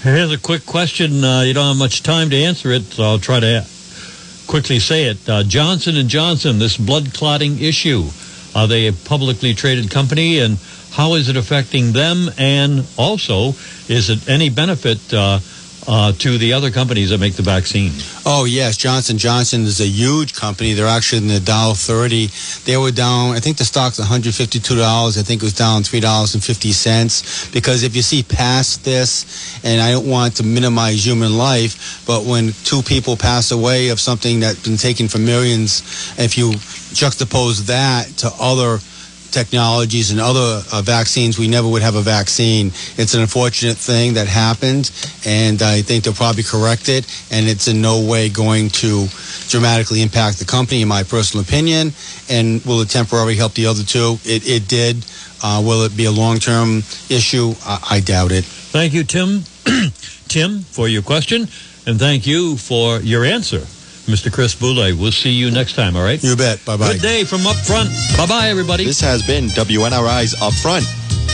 Here's 0.03 0.31
a 0.31 0.37
quick 0.37 0.67
question. 0.67 1.23
Uh, 1.23 1.41
you 1.41 1.53
don't 1.55 1.69
have 1.69 1.77
much 1.77 2.03
time 2.03 2.29
to 2.29 2.35
answer 2.35 2.71
it, 2.71 2.83
so 2.83 3.03
I'll 3.03 3.17
try 3.17 3.39
to 3.39 3.65
quickly 4.47 4.79
say 4.79 5.05
it. 5.05 5.27
Uh, 5.27 5.43
Johnson 5.43 5.97
and 5.97 6.09
Johnson, 6.09 6.59
this 6.59 6.77
blood 6.77 7.13
clotting 7.13 7.59
issue, 7.59 8.05
are 8.55 8.67
they 8.67 8.87
a 8.87 8.93
publicly 8.93 9.53
traded 9.53 9.91
company, 9.91 10.39
and 10.39 10.57
how 10.91 11.15
is 11.15 11.29
it 11.29 11.35
affecting 11.35 11.91
them? 11.91 12.29
And 12.37 12.85
also, 12.97 13.49
is 13.89 14.09
it 14.09 14.29
any 14.29 14.49
benefit 14.49 15.13
uh, 15.13 15.39
uh, 15.87 16.11
to 16.13 16.37
the 16.37 16.53
other 16.53 16.71
companies 16.71 17.09
that 17.09 17.19
make 17.19 17.33
the 17.33 17.43
vaccine? 17.43 17.91
Oh 18.25 18.45
yes, 18.45 18.77
Johnson 18.77 19.17
Johnson 19.17 19.61
is 19.61 19.79
a 19.81 19.87
huge 19.87 20.33
company. 20.33 20.73
They're 20.73 20.87
actually 20.87 21.23
in 21.23 21.27
the 21.27 21.39
Dow 21.39 21.73
thirty. 21.73 22.29
They 22.65 22.77
were 22.77 22.91
down. 22.91 23.35
I 23.35 23.39
think 23.39 23.57
the 23.57 23.65
stock's 23.65 23.99
one 23.99 24.07
hundred 24.07 24.33
fifty 24.33 24.59
two 24.59 24.75
dollars. 24.75 25.17
I 25.17 25.21
think 25.21 25.41
it 25.41 25.45
was 25.45 25.53
down 25.53 25.83
three 25.83 25.99
dollars 25.99 26.33
and 26.33 26.43
fifty 26.43 26.71
cents. 26.71 27.49
Because 27.51 27.83
if 27.83 27.95
you 27.95 28.01
see 28.01 28.23
past 28.23 28.83
this, 28.83 29.59
and 29.63 29.81
I 29.81 29.91
don't 29.91 30.09
want 30.09 30.37
to 30.37 30.43
minimize 30.43 31.05
human 31.05 31.37
life, 31.37 32.03
but 32.07 32.25
when 32.25 32.53
two 32.63 32.81
people 32.81 33.15
pass 33.15 33.51
away 33.51 33.89
of 33.89 33.99
something 33.99 34.39
that's 34.39 34.63
been 34.63 34.77
taken 34.77 35.07
for 35.07 35.19
millions, 35.19 36.15
if 36.17 36.37
you 36.37 36.51
juxtapose 36.95 37.67
that 37.67 38.07
to 38.17 38.31
other 38.39 38.79
technologies 39.31 40.11
and 40.11 40.19
other 40.19 40.61
uh, 40.71 40.81
vaccines, 40.81 41.37
we 41.37 41.47
never 41.47 41.67
would 41.67 41.81
have 41.81 41.95
a 41.95 42.01
vaccine. 42.01 42.67
It's 42.97 43.13
an 43.13 43.21
unfortunate 43.21 43.77
thing 43.77 44.13
that 44.15 44.27
happened, 44.27 44.91
and 45.25 45.61
I 45.61 45.81
think 45.81 46.03
they'll 46.03 46.13
probably 46.13 46.43
correct 46.43 46.89
it. 46.89 47.05
And 47.31 47.47
it's 47.47 47.67
in 47.67 47.81
no 47.81 48.05
way 48.05 48.29
going 48.29 48.69
to 48.81 49.07
dramatically 49.47 50.01
impact 50.01 50.39
the 50.39 50.45
company, 50.45 50.81
in 50.81 50.87
my 50.87 51.03
personal 51.03 51.43
opinion. 51.43 51.91
And 52.29 52.63
will 52.65 52.81
it 52.81 52.89
temporarily 52.89 53.35
help 53.35 53.53
the 53.53 53.67
other 53.67 53.83
two? 53.83 54.17
It, 54.23 54.47
it 54.47 54.67
did. 54.67 55.05
Uh, 55.43 55.61
will 55.63 55.83
it 55.83 55.95
be 55.95 56.05
a 56.05 56.11
long 56.11 56.39
term 56.39 56.79
issue? 57.09 57.53
I, 57.65 57.87
I 57.91 57.99
doubt 57.99 58.31
it. 58.31 58.45
Thank 58.45 58.93
you, 58.93 59.03
Tim. 59.03 59.43
Tim, 60.27 60.59
for 60.61 60.87
your 60.87 61.01
question, 61.01 61.47
and 61.85 61.99
thank 61.99 62.25
you 62.25 62.57
for 62.57 62.99
your 62.99 63.23
answer. 63.23 63.65
Mr. 64.05 64.31
Chris 64.31 64.53
Boulay. 64.55 64.93
We'll 64.93 65.11
see 65.11 65.31
you 65.31 65.49
next 65.51 65.73
time, 65.73 65.95
all 65.95 66.03
right? 66.03 66.21
You 66.23 66.35
bet. 66.35 66.63
Bye 66.65 66.77
bye. 66.77 66.93
Good 66.93 67.01
day 67.01 67.23
from 67.23 67.45
up 67.47 67.57
front. 67.57 67.89
Bye 68.17 68.27
bye, 68.27 68.49
everybody. 68.49 68.85
This 68.85 69.01
has 69.01 69.25
been 69.25 69.45
WNRI's 69.47 70.35
Upfront, 70.35 70.85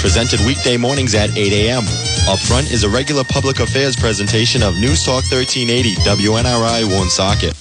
presented 0.01 0.39
weekday 0.41 0.78
mornings 0.78 1.13
at 1.13 1.36
8 1.38 1.51
a.m. 1.51 1.84
Upfront 2.32 2.72
is 2.72 2.84
a 2.84 2.89
regular 2.89 3.24
public 3.26 3.59
affairs 3.59 3.95
presentation 3.95 4.63
of 4.63 4.76
News 4.80 5.03
Talk 5.03 5.24
1380 5.30 5.95
WNRI 6.07 6.88
Woonsocket. 6.88 7.61